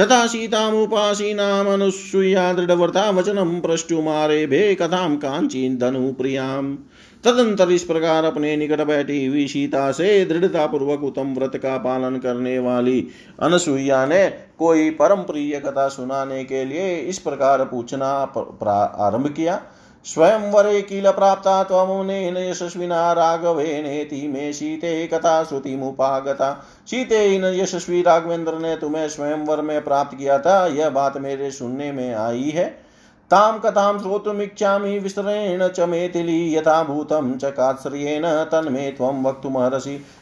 तथा 0.00 0.26
सीतामुपासीनामनुसुया 0.26 2.52
दृढ़व्रता 2.52 3.10
वचनम 3.10 3.60
प्रष्टुमारे 3.60 4.46
भे 4.46 4.74
कथाम 4.74 5.16
कांची 5.16 5.76
धनु 5.76 6.12
प्रियाम। 6.12 6.78
तदंतर 7.24 7.70
इस 7.70 7.82
प्रकार 7.84 8.24
अपने 8.24 8.56
निकट 8.56 8.80
बैठी 8.80 9.24
हुई 9.26 9.46
सीता 9.48 9.90
से 9.92 10.24
दृढ़ता 10.24 10.66
पूर्वक 10.66 11.02
उत्तम 11.04 11.34
व्रत 11.34 11.56
का 11.56 11.76
पालन 11.78 12.16
करने 12.18 12.58
वाली 12.58 13.00
अनसुईया 13.40 14.04
ने 14.06 14.28
कोई 14.58 14.90
परम 14.90 15.22
प्रिय 15.22 15.58
कथा 15.60 15.88
सुनाने 15.88 16.44
के 16.44 16.64
लिए 16.64 16.96
इस 16.98 17.18
प्रकार 17.18 17.64
पूछना 17.64 18.06
आरंभ 18.06 19.28
किया। 19.28 19.60
स्वयंवरे 20.06 20.80
किल 20.82 21.10
प्राप्ता 21.10 21.62
त्वमुनेन 21.62 22.36
यशस्विना 22.36 23.12
राघवेनेति 23.12 24.26
मे 24.28 24.52
सीते 24.52 25.06
कथा 25.06 25.42
श्रुतिमुपागता 25.44 26.52
सीते 26.86 27.24
इन 27.26 27.44
यशस्वी 27.54 28.00
राघवेंद्र 28.02 28.58
ने 28.58 28.76
तुम्हें 28.76 29.08
स्वयंवर 29.08 29.60
में 29.60 29.82
प्राप्त 29.84 30.16
किया 30.18 30.38
था, 30.38 30.66
यह 30.66 30.88
बात 30.90 31.16
मेरे 31.18 31.50
सुनने 31.50 31.90
में 31.92 32.14
आई 32.14 32.50
है। 32.50 32.89
तां 33.30 33.58
कथां 33.60 33.98
श्रोतुमिच्छामि 33.98 34.98
विस्तरेण 34.98 35.68
च 35.68 35.80
मेथिली 35.88 36.38
यथाभूत 36.54 37.12
च 37.12 37.52
काश्रिएण 37.56 38.26
तन्मे 38.52 38.90
त्वं 38.90 39.22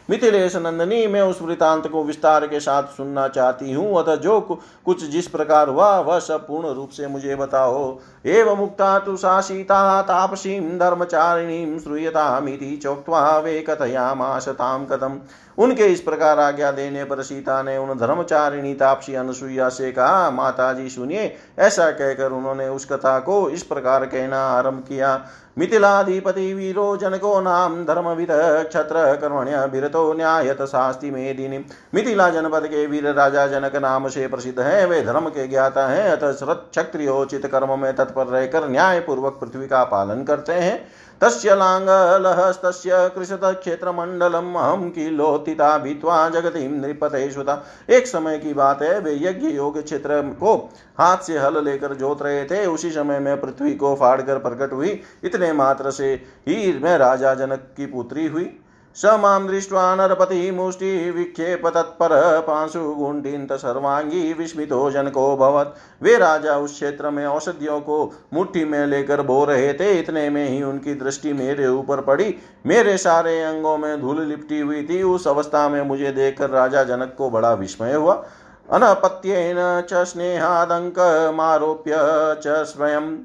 मिथिलेश 0.09 0.57
नंदनी 0.57 1.07
मैं 1.07 1.23
उस 1.23 1.40
वृतांत 1.42 1.87
को 1.87 2.03
विस्तार 2.05 2.47
के 2.47 2.61
साथ 2.61 2.83
सुनना 2.97 3.27
चाहती 3.29 3.73
हूँ। 3.73 3.99
अतः 3.99 4.16
जो 4.16 4.40
कुछ 4.40 5.05
जिस 5.05 5.27
प्रकार 5.29 5.68
हुआ, 5.68 5.99
वह 6.01 6.18
सब 6.18 6.47
पूर्ण 6.47 6.75
रूप 6.75 6.90
से 6.90 7.07
मुझे 7.07 7.35
बताओ। 7.37 7.99
एव 8.27 8.55
मुक्ता 8.57 8.99
तु 8.99 9.16
सा 9.16 9.40
सीता 9.40 10.03
धर्मचारिणीं 10.79 11.79
श्रूयतामिति 11.79 12.77
चोक्त्वा 12.77 13.38
वे 13.38 13.61
कथयामास 13.61 14.49
तां 14.51 14.85
कथम्। 14.87 15.18
उनके 15.59 15.87
इस 15.87 16.01
प्रकार 16.01 16.38
आज्ञा 16.38 16.71
देने 16.73 17.05
पर 17.05 17.23
सीता 17.23 17.62
ने 17.62 17.77
उन 17.79 17.99
धर्मचारिणी 17.99 18.75
तापसी 18.75 19.14
अनुसुईया 19.14 19.68
से 19.68 19.90
कहा 19.92 20.31
माता 20.31 20.73
जी 20.73 20.88
सुनिए, 20.88 21.35
ऐसा 21.59 21.90
कहकर 21.90 22.33
उन्होंने 22.33 22.68
उस 22.68 22.85
कथा 22.85 23.18
को 23.18 23.49
इस 23.51 23.62
प्रकार 23.62 24.07
कहना 24.07 24.42
आरंभ 24.49 24.85
किया। 24.88 25.14
मिथिलाधिपति 25.59 26.53
वीरो 26.55 26.97
जनको 26.97 27.40
नाम 27.40 27.85
धर्मविद 27.85 28.29
क्षत्र 28.68 29.16
कर्मण्य 29.16 29.64
विरतो 29.66 30.12
न्यायत 30.14 30.62
शास्ति 30.62 31.11
मेदिनी। 31.11 31.59
मिथिला 31.94 32.29
जनपद 32.31 32.66
के 32.66 32.87
वीर 32.87 33.09
राजा 33.12 33.47
जनक 33.47 33.77
नाम 33.77 34.09
से 34.09 34.27
प्रसिद्ध 34.29 34.59
है, 34.61 34.87
वे 34.87 35.01
धर्म 35.03 35.29
के 35.29 35.47
ज्ञाता 35.49 35.87
हैं, 35.88 36.11
अतः 36.11 36.33
क्षत्रियोचित 36.33 37.47
कर्म 37.47 37.79
में 37.79 37.94
तत्पर 37.97 38.27
रहकर 38.27 38.68
न्याय 38.68 39.01
पूर्वक 39.01 39.38
पृथ्वी 39.40 39.66
का 39.66 39.83
पालन 39.85 40.25
करते 40.25 40.53
हैं। 40.53 40.81
तस्य 41.20 41.54
लाङ्गलहस्तस्य 41.54 43.09
कृषतक्षेत्रमण्डलम् 43.14 44.57
अहं 44.57 44.90
किलोतिता 44.90 45.78
भित्वा 45.78 46.28
जगतीं 46.28 46.68
नृपते 46.68 47.31
सुता 47.31 47.64
एक 47.90 48.07
समय 48.07 48.38
की 48.38 48.54
बात 48.54 48.83
है, 48.83 48.98
वे 49.00 49.14
यज्ञ 49.14 49.46
योग 49.46 49.83
क्षेत्र 49.83 50.22
को 50.40 50.54
हाथ 50.98 51.16
से 51.16 51.38
हल 51.38 51.64
लेकर 51.64 51.94
जोत 51.94 52.22
रहे 52.22 52.44
थे। 52.44 52.66
उसी 52.66 52.90
समय 52.90 53.18
में 53.18 53.40
पृथ्वी 53.40 53.74
को 53.74 53.94
फाड़कर 53.94 54.38
प्रकट 54.38 54.72
हुई। 54.72 55.00
इतने 55.24 55.52
मात्र 55.52 55.90
से 55.90 56.14
ही 56.48 56.78
मैं 56.78 56.98
राजा 56.98 57.35
जनक 57.35 57.68
की 57.76 57.87
पुत्री 57.87 58.26
हुई। 58.26 58.61
स 58.99 59.05
माँ 59.05 59.47
दृष्ट्वा 59.47 59.95
नरपतिमुष्टिविक्षेप 59.95 61.67
तत्पर 61.67 62.41
पांशुगुण्ठिन्त 62.41 63.53
सर्वांगी 63.53 64.33
विस्मितो 64.33 64.91
जनको 64.91 65.37
भवत। 65.37 65.75
वे 66.03 66.19
राजा 66.19 66.57
उस 66.57 66.73
क्षेत्र 66.73 67.11
में 67.11 67.27
औषधियों 67.27 67.81
को 67.81 68.13
मुट्ठी 68.35 68.65
में 68.65 68.87
लेकर 68.87 69.23
बो 69.23 69.45
रहे 69.45 69.73
थे। 69.73 69.99
इतने 69.99 70.31
में 70.31 70.49
ही 70.49 70.63
उनकी 70.63 70.95
दृष्टि 70.95 71.33
मेरे 71.33 71.67
ऊपर 71.67 72.01
पड़ी। 72.01 72.35
मेरे 72.67 72.97
सारे 72.99 73.43
अंगों 73.43 73.77
में 73.79 74.01
धूल 74.01 74.23
लिपटी 74.23 74.61
हुई 74.61 74.83
थी। 74.83 75.03
उस 75.03 75.29
अवस्था 75.29 75.69
में 75.69 75.83
मुझे 75.83 76.13
देखकर 76.13 76.51
राजा 76.51 76.83
जनक 76.85 77.15
को 77.19 77.31
बड़ा 77.31 77.53
विस्मय 77.53 77.95
हुआ। 77.95 78.15
अनपत्येन 78.71 79.57
च 79.61 79.95
स्नेहादङ्कमारोप्य 79.95 81.93
च 82.43 82.65
स्वयं। 82.65 83.19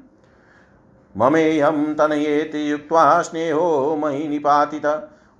ममेयं 1.16 1.94
तनयेति 1.94 2.72
युक्त्वा 2.72 3.22
स्नेहो 3.22 3.96
मयि 3.96 4.28
निपातित। 4.28 4.86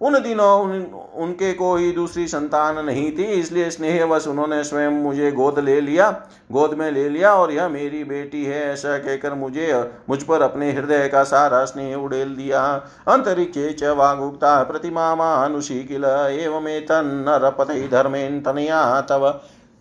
उन 0.01 0.19
दिनों 0.23 0.61
उन, 0.61 0.83
उनके 1.15 1.53
कोई 1.53 1.93
दूसरी 1.93 2.27
संतान 2.29 2.85
नहीं 2.85 3.11
थी 3.13 3.25
इसलिए 3.25 3.71
स्नेहवश 3.71 4.27
उन्होंने 4.27 4.63
स्वयं 4.65 4.91
मुझे 4.91 5.31
गोद 5.33 5.59
ले 5.59 5.81
लिया 5.81 6.11
गोद 6.53 6.75
में 6.75 6.91
ले 6.91 7.09
लिया 7.09 7.35
और 7.35 7.53
यह 7.53 7.69
मेरी 7.69 8.03
बेटी 8.05 8.45
है 8.45 8.63
ऐसा 8.73 8.99
कहकर 8.99 9.35
मुझे 9.35 9.73
मुझ 10.09 10.23
पर 10.23 10.43
अपने 10.43 10.73
हृदय 10.73 11.09
का 11.09 11.23
सारा 11.25 11.65
स्नेह 11.65 11.97
उड़ेल 11.97 12.35
दिया। 12.37 12.63
अंतरिक्षे 13.09 13.73
च 13.73 13.95
वागुक्ता 13.97 14.63
प्रतिमा 14.63 15.15
मानुषी 15.15 15.83
किल 15.85 16.05
एवं 16.05 16.67
तन्नरपत 16.81 17.71
धर्मेन 17.91 18.41
तनया 18.41 19.01
तव। 19.01 19.29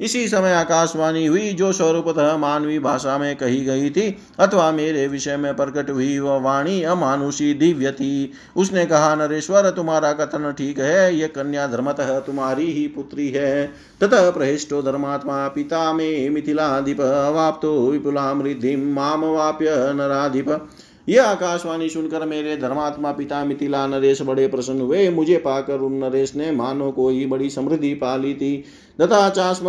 इसी 0.03 0.27
समय 0.27 0.53
आकाशवाणी 0.53 1.25
हुई, 1.25 1.53
जो 1.53 1.71
स्वरूपतः 1.71 2.37
मानवी 2.37 2.79
भाषा 2.79 3.17
में 3.17 3.35
कही 3.35 3.65
गई 3.65 3.89
थी, 3.89 4.17
अथवा 4.39 4.71
मेरे 4.71 5.07
विषय 5.07 5.37
में 5.37 5.55
प्रकट 5.55 5.89
हुई 5.89 6.19
वह 6.19 6.37
वाणी 6.37 6.83
अमानुषी 6.83 7.53
दिव्य 7.53 7.91
थी। 7.91 8.31
उसने 8.55 8.85
कहा, 8.85 9.15
नरेश्वर, 9.15 9.69
तुम्हारा 9.69 10.13
कथन 10.13 10.51
ठीक 10.51 10.79
है, 10.79 11.15
यह 11.15 11.27
कन्या 11.27 11.67
धर्मतः 11.67 12.19
तुम्हारी 12.19 12.71
ही 12.71 12.87
पुत्री 12.87 13.29
है। 13.29 13.71
ततः 14.01 14.29
प्रहिष्टो 14.31 14.81
धर्मात्मा 14.81 15.47
पिता 15.47 15.93
में 15.93 16.29
मिथिलाधिप 16.29 17.01
अवाप्तो 17.01 17.91
विपुला 17.91 18.33
मृद्धि 18.33 18.75
माम 18.75 19.25
वाप्य 19.25 19.65
नराधिप। 19.69 20.69
यह 21.09 21.23
आकाशवाणी 21.23 21.89
सुनकर 21.89 22.25
मेरे 22.25 22.57
धर्मात्मा 22.57 23.11
पिता 23.11 23.43
मिथिला 23.45 23.87
नरेश 23.87 24.21
बड़े 24.21 24.47
प्रसन्न 24.47 24.81
हुए। 24.81 25.09
मुझे 25.09 25.37
पाकर 25.37 25.79
उन 25.79 25.93
नरेश 25.93 26.35
ने 26.35 26.51
मानो 26.51 26.91
को 26.91 27.09
ही 27.09 27.25
बड़ी 27.25 27.49
समृद्धि 27.49 27.93
पाली 27.93 28.33
थी। 28.33 28.63
तथा 29.01 29.29
चास्म 29.29 29.65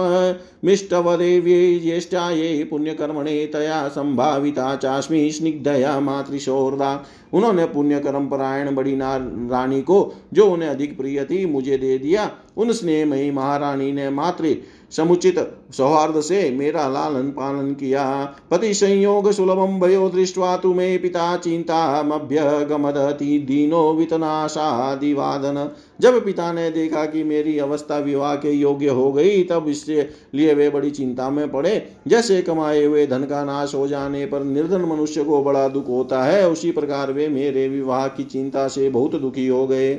मिष्टवदेव्यै 0.64 1.78
ज्येष्ठायै, 1.78 2.64
पुण्यकर्मणे 2.64 3.46
तया 3.46 3.88
संभाविता 3.88 4.76
चास्मी 4.76 5.30
स्निग्धया 5.30 6.00
मातृशोरदा। 6.00 7.06
उन्होंने 7.32 7.64
पुण्य 7.66 8.00
कर्म 8.00 8.26
परायण 8.26 8.74
बड़ी 8.74 8.94
रानी 8.94 9.82
को, 9.82 10.14
जो 10.34 10.46
उन्हें 10.46 10.68
अधिक 10.68 10.96
प्रिय 10.96 11.24
थी, 11.24 11.46
मुझे 11.46 11.78
दे 11.78 11.98
दिया। 11.98 12.30
उन 12.56 12.72
स्नेहमयी 12.72 13.30
महारानी 13.30 13.92
ने 13.92 14.10
मातृ 14.10 14.54
समुचित 14.96 15.38
सौहार्द 15.76 16.20
से 16.20 16.50
मेरा 16.50 16.88
लालन 16.88 17.28
पालन 17.30 17.72
किया। 17.72 18.04
पति 18.50 18.72
संयोग 18.74 19.30
सुलभम 19.32 19.78
भयो 19.80 20.08
दृष्टवा 20.08 20.56
तुम्हें 20.56 21.02
पिता 21.02 21.36
चिंता 21.36 22.02
मभ्यगमदति 22.02 23.38
दीनो 23.38 23.92
वितनाशादिवादन 23.92 25.70
जब 26.00 26.24
पिता 26.24 26.52
ने 26.52 26.70
देखा 26.70 27.04
कि 27.04 27.22
मेरी 27.24 27.58
अवस्था 27.58 27.98
विवाह 27.98 28.34
के 28.34 28.50
योग्य 28.50 28.88
हो 28.88 29.12
गई, 29.12 29.42
तब 29.42 29.64
इससे 29.68 30.08
लिए 30.34 30.54
वे 30.54 30.70
बड़ी 30.70 30.90
चिंता 30.90 31.30
में 31.30 31.50
पड़े। 31.50 31.86
जैसे 32.08 32.40
कमाए 32.42 32.84
हुए 32.84 33.06
धन 33.06 33.24
का 33.24 33.44
नाश 33.44 33.74
हो 33.74 33.86
जाने 33.88 34.24
पर 34.26 34.44
निर्धन 34.44 34.82
मनुष्य 34.82 35.24
को 35.24 35.42
बड़ा 35.44 35.68
दुख 35.68 35.88
होता 35.88 36.22
है, 36.24 36.48
उसी 36.50 36.70
प्रकार 36.70 37.12
वे 37.12 37.28
मेरे 37.28 37.68
विवाह 37.68 38.06
की 38.08 38.24
चिंता 38.24 38.68
से 38.68 38.88
बहुत 38.90 39.14
दुखी 39.14 39.46
हो 39.46 39.66
गए। 39.66 39.94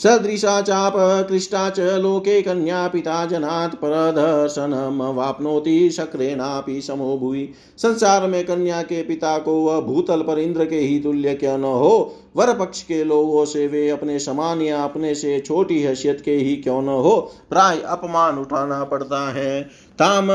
सदृशा 0.00 0.60
चाप, 0.60 0.92
कृष्टा 1.28 1.70
च 1.70 2.00
लोके 2.00 2.42
कन्या 2.42 2.88
पिता 2.88 3.26
जनात् 3.26 3.74
परदर्शनमवाप्नोति 3.74 5.90
शक्रेणापि 5.90 6.80
समो 6.80 7.18
भुवि। 7.18 7.54
संसार 7.78 8.26
में 8.26 8.46
कन्या 8.46 8.82
के 8.82 9.02
पिता 9.02 9.38
को 9.38 9.62
वह 9.62 9.80
भूतल 9.80 10.20
पर 10.20 10.38
इंद्र 10.38 10.64
के 10.64 10.76
ही 10.76 11.00
तुल्य 11.00 11.34
क्या 11.34 11.56
न 11.56 11.62
हो 11.62 12.16
वर 12.36 12.54
पक्ष 12.54 12.82
के 12.82 13.04
लोगों 13.04 13.44
से 13.44 13.66
वे 13.66 13.90
अपने 13.90 14.18
समान 14.18 14.62
या 14.62 14.84
अपने 14.84 15.14
से 15.14 15.40
छोटी 15.40 15.82
हैसियत 15.82 16.22
के 16.24 16.32
ही 16.32 16.56
क्यों 16.56 16.82
न 16.82 16.88
हो, 16.88 17.32
प्राय 17.50 17.80
अपमान 17.80 18.38
उठाना 18.38 18.84
पड़ता 18.84 19.32
है। 19.32 19.68
ताम 19.98 20.28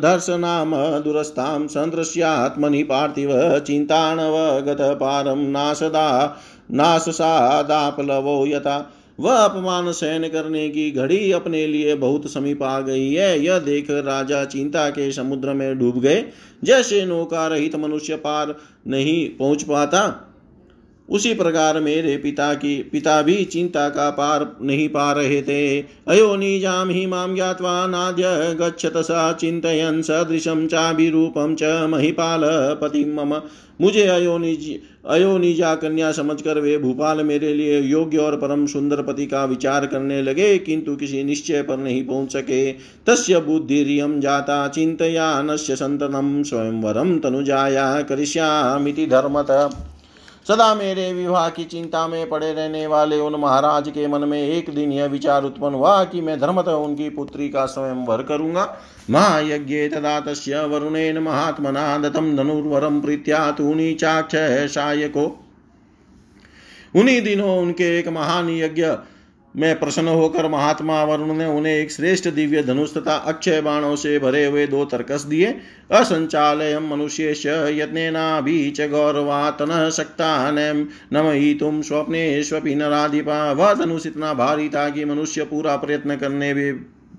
दर्शनाम 0.00 1.00
दुरस्ताम 1.00 1.66
संदृश्यात्मनि 1.66 2.82
पार्थिव 2.82 3.58
चिंताणव 3.58 4.66
गत 4.66 4.80
पारम 4.80 5.38
नाशदा 5.38 6.36
नाशसादापलवो 6.70 8.46
यथा। 8.46 8.92
वह 9.20 9.34
अपमान 9.34 9.92
सहन 9.92 10.28
करने 10.28 10.68
की 10.68 10.90
घड़ी 10.90 11.32
अपने 11.32 11.66
लिए 11.66 11.94
बहुत 11.94 12.30
समीप 12.30 12.62
आ 12.62 12.80
गई 12.80 13.12
है। 13.12 13.40
यह 13.40 13.58
देख 13.58 13.90
राजा 13.90 14.44
चिंता 14.44 14.88
के 14.90 15.10
समुद्र 15.12 15.52
में 15.52 15.78
डूब 15.78 16.00
गए। 16.00 16.24
जैसे 16.64 17.04
नौका 17.06 17.46
रहित 17.46 17.76
मनुष्य 17.76 18.16
पार 18.16 18.54
नहीं 18.86 19.28
पहुँच 19.28 19.62
पाता 19.62 20.26
उसी 21.10 21.32
प्रकार 21.34 21.80
मेरे 21.80 22.16
पिता 22.16 22.52
की, 22.54 22.76
पिता 22.82 23.20
भी 23.22 23.44
चिंता 23.44 23.88
का 23.88 24.10
पार 24.10 24.46
नहीं 24.62 24.88
पा 24.88 25.10
रहे 25.12 25.40
थे। 25.42 25.80
अयोनिजाम 25.80 26.90
ही 26.90 27.06
माम 27.06 27.34
ज्ञावा 27.34 27.86
नाद्य 27.86 28.54
गच्छत 28.60 28.92
स 28.96 29.36
चिंतयन 29.40 30.00
सदृशम 30.02 30.66
चाभिरूपम 30.66 31.54
च 31.54 31.88
महिपाल 31.90 32.42
पति 32.82 33.04
मम। 33.04 33.40
मुझे 33.80 34.06
अयोनिज 34.06 34.78
अयोनिजा 35.06 35.74
कन्या 35.74 36.10
समझकर 36.12 36.58
वे 36.58 36.76
भूपाल 36.78 37.22
मेरे 37.24 37.52
लिए 37.54 37.80
योग्य 37.80 38.18
और 38.18 38.36
परम 38.36 38.66
सुंदर 38.66 39.02
पति 39.02 39.26
का 39.26 39.44
विचार 39.44 39.86
करने 39.86 40.22
लगे, 40.22 40.56
किंतु 40.58 40.96
किसी 40.96 41.22
निश्चय 41.24 41.62
पर 41.62 41.76
नहीं 41.76 42.04
पहुँच 42.06 42.32
सके। 42.32 42.72
तस्य 43.06 43.40
बुद्धिरियम 43.40 44.20
जाता 44.20 44.66
चिंतया 44.68 45.42
नश्य 45.42 45.76
संतनम 45.76 46.42
स्वयंवरम 46.42 47.18
तनुजाया 47.18 48.02
करिष्यामिति 48.02 49.06
धर्मत। 49.06 49.46
सदा 50.50 50.74
मेरे 50.74 51.12
विवाह 51.12 51.48
की 51.48 51.64
चिंता 51.64 52.06
में 52.08 52.28
पड़े 52.28 52.52
रहने 52.52 52.86
वाले 52.86 53.18
उन 53.20 53.34
महाराज 53.34 53.88
के 53.88 54.06
मन 54.06 54.20
में 54.20 54.40
एक 54.42 54.70
दिन 54.74 54.92
यह 54.92 55.06
विचार 55.06 55.44
उत्पन्न 55.44 55.74
हुआ 55.74 56.04
कि 56.04 56.20
मैं 56.20 56.38
धर्मतः 56.40 56.72
उनकी 56.72 57.08
पुत्री 57.10 57.48
का 57.48 57.66
स्वयं 57.66 58.06
वर 58.06 58.22
करूँगा। 58.22 58.64
महायज्ञ 59.10 59.88
तदा 59.88 60.20
तस् 60.20 60.48
वरुणेन 60.48 61.18
महात्मना 61.18 61.98
दत्तम 61.98 62.36
धनुर्वरम 62.36 63.00
प्रीत्या 63.00 63.50
तूनी 63.50 63.94
चाक्षय 63.94 65.10
उन्हीं 66.96 67.20
दिनों 67.22 67.58
उनके 67.58 67.98
एक 67.98 68.08
महान 68.08 68.50
यज्ञ 68.50 68.86
में 69.56 69.78
प्रसन्न 69.80 70.08
होकर 70.08 70.48
महात्मा 70.48 71.02
वरुण 71.04 71.32
ने 71.34 71.46
उन्हें 71.46 71.72
एक 71.74 71.90
श्रेष्ठ 71.92 72.28
दिव्य 72.28 72.62
धनुष 72.62 72.94
तथा 72.94 73.14
अक्षय 73.26 73.60
बाणों 73.60 73.94
से 73.96 74.18
भरे 74.18 74.44
हुए 74.46 74.66
दो 74.66 74.84
तर्कस 74.84 75.22
दिए। 75.22 75.46
असंचालय 75.90 76.78
मनुष्य 76.78 77.34
यत्नेनाभि 77.78 78.70
च 78.70 78.88
गौरवातन 78.90 79.90
शक्ता 79.90 80.50
नमयितुम 80.52 81.82
स्वप्नेष्वपि 81.82 82.74
नराधिपा। 82.74 83.52
वह 83.52 83.74
धनुष 83.74 84.06
इतना 84.06 84.32
भारी 84.34 84.68
था 84.68 84.88
कि 84.88 85.04
मनुष्य 85.04 85.44
पूरा 85.44 85.76
प्रयत्न 85.76 86.16
करने 86.16 86.54
भी 86.54 86.72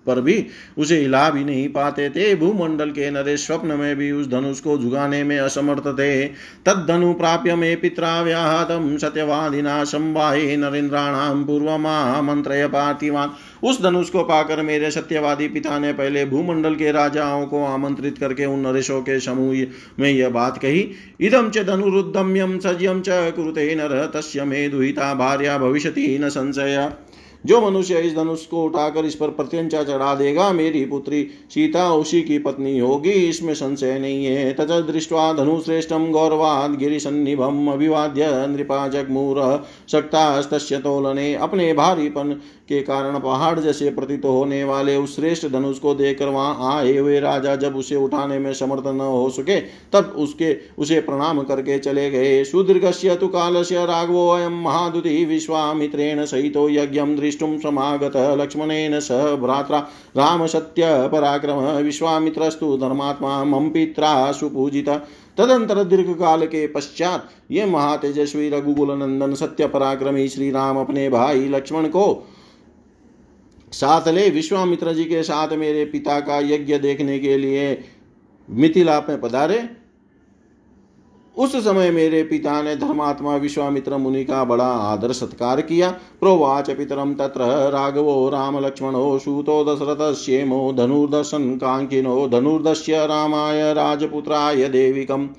पर 0.06 0.22
भी 0.22 0.46
उसे 0.78 0.98
हिला 0.98 1.30
भी 1.30 1.44
नहीं 1.44 1.68
पाते 1.70 2.10
थे। 2.10 2.36
भूमंडल 2.36 2.90
के 2.90 3.10
नरेश 3.12 3.46
स्वप्न 3.48 3.68
में 3.68 3.96
भी 3.96 4.12
उस 4.12 4.30
धनुष 4.30 4.60
को 4.60 4.78
झुगाने 4.78 5.24
में 5.24 5.38
असमर्थ 5.40 5.88
थे। 5.90 6.26
तद 6.66 6.86
धनु 6.88 7.14
प्राप्य 7.14 7.56
में 7.56 7.80
पिता 7.82 8.22
व्याहतम 8.22 8.98
सत्यवादिना 8.98 9.84
संवाहे 9.84 10.56
नरेन्द्राणाम 10.58 11.44
पूर्व 11.44 11.78
मंत्रय 12.24 12.68
पार्थिवान। 12.68 13.32
उस 13.64 13.82
धनुष 13.82 14.10
को 14.10 14.24
पाकर 14.24 14.62
मेरे 14.62 14.92
सत्यवादी 14.92 15.48
पिता 15.48 15.80
ने 15.80 15.94
पहले 15.94 16.26
भूमंडल 16.26 16.76
के 16.76 16.92
राजाओं 16.92 17.46
को 17.46 17.64
आमंत्रित 17.66 18.18
करके 18.18 18.46
उन 18.46 18.60
नरेशों 18.60 19.02
के 19.02 19.20
समूह 19.20 19.66
में 20.00 20.10
यह 20.10 20.30
बात 20.30 20.58
कही। 20.58 20.90
इदम 21.20 21.50
च 21.50 21.58
धनुरुद्यम्यम 21.58 22.58
सज्यम 22.60 23.02
च 23.02 23.32
कुरुते 23.32 23.74
नर, 23.76 24.12
तस्य 24.16 24.44
मे 24.44 24.68
दुहिता 24.70 25.14
भार्या 25.14 25.58
भविष्य 25.58 25.94
न 26.22 26.30
संशय। 26.30 26.90
जो 27.46 27.62
मनुष्य 27.62 28.00
इस 28.00 28.16
धनुष 28.16 28.46
को 28.46 28.64
उठाकर 28.64 29.06
इस 29.06 29.16
पर 29.16 29.28
प्रत्यंचा 29.28 29.84
चढ़ा 29.84 30.14
देगा, 30.16 30.52
मेरी 30.52 30.86
पुत्री 30.86 31.24
सीता 31.50 31.94
उसी 31.94 32.22
की 32.22 32.38
पत्नी 32.40 32.78
होगी, 32.80 33.10
इसमें 33.10 33.54
संशय 33.54 34.00
नहीं 34.00 34.26
है। 34.26 34.54
तच 34.54 34.72
दृष्टवा 34.88 35.32
धनुश्रेष्ठम 35.34 36.10
गौरवाद 36.12 36.76
गिरिसन्निभम 36.76 37.68
अभिवाद्य 37.72 38.28
नृपा 38.48 38.88
जगमूर 38.88 39.42
शक्तास्तस्य 39.92 40.78
तोलने। 40.78 41.34
अपने 41.36 41.74
भारीपन 41.74 42.34
के 42.70 42.82
कारण 42.82 43.20
पहाड़ 43.20 43.60
जैसे 43.60 43.90
प्रतीत 43.90 44.26
होने 44.26 44.64
वाले 44.64 44.96
उस 44.96 45.16
श्रेष्ठ 45.16 45.48
धनुष 45.48 45.80
को 45.80 45.94
देखकर 45.96 46.28
वहाँ 46.28 46.78
आए 46.78 46.98
हुए 46.98 47.20
राजा 47.20 47.56
जब 47.56 47.76
उसे 47.76 47.96
उठाने 47.96 48.38
में 48.40 48.54
समर्थ 48.54 48.88
न 48.88 49.00
हो 49.00 49.30
सके, 49.30 49.60
तब 49.94 50.14
उसके, 50.18 50.56
उसे 50.78 51.00
प्रणाम 51.00 51.42
करके 51.42 51.80
चले 51.80 52.10
गए। 52.12 52.44
सुदीर्घस्य 52.44 53.16
तु 53.16 53.28
कालस्य 53.28 53.86
राघवो 53.86 54.28
अयम 54.30 54.62
महादुति 54.62 55.26
विश्वामित्रेण 55.26 56.26
सहित 56.26 56.58
यज्ञम 56.70 57.16
दृष्टुम 57.32 57.58
समागत 57.60 58.18
लक्ष्मणेन 58.40 59.00
स 59.00 59.12
भ्रात्रा 59.42 59.80
पराक्रम 61.08 61.60
विश्वामित्रस्तु 61.78 62.76
धर्मात्मा 62.78 63.44
मम 63.44 63.70
पित्रा 63.70 64.32
सुपूजित। 64.32 64.90
तदंतर 65.38 65.84
दीर्घ 65.84 66.10
काल 66.12 66.46
के 66.46 66.66
पश्चात 66.68 67.30
ये 67.52 67.66
महातेजस्वी 67.66 68.50
रघुकुल 68.50 68.92
नंदन 68.98 69.34
सत्य 69.34 69.68
पराक्रमी 69.68 70.28
श्री 70.28 70.50
राम 70.52 70.78
अपने 70.78 71.10
भाई 71.10 71.48
लक्ष्मण 71.50 71.88
को 71.88 72.04
साथ 73.72 74.08
ले 74.08 74.30
विश्वामित्र 74.30 74.94
जी 74.94 75.04
के 75.06 75.24
साथ 75.24 75.54
मेरे 75.58 75.86
पिता 75.86 76.20
का 76.20 76.40
यज्ञ 76.46 76.78
देखने 76.80 77.20
के 77.20 77.38
लिए 77.38 77.84
मिथिला 78.50 79.00
में 79.00 79.20
पधारे। 79.22 79.60
उस 81.38 81.56
समय 81.56 81.92
मेरे 81.92 82.24
पिता 82.24 82.62
ने 82.62 82.76
धर्मात्मा 82.76 83.36
विश्वामित्र 83.36 83.98
मुनि 83.98 84.24
का 84.26 84.44
बड़ा 84.44 84.66
आदर 84.66 85.12
सत्कार 85.12 85.62
किया। 85.62 85.90
प्रोवाच 86.20 86.70
पितरम 86.72 87.14
तत्र 87.14 87.42
राघवो, 87.70 88.30
राम 88.30 88.66
लक्ष्मणो, 88.66 89.20
सूतो 89.20 89.64
दशरथ 89.64 90.14
श्येमो 90.16 90.74
धनुर्दर्शन 90.74 91.56
कांकिनो 91.56 92.28
धनुर्दश्य 92.28 93.06
रामाय 93.08 93.74
राजपुत्राय 93.74 94.70
देविकम। 94.70 95.30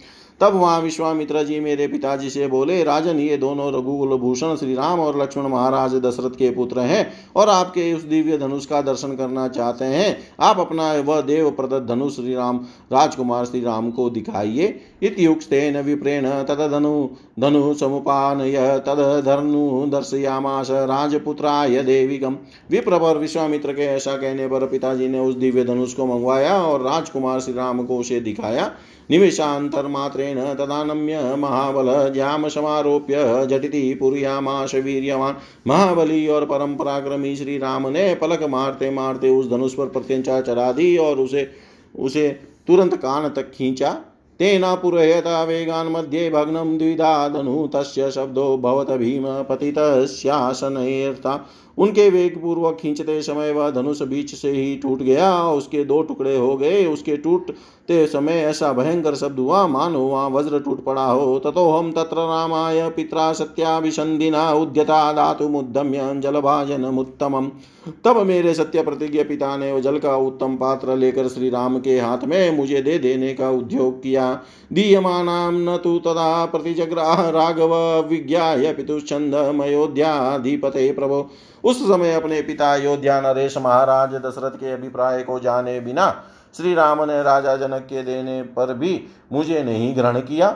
तब 0.43 0.55
वहाँ 0.55 0.81
विश्वामित्र 0.81 1.43
जी 1.43 1.59
मेरे 1.61 1.87
पिताजी 1.87 2.31
से 2.31 2.47
बोले, 2.47 2.83
राजन, 2.85 3.19
ये 3.19 3.37
दोनों 3.37 3.69
रघुकुल 3.73 4.17
भूषण 4.19 4.57
श्री 4.57 4.75
राम 4.75 5.01
और 5.01 5.21
लक्ष्मण 5.23 5.47
महाराज 5.47 5.95
दशरथ 5.95 6.31
के 6.31 6.51
पुत्र 6.51 6.81
हैं 6.81 7.13
और 7.37 7.49
आपके 7.49 7.93
उस 7.93 8.03
दिव्य 8.03 8.39
धनुष 8.39 8.67
का 8.67 8.81
दर्शन 8.83 9.17
करना 9.17 9.49
चाहते 9.49 9.85
हैं। 9.85 10.17
आप 10.41 10.59
अपना 10.59 10.93
वह 10.93 11.21
देव 11.21 11.51
प्रदत्त 11.51 11.89
धनुष 11.89 12.15
श्री 12.15 12.35
राम 12.35 12.57
राजकुमार 12.93 13.45
श्री 13.45 13.61
राम 13.61 13.91
को 13.91 14.11
दिखाइए। 14.11 14.81
इत्युक्तेन 15.03 15.79
विप्रेण 15.81 16.27
तदधनु 16.27 17.09
धनु 17.41 17.51
धनु 17.51 17.75
समुपानय 17.75 18.83
तदधनु 18.87 19.87
दर्शयामास 19.87 20.71
राजपुत्राय 20.71 21.83
देविकम। 21.83 22.37
विप्र 22.71 22.99
पर 22.99 23.19
विश्वामित्र 23.19 23.73
के 23.73 23.83
ऐसा 23.83 24.17
कहने 24.17 24.47
पर 24.47 24.67
पिताजी 24.67 25.09
ने 25.09 25.19
उस 25.19 25.35
दिव्य 25.35 25.65
धनुष 25.65 25.95
को 25.95 26.07
मंगवाया 26.07 26.63
और 26.63 26.83
राजकुमार 26.83 27.41
श्री 27.41 27.55
राम 27.55 27.85
को 27.85 27.99
उसे 27.99 28.21
दिखाया। 28.21 28.73
निमिषान्तर्मात्रेण 30.35 30.55
तदानम्य 30.55 31.37
महाबल 31.37 32.13
ज्याम 32.13 32.49
समारोप्य 32.49 33.47
झटिति 33.47 33.95
पुर्यामाश 33.95 34.75
वीर्यवान। 34.75 35.37
महाबली 35.67 36.29
और 36.29 36.45
परम 36.45 36.75
पराक्रमी 36.75 37.37
श्री 37.37 37.59
राम 37.59 37.89
ने 37.89 38.15
पलक 38.15 38.43
मारते 38.43 38.91
मारते 38.91 39.29
उस 39.29 39.51
धनुष 39.51 39.75
पर 39.75 39.87
प्रत्यंचा 39.87 40.41
चढ़ा 40.41 40.73
दी 40.73 40.97
और 40.97 41.17
उसे 41.17 41.51
उसे 41.99 42.41
तुरंत 42.67 42.95
कान 42.95 43.29
तक 43.29 43.43
खींचा। 43.43 44.01
तेना 44.41 44.75
पुरयता 44.75 45.45
वेगान 45.45 45.87
मध्ये 45.87 46.31
भग्नं 46.31 46.79
द्विधा 46.79 47.29
धनु 47.29 47.67
तस्य 47.67 48.11
शब्दो 48.11 48.59
भवत 48.59 48.91
भीम 48.91 49.43
पतितस्यासनैर्ता 49.43 51.49
उनके 51.79 52.09
वेग 52.11 52.41
पूर्वक 52.43 52.77
खींचते 52.81 53.21
समय 53.23 53.53
वह 53.53 53.71
धनुष 53.71 54.03
बीच 54.03 54.35
से 54.35 54.51
ही 54.51 54.75
टूट 54.77 55.03
गया। 55.03 55.33
उसके 55.45 55.85
दो 55.85 56.03
टुकड़े 56.03 56.37
हो 56.37 56.57
गए। 56.57 56.85
उसके 56.87 57.17
टूटते 57.17 58.07
समय 58.07 58.41
ऐसा 58.41 58.73
भयंकर 58.73 59.15
शब्द 59.15 59.39
हुआ, 59.39 59.67
मानो 59.67 60.01
वहाँ 60.01 60.29
वज्र 60.31 60.61
टूट 60.61 60.85
पड़ा 60.85 61.05
हो। 61.05 61.39
ततो 61.39 61.69
हम 61.71 61.91
तत्र 61.93 62.27
रामाय 62.29 62.89
पिता 62.91 63.33
सत्याभिसंधिना 63.33 64.51
उद्यता 64.53 65.13
धातु 65.13 65.49
मुद्दम्य 65.49 66.13
जल 66.21 66.41
भाजन 66.41 66.85
उत्तम 66.85 67.51
तब 68.05 68.17
मेरे 68.27 68.55
सत्य 68.55 68.83
प्रतिज्ञ 68.83 69.23
पिता 69.25 69.57
ने 69.57 69.81
जल 69.81 69.99
का 69.99 70.17
उत्तम 70.17 70.55
पात्र 70.57 70.97
लेकर 70.97 71.29
श्री 71.29 71.49
राम 71.51 71.79
के 71.79 71.99
हाथ 72.01 72.25
में 72.25 72.57
मुझे 72.57 72.83
दे 72.83 72.99
देने 72.99 73.33
का 73.35 73.51
उद्योग 73.51 74.03
किया। 74.03 74.33
दीयमानाम 74.73 75.57
न 75.61 75.77
तु 75.77 75.99
तदा 75.99 76.45
प्रतिजग्राह 76.45 77.29
राघव 77.31 77.75
विज्ञाय 78.09 78.73
पितुश्चंद 78.73 79.35
मयोध्याधिपते 79.55 80.91
प्रभो। 80.93 81.29
उस 81.65 81.83
समय 81.83 82.15
अपने 82.15 82.41
पिता 82.43 82.73
अयोध्या 82.73 83.21
नरेश 83.21 83.57
महाराज 83.59 84.15
दशरथ 84.17 84.59
के 84.59 84.73
अभिप्राय 84.73 85.23
को 85.23 85.39
जाने 85.39 85.79
बिना 85.81 86.11
श्री 86.57 86.75
राम 86.75 87.03
ने 87.05 87.23
राजा 87.23 87.57
जनक 87.57 87.83
के 87.83 88.03
देने 88.03 88.43
पर 88.43 88.75
भी 88.75 89.01
मुझे 89.33 89.63
नहीं 89.63 89.97
ग्रहण 89.97 90.21
किया। 90.21 90.51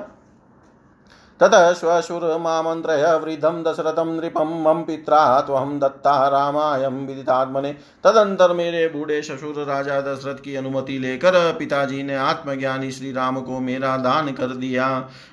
ततः 1.40 1.72
श्वशुरमामन्त्रय 1.72 3.02
वृद्धं 3.16 3.62
दशरथं 3.62 4.14
नृपं 4.16 4.52
मम 4.62 4.82
पित्रा 4.82 5.40
त्वहं 5.40 5.78
दत्ता 5.78 6.28
रामायं 6.28 7.06
विदितात्मने। 7.06 7.72
तदंतर 8.04 8.52
मेरे 8.52 8.86
बूढ़े 8.88 9.20
ससुर 9.22 9.62
राजा 9.64 10.00
दशरथ 10.00 10.34
की 10.34 10.54
अनुमति 10.56 10.98
लेकर 10.98 11.32
पिताजी 11.58 12.02
ने 12.02 12.16
आत्मज्ञानी 12.16 12.90
श्री 12.90 13.12
राम 13.12 13.40
को 13.40 13.60
मेरा 13.60 13.96
दान 13.96 14.32
कर 14.32 14.54
दिया। 14.56 14.88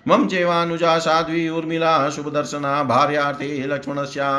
मम 0.08 0.28
चेवानुजा 0.28 0.98
साध्वी 1.00 1.48
उर्मिला 1.50 2.10
शुभ 2.10 2.34
दर्शना 2.34 2.84
भार्यार्थे 2.84 3.68
लक्ष्मणस्या 3.68 4.30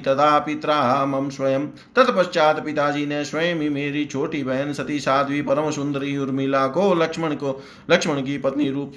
तदा 0.00 0.38
पिता 0.38 1.06
मम 1.06 1.28
स्वयं। 1.28 1.66
तत्पश्चात 1.96 2.64
पिताजी 2.64 3.06
ने 3.06 3.24
स्वयं 3.24 3.60
ही 3.60 3.68
मेरी 3.68 4.04
छोटी 4.04 4.42
बहन 4.44 4.72
सती 4.72 5.00
साध्वी 5.00 5.42
परम 5.42 5.70
सुंदरी 5.70 6.16
उर्मिला 6.16 6.66
को 6.66 6.94
लक्ष्मण 6.94 7.34
को 7.34 7.62
लक्ष्मण 7.90 8.22
की 8.22 8.38
पत्नी 8.38 8.70
रूप 8.70 8.92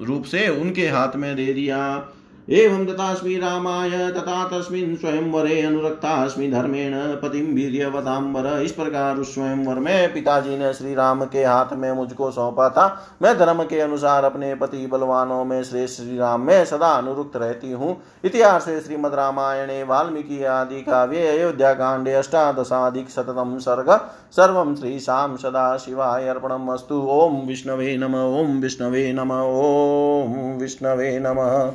रूप 0.00 0.24
से 0.24 0.48
उनके 0.48 0.88
हाथ 0.88 1.16
में 1.16 1.36
दे 1.36 1.52
दिया। 1.52 2.08
एवं 2.48 2.84
दत्तास्मि 2.86 3.36
रामाय 3.36 3.90
तथा 3.90 4.44
तस्मिन् 4.48 4.96
स्वयंवरे 4.96 5.60
अनुरक्तास्मि 5.62 6.50
धर्मेण 6.50 6.92
पतिम 7.22 7.46
वीर्यवताम्बर 7.54 8.46
इस 8.62 8.72
प्रकार 8.72 9.16
उस 9.16 9.34
स्वयंवर 9.34 9.74
में 9.74 10.12
पिताजी 10.14 10.56
ने 10.58 10.72
श्री 10.74 10.94
राम 10.94 11.24
के 11.24 11.44
हाथ 11.44 11.72
में 11.72 11.90
मुझको 11.92 12.30
सौंपा 12.30 12.68
था। 12.68 12.86
मैं 13.22 13.36
धर्म 13.38 13.62
के 13.62 13.80
अनुसार 13.80 14.24
अपने 14.24 14.54
पति 14.54 14.86
बलवानों 14.86 15.44
में 15.44 15.62
श्रेष्ठ 15.64 15.96
श्री 15.96 16.18
राम 16.18 16.40
में 16.40 16.64
सदा 16.64 16.90
अनुरुक्त 16.90 17.36
रहती 17.36 17.72
हूँ। 17.72 17.96
इतिहास 18.24 18.64
श्रीमद 18.64 19.14
रामायणे, 19.14 19.82
वाल्मीकि 19.82 20.42
आदि 20.44 20.80
काव्ये, 20.82 21.26
अयोध्या 21.28 21.72
कांडे 21.72 22.12
अष्टादशाधिक 22.12 23.10
शतम 23.10 23.58
सर्ग, 23.58 23.90
सर्व 24.32 24.74
श्री 24.74 24.98
शाम 25.00 25.36
सदा 25.36 25.76
शिवाय 25.76 26.28
अर्पणम 26.28 26.72
अस्तु। 26.72 27.02
ओम 27.10 27.40
विष्णवे 27.40 27.96
नम, 27.96 28.14
ओम 28.14 28.56
विष्णवे 28.60 29.12
नम, 29.12 29.32
ओम 29.32 30.58
विष्णवे 30.60 31.18
नमः। 31.18 31.70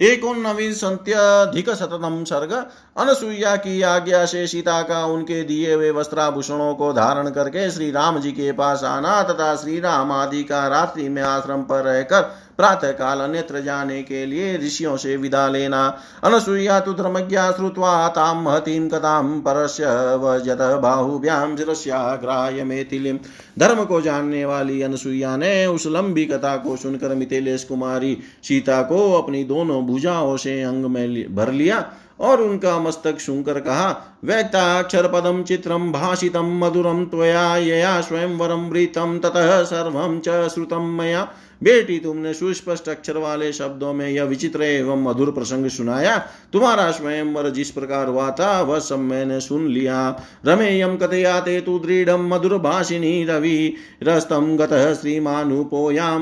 एकोनवीं 0.00 0.72
संत्यधिक 0.72 1.70
शतम 1.70 2.24
सर्ग 2.24 2.52
अनसुईया 2.96 3.54
की 3.56 3.80
आज्ञा 3.82 4.24
से 4.24 4.46
सीता 4.46 4.80
का 4.82 5.04
उनके 5.04 5.42
दिए 5.42 5.72
हुए 5.74 5.90
वस्त्राभूषणों 5.90 6.74
को 6.74 6.92
धारण 6.92 7.28
करके 7.30 7.70
श्री 7.70 7.90
राम 7.90 8.18
जी 8.20 8.30
के 8.32 8.52
पास 8.52 8.84
आना 8.84 9.22
तथा 9.22 9.54
श्री 9.56 9.78
राम 9.80 10.12
आदि 10.12 10.42
का 10.44 10.66
रात्रि 10.68 11.08
में 11.08 11.22
आश्रम 11.22 11.62
पर 11.62 11.82
रहकर 11.82 12.22
प्रातः 12.56 12.92
काल 12.92 13.20
अन्यत्र 13.20 13.60
जाने 13.60 14.02
के 14.02 14.24
लिए 14.26 14.56
ऋषियों 14.58 14.96
से 14.96 15.16
विदा 15.16 15.46
लेना। 15.48 15.86
अनसुईया 16.24 16.78
तो 16.80 16.92
धर्मज्ञा 16.94 17.50
श्रुत्वा 17.52 18.08
ताम 18.08 18.42
महतीम 18.42 18.88
कथाम 18.88 19.40
परस्य 19.40 19.86
वजत 20.16 20.62
बाहुभ्याम 20.82 21.56
शिरस्याग्राय 21.56 22.64
मेथिलिम 22.64 23.18
धर्म 23.58 23.84
को 23.84 24.00
जानने 24.00 24.44
वाली 24.44 24.80
अनसुईया 24.82 25.36
ने 25.36 25.66
उस 25.66 25.86
लंबी 25.86 26.24
कथा 26.24 26.56
को 26.56 26.76
सुनकर 26.76 27.14
मिथिलेश 27.14 27.64
कुमारी 27.64 28.16
सीता 28.42 28.82
को 28.82 29.12
अपनी 29.12 29.44
दोनों 29.44 29.82
भुजाओं 29.86 30.36
से 30.36 30.62
अंग 30.62 30.84
में 30.86 31.34
भर 31.34 31.52
लिया। 31.52 31.84
और 32.20 32.40
उनका 32.40 32.78
मस्तक 32.78 33.20
सुनकर 33.20 33.60
कहा 33.60 33.90
व्यक्ताक्षर 34.26 35.08
पदम 35.08 35.42
चित्रम 35.42 35.92
भाषितम 35.92 36.64
मधुरम 36.64 37.04
त्वया 37.04 37.56
यया 37.56 38.00
स्वयं 38.00 38.36
वरम 38.36 38.70
ततः 39.18 39.62
सर्वं 39.62 40.20
च 40.20 40.48
श्रुतम 40.48 40.82
मया। 40.82 41.28
बेटी, 41.62 41.98
तुमने 41.98 42.34
सुस्पष्ट 42.34 42.88
अक्षर 42.88 43.16
वाले 43.16 43.52
शब्दों 43.52 43.92
में 43.92 44.08
यह 44.08 44.24
विचित्र 44.24 44.62
एवं 44.62 45.02
मधुर 45.02 45.30
प्रसंग 45.30 45.68
सुनाया। 45.68 46.18
तुम्हारा 46.52 46.90
स्वयंवर 46.90 47.50
जिस 47.50 47.70
प्रकार 47.70 48.06
हुआ 48.06 48.30
था, 48.30 48.62
वह 48.62 48.78
सब 48.78 48.98
मैंने 48.98 49.40
सुन 49.40 49.68
लिया। 49.68 50.20
रमेयम 50.46 50.96
कथयाते 50.96 51.60
तु 51.60 51.78
दृढ़ 51.78 52.10
मधुर 52.10 52.58
भाषिनी 52.58 53.24
रवि। 53.24 53.74
रस्तम 54.02 54.56
गतः 54.56 54.94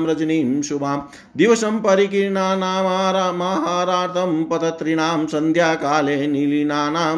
रजनीं 0.07 0.61
शुभां। 0.61 0.97
दिवसं 1.37 1.79
संध्या 5.27 5.75
काले 5.75 6.15
सन्ध्याकाले 6.15 6.27
नीलिनानां 6.27 7.17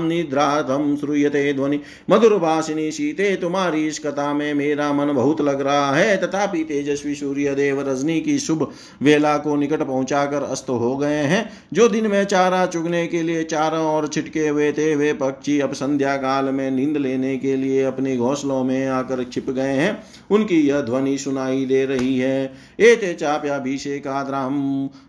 निद्रार्थं 0.77 0.95
श्रूयते 0.95 1.53
ध्वनि। 1.53 1.79
मधुर 2.09 2.37
भाषिनी 2.37 2.91
सीते 2.91 3.35
तुम्हारी 3.35 3.87
इस 3.87 3.99
कथा 3.99 4.33
में 4.33 4.53
मेरा 4.53 4.93
मन 4.93 5.13
बहुत 5.13 5.41
लग 5.41 5.61
रहा 5.61 5.95
है। 5.95 6.17
तथापि 6.17 6.63
तेजस्वी 6.63 7.15
सूर्य 7.15 7.55
देव 7.55 7.81
रजनी 7.81 8.21
की 8.21 8.39
शुभ 8.39 8.71
वेला 9.01 9.37
को 9.37 9.55
निकट 9.55 9.81
पहुंचाकर 9.81 10.43
अस्त 10.43 10.69
हो 10.69 10.97
गए 10.97 11.21
हैं। 11.23 11.49
जो 11.73 11.87
दिन 11.87 12.07
में 12.07 12.23
चारा 12.25 12.65
चुगने 12.65 13.07
के 13.07 13.21
लिए 13.21 13.43
चारों 13.43 13.85
और 13.85 14.07
छिटके 14.07 14.47
हुए 14.47 14.71
थे 14.71 14.95
वे 14.95 15.13
पक्षी 15.13 15.59
अब 15.59 15.73
संध्या 15.73 16.15
काल 16.17 16.45
में 16.45 16.71
नींद 16.71 16.97
लेने 16.97 17.37
के 17.37 17.55
लिए 17.55 17.83
अपने 17.83 18.17
घोंसलों 18.17 18.63
में 18.63 18.87
आकर 18.87 19.23
छिप 19.23 19.49
गए 19.49 19.73
हैं। 19.73 20.03
उनकी 20.31 20.59
यह 20.61 20.81
ध्वनि 20.81 21.17
सुनाई 21.17 21.65
दे 21.65 21.85
रही 21.85 22.17
है। 22.19 22.53
एते 22.79 23.13
चाप्याभिषेकाद्राम 23.13 24.53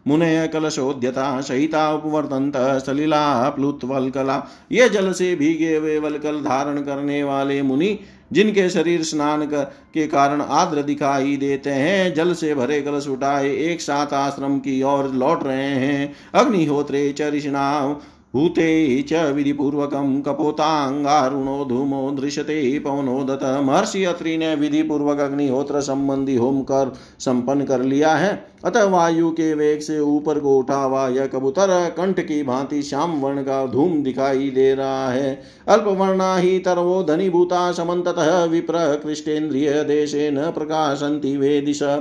मुनय 0.06 0.48
कलशोद्यता, 0.52 1.40
सहिता 1.40 1.92
उपवर्तंत 1.92 2.56
सलिला 2.56 3.48
प्लुतवलकला 3.48 4.42
ये 4.72 4.88
जल 4.88 5.12
से 5.12 5.34
भीगे 5.48 5.76
हुए 5.76 5.98
वलकल 5.98 6.40
धारण 6.40 6.80
करने 6.82 7.22
वाले 7.22 7.62
मुनि 7.62 7.98
जिनके 8.32 8.68
शरीर 8.70 9.02
स्नान 9.02 9.46
कर, 9.46 9.62
के 9.94 10.06
कारण 10.06 10.40
आद्र 10.40 10.82
दिखाई 10.82 11.36
देते 11.36 11.70
हैं 11.70 12.14
जल 12.14 12.32
से 12.34 12.54
भरे 12.54 12.80
कलश 12.82 13.06
उठाए 13.08 13.54
एक 13.64 13.80
साथ 13.80 14.12
आश्रम 14.12 14.58
की 14.58 14.82
ओर 14.82 15.08
लौट 15.14 15.44
रहे 15.44 15.70
हैं। 15.76 16.14
अग्निहोत्रे 16.34 17.10
चरिष्णाम 17.12 17.96
भूते 18.34 19.02
च 19.02 19.12
विधिपूर्वकं 19.12 20.20
कपोतांगारुणो 20.20 21.64
धूमो 21.64 22.10
दृश्यते 22.10 22.78
पवनोदत। 22.78 23.44
महर्षि 23.64 24.04
अत्रि 24.04 24.36
ने 24.38 24.54
विधिपूर्वक 24.54 25.18
अग्निहोत्र 25.18 25.80
संबंधी 25.80 26.36
होम 26.36 26.60
कर 26.62 26.92
संपन्न 27.18 27.64
कर 27.64 27.82
लिया 27.82 28.14
है। 28.14 28.44
अतः 28.64 28.84
वायु 28.84 29.30
के 29.30 29.54
वेग 29.54 29.80
से 29.80 29.98
ऊपर 30.00 30.38
को 30.38 30.58
उठा 30.58 30.76
हुआ 30.76 31.08
यह 31.08 31.26
कबूतर 31.26 31.94
कंठ 31.96 32.20
की 32.20 32.42
भांति 32.42 32.82
श्याम 32.82 33.20
वर्ण 33.20 33.42
का 33.42 33.66
धूम 33.66 34.02
दिखाई 34.02 34.50
दे 34.50 34.74
रहा 34.74 35.08
है। 35.08 35.42
अल्प 35.68 35.84
वर्णा 35.86 36.36
ही 36.36 36.58
तरवो 36.58 37.02
धनीभूता 37.02 37.72
समन्ततः 37.72 38.44
विप्र 38.44 39.00
कृष्टेन्द्रिय 39.04 39.86
न 40.32 40.50
प्रकाशंति 40.54 41.36
वे 41.36 41.60
दिशा 41.60 41.96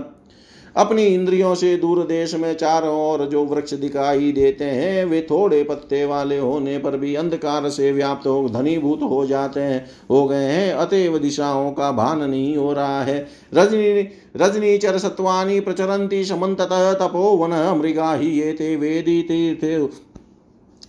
अपनी 0.77 1.03
इंद्रियों 1.03 1.55
से 1.55 1.75
दूर 1.77 2.03
देश 2.03 2.35
में 2.35 2.53
चारों 2.53 2.95
ओर 3.11 3.25
जो 3.25 3.45
वृक्ष 3.45 3.73
दिखाई 3.73 4.31
देते 4.31 4.65
हैं, 4.65 5.05
वे 5.05 5.27
थोड़े 5.31 5.63
पत्ते 5.63 6.05
वाले 6.05 6.37
होने 6.37 6.77
पर 6.77 6.97
भी 6.97 7.15
अंधकार 7.15 7.69
से 7.69 7.91
व्याप्त 7.91 8.27
हो 8.27 8.49
धनीभूत 8.49 8.99
हो 9.01 9.25
जाते 9.25 9.59
हैं, 9.59 9.85
हो 10.11 10.25
गए 10.27 10.43
हैं, 10.43 10.73
अतएव 10.73 11.17
दिशाओं 11.17 11.71
का 11.71 11.91
भान 11.91 12.23
नहीं 12.29 12.55
हो 12.57 12.73
रहा 12.73 13.01
है। 13.03 13.27
रजनी 13.53 14.07
रजनी 14.37 14.77
चर 14.77 14.97
सत्वानी 14.97 15.59
प्रचरंती 15.59 16.23
समत 16.25 16.61
तपोवन 16.61 17.79
मृगा 17.79 18.13
ही 18.13 18.27
ये 18.27 18.51
ते 18.53 18.75
वेदी 18.75 19.21
तीर्थ 19.21 19.91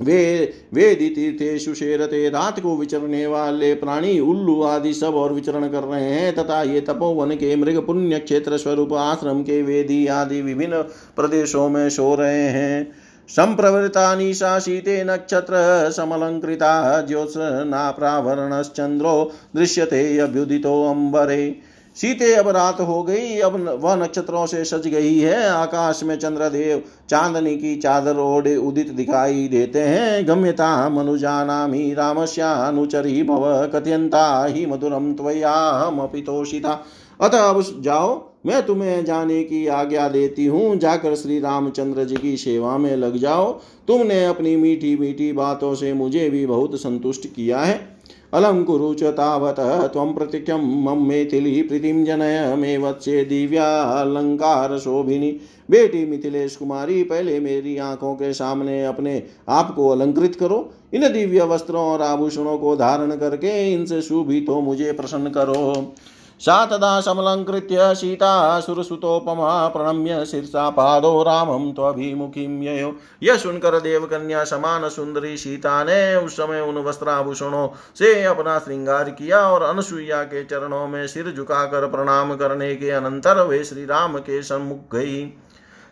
वे, 0.00 0.52
वेदी 0.74 1.08
तीर्थेशु 1.08 1.74
शेरते 1.74 2.28
रात 2.28 2.60
को 2.60 2.76
विचरने 2.76 3.26
वाले 3.26 3.74
प्राणी, 3.74 4.20
उल्लू 4.20 4.62
आदि 4.62 4.94
सब 4.94 5.14
और 5.14 5.32
विचरण 5.32 5.68
कर 5.68 5.80
रहे 5.80 6.04
हैं, 6.04 6.34
तथा 6.34 6.62
ये 6.62 6.80
तपोवन 6.80 7.30
के 7.30 7.56
मृग 7.56 7.86
पुण्य 7.86 8.18
क्षेत्र 8.18 8.56
स्वरूप 8.56 8.92
आश्रम 8.92 9.42
के 9.42 9.62
वेदी 9.62 10.06
आदि 10.06 10.42
विभिन्न 10.42 10.82
प्रदेशों 11.16 11.68
में 11.68 11.90
सो 11.90 12.14
रहे 12.14 12.42
हैं। 12.42 12.92
संप्रवृता 13.28 14.14
निशा 14.14 14.58
शीते 14.58 15.04
नक्षत्र 15.04 15.90
समलंकृता 15.90 17.00
ज्योत्सनाप्रावरणश्चंद्रो 17.00 19.32
दृश्यते 19.56 20.18
अभ्युदितो 20.18 20.90
अम्बरे 20.90 21.56
सीते 21.98 22.32
अब 22.34 22.48
रात 22.48 22.80
हो 22.80 23.02
गई, 23.02 23.38
अब 23.38 23.54
वह 23.82 23.94
नक्षत्रों 23.96 24.44
से 24.46 24.64
सज 24.64 24.86
गई 24.86 25.18
है। 25.18 25.48
आकाश 25.48 26.02
में 26.02 26.18
चंद्रदेव 26.18 26.82
चांदनी 27.10 27.56
की 27.56 27.74
चादर 27.76 28.16
ओढ़े 28.16 28.56
उदित 28.56 28.90
दिखाई 28.90 29.48
देते 29.48 29.80
हैं। 29.80 30.28
गम्यता 30.28 30.88
मनुजानामी 30.88 31.92
रामस्यानुचरी 31.94 33.22
भव 33.22 33.70
कथयंता 33.74 34.44
ही 34.44 34.64
मधुरम 34.66 35.12
त्वयामपितोषिता 35.14 36.78
अतः 37.20 37.38
अब 37.38 37.62
जाओ, 37.80 38.16
मैं 38.46 38.62
तुम्हें 38.66 39.04
जाने 39.04 39.42
की 39.42 39.66
आज्ञा 39.66 40.08
देती 40.08 40.46
हूँ। 40.46 40.76
जाकर 40.76 41.14
श्री 41.14 41.40
रामचंद्र 41.40 42.04
जी 42.04 42.16
की 42.16 42.36
सेवा 42.36 42.78
में 42.78 42.96
लग 42.96 43.16
जाओ। 43.16 43.52
तुमने 43.88 44.24
अपनी 44.24 44.56
मीठी 44.56 44.96
मीठी 44.96 45.32
बातों 45.32 45.74
से 45.74 45.92
मुझे 45.92 46.28
भी 46.30 46.46
बहुत 46.46 46.80
संतुष्ट 46.80 47.26
किया 47.26 47.58
है। 47.58 47.97
अलम 48.32 48.62
कुरु 48.64 48.94
च 48.94 49.10
तावत् 49.16 49.60
त्वं 49.92 50.12
प्रतिख्यं 50.14 50.64
मम 50.84 51.06
मेथिली 51.08 51.62
प्रीतिं 51.62 52.04
जनय, 52.04 52.54
मे 52.56 52.76
वत्से 52.76 53.22
शोभिनी 54.78 55.30
बेटी 55.70 56.04
मिथिलेश 56.06 56.56
कुमारी, 56.56 57.02
पहले 57.02 57.38
मेरी 57.40 57.76
आँखों 57.78 58.14
के 58.14 58.32
सामने 58.32 58.84
अपने 58.84 59.22
आप 59.48 59.72
को 59.74 59.88
अलंकृत 59.88 60.34
करो। 60.34 60.58
इन 60.94 61.12
दिव्य 61.12 61.44
वस्त्रों 61.44 61.84
और 61.84 62.02
आभूषणों 62.02 62.58
को 62.58 62.76
धारण 62.76 63.16
करके 63.16 63.72
इनसे 63.72 64.02
शोभित 64.02 64.46
तो 64.46 64.60
मुझे 64.60 64.92
प्रसन्न 64.92 65.30
करो। 65.30 65.94
सा 66.40 66.64
तदा 66.66 67.00
समलङ्कृत्य 67.00 67.94
सीता 67.94 68.60
सुरसुतोपमा 68.60 69.68
प्रणम्य 69.68 70.24
शीर्षा 70.24 70.68
पादो 70.70 71.22
रामं 71.22 71.72
त्वभिमुखीं 71.72 72.62
ययो। 72.62 72.92
यह 73.22 73.36
सुनकर 73.36 73.78
देवकन्या 73.80 74.44
समान 74.44 74.88
सुंदरी 74.88 75.36
सीता 75.36 75.82
ने 75.84 76.16
उस 76.16 76.36
समय 76.36 76.60
उन 76.60 76.78
वस्त्राभूषणों 76.78 77.68
से 77.94 78.22
अपना 78.24 78.58
श्रृंगार 78.58 79.10
किया 79.10 79.40
और 79.48 79.62
अनुसुईया 79.62 80.22
के 80.24 80.44
चरणों 80.44 80.86
में 80.88 81.06
सिर 81.06 81.32
झुकाकर 81.36 81.86
प्रणाम 81.86 82.34
करने 82.36 82.74
के 82.76 82.90
अनंतर 82.90 83.42
वे 83.42 83.62
श्री 83.64 83.84
राम 83.84 84.18
के 84.18 84.42
सम्मुख 84.42 84.94
गई। 84.94 85.22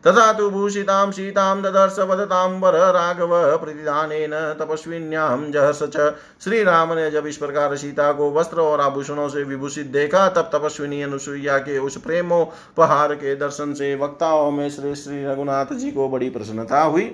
तथा 0.07 0.33
तु 0.33 0.51
भूषितां 0.51 1.11
सीतां 1.13 1.63
ददर्श 1.63 1.99
वदताम्बर 1.99 2.75
राघव 2.93 3.57
प्रतिदानेन 3.57 4.31
तपस्विन्यां 4.61 5.51
जहर्ष 5.53 5.83
च। 5.83 6.15
श्री 6.45 6.63
राम 6.63 6.93
ने 6.93 7.11
जब 7.11 7.27
इस 7.27 7.37
प्रकार 7.37 7.77
सीता 7.77 8.13
को 8.13 8.31
वस्त्र 8.33 8.61
और 8.61 8.81
आभूषणों 8.81 9.29
से 9.29 9.43
विभूषित 9.43 9.87
देखा, 9.87 10.29
तब 10.29 10.51
तपस्विनी 10.55 11.03
अनुसुईया 11.03 11.59
के 11.59 11.79
उस 11.79 11.97
प्रेमो 11.97 12.27
प्रेमोपहार 12.27 13.15
के 13.15 13.35
दर्शन 13.37 13.73
से 13.75 13.95
वक्ताओं 13.95 14.51
में 14.51 14.71
श्री 14.71 14.95
श्री 14.95 15.25
रघुनाथ 15.27 15.73
जी 15.73 15.91
को 15.91 16.09
बड़ी 16.09 16.31
प्रसन्नता 16.31 16.83
हुई। 16.83 17.05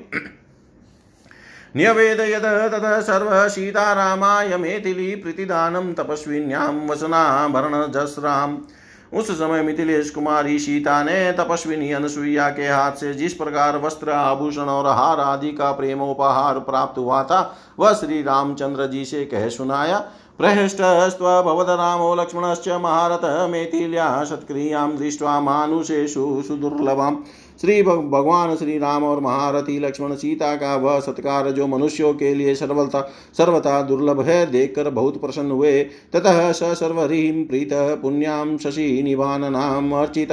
न्यवेद 1.76 2.20
यद 2.20 2.44
ततः 2.72 3.00
सर्व 3.00 3.48
सीतारामाय 3.48 4.56
मेथिली 4.56 5.14
प्रीतिदानं 5.14 5.92
तपस्विन्यां 5.94 6.88
वसनाभरणजस्राम् 6.88 8.56
उस 9.12 9.30
समय 9.30 9.62
मिथिलेश 9.62 10.10
कुमारी 10.10 10.58
सीता 10.58 11.02
ने 11.02 11.32
तपस्विनी 11.32 11.90
अनुसुईया 11.92 12.48
के 12.50 12.68
हाथ 12.68 12.92
से 12.92 13.12
जिस 13.14 13.34
प्रकार 13.34 13.78
वस्त्र 13.78 14.10
आभूषण 14.10 14.68
और 14.70 14.86
हार 14.88 15.20
आदि 15.20 15.52
का 15.52 15.72
प्रेमोपहार 15.72 16.58
प्राप्त 16.60 16.98
हुआ 16.98 17.22
था, 17.24 17.40
वह 17.78 17.92
श्री 17.92 18.22
रामचंद्र 18.22 18.86
जी 18.86 19.04
से 19.04 19.24
कह 19.24 19.48
सुनाया 19.48 19.98
प्रहृष्टस्त्वभवद 20.38 21.70
रामो 21.70 22.14
लक्ष्मणश्च 22.14 22.68
महारथ 22.82 23.24
मेथिल्या 23.50 24.24
सत्क्रियाँ 24.24 24.90
दृष्ट्वा 24.96 25.40
मानुषेषु 25.40 26.42
सुदुर्लभम्। 26.48 27.16
श्री 27.62 27.82
भगवान 27.82 28.54
श्री 28.56 28.76
राम 28.78 29.04
और 29.04 29.20
महारथी 29.20 29.78
लक्ष्मण 29.78 30.14
सीता 30.14 30.54
का 30.56 30.74
वह 30.76 30.98
सत्कार 31.00 31.50
जो 31.50 31.66
मनुष्यों 31.66 32.12
के 32.14 32.34
लिए 32.34 32.54
सर्वता 32.54 33.00
सर्वथा 33.38 33.80
दुर्लभ 33.82 34.20
है, 34.20 34.46
देखकर 34.46 34.90
बहुत 34.90 35.20
प्रसन्न 35.20 35.50
हुए। 35.50 35.82
ततः 36.12 36.50
स 36.52 36.72
सर्वरीं 36.78 37.44
प्रीत 37.44 37.70
पुण्यां 38.02 38.56
शशि 38.58 39.02
निवान 39.02 39.44
नाम 39.52 39.92
अर्चित 39.92 40.32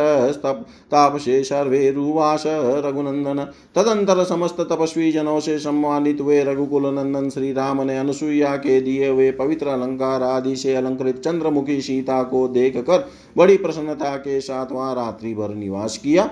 तापसे 0.91 1.43
सर्वे 1.43 1.89
रुवास 1.91 2.43
रघुनंदन। 2.86 3.43
तदंतर 3.75 4.23
समस्त 4.23 4.61
तपस्वी 4.61 5.11
जनों 5.11 5.39
से 5.39 5.59
सम्मानित 5.59 6.21
हुए 6.21 6.43
रघुकुल 6.43 6.93
नंदन 6.95 7.30
श्री 7.30 7.53
राम 7.53 7.82
ने 7.82 7.97
अनुसुईया 7.97 8.55
के 8.57 8.82
दिए 8.82 9.09
हुए 9.09 9.32
पवित्र 9.32 9.67
अलंकार 9.69 10.23
आदि 10.25 10.55
से 10.55 10.75
अलंकृत 10.75 11.21
चंद्रमुखी 11.25 11.82
सीता 11.82 12.21
को 12.23 12.47
देख 12.49 12.77
कर 12.80 13.09
बड़ी 13.38 13.57
प्रसन्नता 13.57 14.15
के 14.17 14.39
साथ 14.41 14.71
वहाँ 14.71 14.95
रात्रि 14.95 15.34
भर 15.34 15.55
निवास 15.55 15.97
किया। 15.97 16.30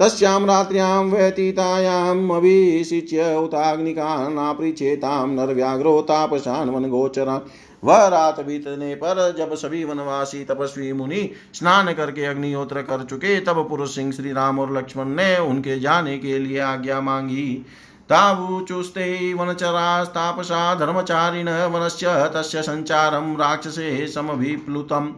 तस्यां 0.00 0.46
रात्र्यां 0.46 1.04
व्यतीतायाम् 1.04 2.30
अभिषिच्य 2.30 3.36
उताग्निकानापृच्छेतां 3.36 5.28
नरव्याघ्रो 5.28 6.00
तापशान् 6.02 6.70
वनगोचरान्। 6.70 7.40
वह 7.84 8.06
रात 8.06 8.40
बीतने 8.40 8.94
पर 8.94 9.34
जब 9.38 9.54
सभी 9.54 9.84
वनवासी 9.84 10.44
तपस्वी 10.44 10.92
मुनि 10.92 11.30
स्नान 11.54 11.92
करके 11.92 12.24
अग्निहोत्र 12.24 12.82
कर 12.82 13.04
चुके, 13.04 13.40
तब 13.40 13.68
पुरुष 13.68 13.94
सिंह 13.94 14.12
श्री 14.12 14.32
राम 14.32 14.58
और 14.58 14.78
लक्ष्मण 14.78 15.04
ने 15.04 15.38
उनके 15.38 15.80
जाने 15.80 16.18
के 16.18 16.38
लिए 16.38 16.58
आज्ञा 16.58 17.00
मांगी। 17.00 17.66
तावुचुस्ते 18.10 19.34
वनचरास्तापसा 19.34 20.74
धर्मचारिण 20.74 21.48
वनस्य 21.48 22.06
तस्य 22.08 22.62
सञ्चारं 22.62 23.34
राक्षसे 23.36 24.06
समभिप्लुतम्। 24.06 25.12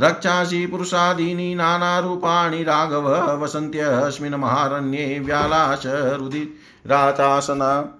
रक्षासि 0.00 0.66
पुरुषादीनि 0.66 1.54
नानारूपाणि 1.54 2.62
राघव 2.62 3.42
वसन्त्यस्मिन् 3.42 4.34
महारण्ये 4.34 5.18
व्यालाश 5.18 5.82
रुदिरातासना 5.86 7.96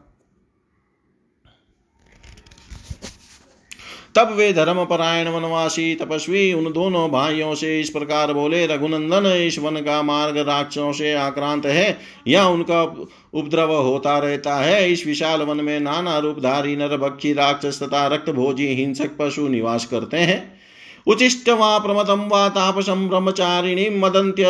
तब 4.16 4.32
वे 4.32 4.52
धर्म 4.52 4.84
परायण 4.84 5.28
वनवासी, 5.28 5.94
तपस्वी, 5.94 6.52
उन 6.52 6.72
दोनों 6.72 7.10
भाइयों 7.10 7.54
से 7.54 7.80
इस 7.80 7.90
प्रकार 7.90 8.32
बोले, 8.32 8.66
रघुनंदन, 8.66 9.26
इस 9.26 9.58
वन 9.58 9.76
का 9.76 10.02
मार्ग 10.02 10.38
राक्षसों 10.38 10.92
से 10.92 11.14
आक्रांत 11.14 11.66
है, 11.66 11.98
या 12.28 12.46
उनका 12.46 13.08
उपद्रव 13.34 13.76
होता 13.76 14.18
रहता 14.18 14.56
है? 14.56 14.92
इस 14.92 15.06
विशाल 15.06 15.42
वन 15.42 15.56
में 15.56 15.80
नाना 15.80 16.18
रूपधारी 16.18 16.76
नर 16.76 16.96
भक्षी 16.96 17.32
राक्षस 17.32 17.82
तथा 17.82 18.06
रक्त 18.06 18.30
भोजी, 18.30 18.66
हिंसक 18.66 19.10
पशु 19.18 19.48
निवास 19.48 19.84
करते 19.84 20.16
हैं। 20.16 20.59
उचिष्ट 21.06 21.48
वा 21.48 21.78
प्रमदं 21.78 22.28
वा 22.28 22.48
तापसं 22.48 23.08
ब्रह्मचारिणीं 23.08 23.90
मदन्त्य 24.00 24.46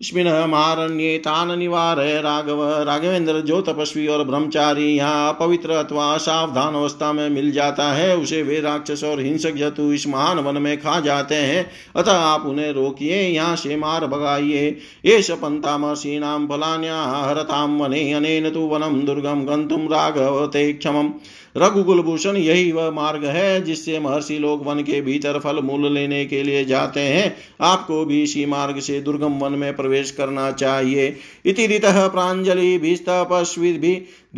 स्मिन 0.00 0.26
मारण्ये 0.48 1.16
तान 1.18 1.50
निवार 1.58 1.98
राघव 2.22 2.62
राघवेंद्र 2.84 3.40
जो 3.40 3.60
तपस्वी 3.60 4.06
और 4.06 4.22
ब्रह्मचारी 4.24 4.84
यहाँ 4.86 5.32
पवित्र 5.40 5.70
अथवा 5.74 6.16
सावधान 6.16 6.74
अवस्था 6.74 7.12
में 7.12 7.28
मिल 7.30 7.50
जाता 7.52 7.90
है, 7.92 8.16
उसे 8.16 8.42
वे 8.42 8.60
राक्षस 8.60 9.02
और 9.04 9.20
हिंसक 9.20 9.54
जतु 9.54 9.92
इस 9.92 10.06
महान 10.08 10.38
वन 10.38 10.62
में 10.62 10.76
खा 10.80 10.98
जाते 11.00 11.34
हैं। 11.34 11.66
अतः 11.96 12.12
आप 12.12 12.46
उन्हें 12.46 12.70
रोकिए, 12.72 13.16
यहाँ 13.22 13.56
से 13.56 13.76
मार 13.76 14.06
भगाइए। 14.06 14.68
ये 15.04 15.20
पंतामसीनाम 15.32 16.46
फलान्या 16.46 17.00
हरताम 17.02 17.78
वने 17.78 18.12
अनेन 18.12 18.50
तु 18.50 18.60
वनम 18.68 19.00
दुर्गम 19.02 19.44
गंतुम 19.46 19.88
राघव 19.92 20.46
ते 20.46 20.72
क्षम 20.72 21.12
रघुकुल 21.56 22.00
भूषण 22.02 22.36
यही 22.36 22.70
वह 22.72 22.90
मार्ग 22.90 23.24
है, 23.24 23.60
जिससे 23.60 23.98
महर्षि 23.98 24.38
लोग 24.38 24.66
वन 24.66 24.82
के 24.82 25.00
भीतर 25.00 25.38
फल 25.38 25.60
मूल 25.60 25.92
लेने 25.92 26.24
के 26.26 26.42
लिए 26.42 26.64
जाते 26.64 27.00
हैं। 27.00 27.34
आपको 27.60 28.04
भी 28.04 28.22
इसी 28.22 28.44
मार्ग 28.46 28.78
से 28.80 29.00
दुर्गम 29.00 29.38
वन 29.38 29.52
में 29.52 29.76
करना 30.10 30.52
चाहिए। 30.52 31.16
इति 31.46 31.66
ऋतः 31.66 32.08
प्राञ्जलि 32.08 32.78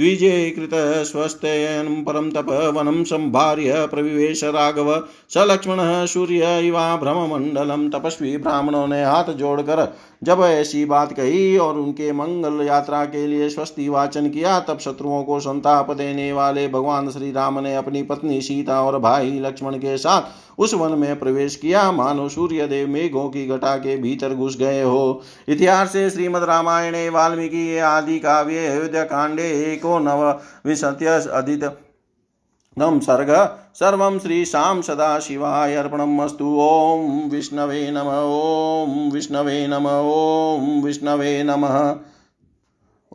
भी 0.00 0.16
द्विजे 0.16 0.50
कृतस्वस्थयनं 0.50 2.02
परं 2.04 2.30
तप 2.30 2.50
वनं 2.76 3.04
सम्भार्य 3.04 3.86
प्रविवेश 3.86 4.44
राघव 4.44 4.92
स 5.28 5.34
लक्ष्मणः 5.38 6.06
सूर्य, 6.06 6.58
इवा 6.58 6.96
भ्रममण्डलं 6.96 7.88
तपस्वी 7.90 8.36
ब्राह्मणों 8.36 8.86
ने 8.88 9.04
हाथ 9.04 9.24
जोड़कर 9.24 9.86
जब 10.24 10.40
ऐसी 10.40 10.84
बात 10.84 11.12
कही 11.12 11.56
और 11.56 11.78
उनके 11.78 12.12
मंगल 12.12 12.66
यात्रा 12.66 13.04
के 13.04 13.26
लिए 13.26 13.48
स्वस्ति 13.48 13.88
वाचन 13.88 14.28
किया। 14.30 14.60
तब 14.60 14.78
शत्रुओं 14.78 15.22
को 15.22 15.40
संताप 15.40 15.90
देने 15.90 16.32
वाले 16.32 16.68
भगवान 16.68 17.10
श्री 17.10 17.32
राम 17.32 17.58
ने 17.58 17.74
अपनी 17.76 18.02
पत्नी 18.02 18.40
सीता 18.40 18.82
और 18.82 18.98
भाई 18.98 19.38
लक्ष्मण 19.40 19.74
के 19.74 19.98
साथ 19.98 20.22
उस 20.58 20.74
वन 20.74 20.98
में 20.98 21.18
प्रवेश 21.18 21.56
किया। 21.56 21.92
मानो 21.92 22.28
सूर्य 22.28 22.66
देव 22.66 22.88
मेघों 22.88 23.28
की 23.28 23.46
घटा 23.46 23.76
के 23.76 23.96
भीतर 23.96 24.34
घुस 24.34 24.56
गए 24.58 24.82
हो। 24.82 25.22
इतिहास 25.48 25.92
से 25.92 26.10
श्रीमद 26.10 26.42
रामायण, 26.42 27.10
वाल्मीकि 27.10 27.78
आदि 27.78 28.18
काव्य, 28.18 28.66
अयोध्या 28.66 29.04
कांडे 29.04 29.72
एको 29.72 29.89
नव 29.98 30.40
विशत्य 30.66 31.06
अदित 31.06 31.64
नम 32.78 33.00
सर्ग 33.00 33.58
सर्वं 33.74 34.18
श्रीशां 34.18 34.82
सदाशिवाय 34.82 35.74
अर्पणमस्तु। 35.74 36.58
ॐ 36.60 37.30
विष्णवे 37.30 37.90
नम। 37.90 38.08
ॐ 38.08 39.10
विष्णवे 39.12 39.66
नम। 39.66 39.86
ॐ 39.86 40.82
विष्णवे 40.84 41.42
नमः। 41.42 41.96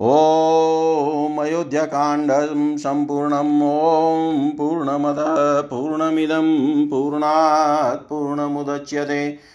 ॐ 0.02 1.38
अयोध्याकाण्डं 1.38 2.78
सम्पूर्णम्। 2.78 3.62
ॐ 3.64 4.50
पूर्णमदः 4.50 5.62
पूर्णमिदं 5.62 6.48
पूर्णात् 6.90 8.10
पूर्णमुदच्यते। 8.10 9.55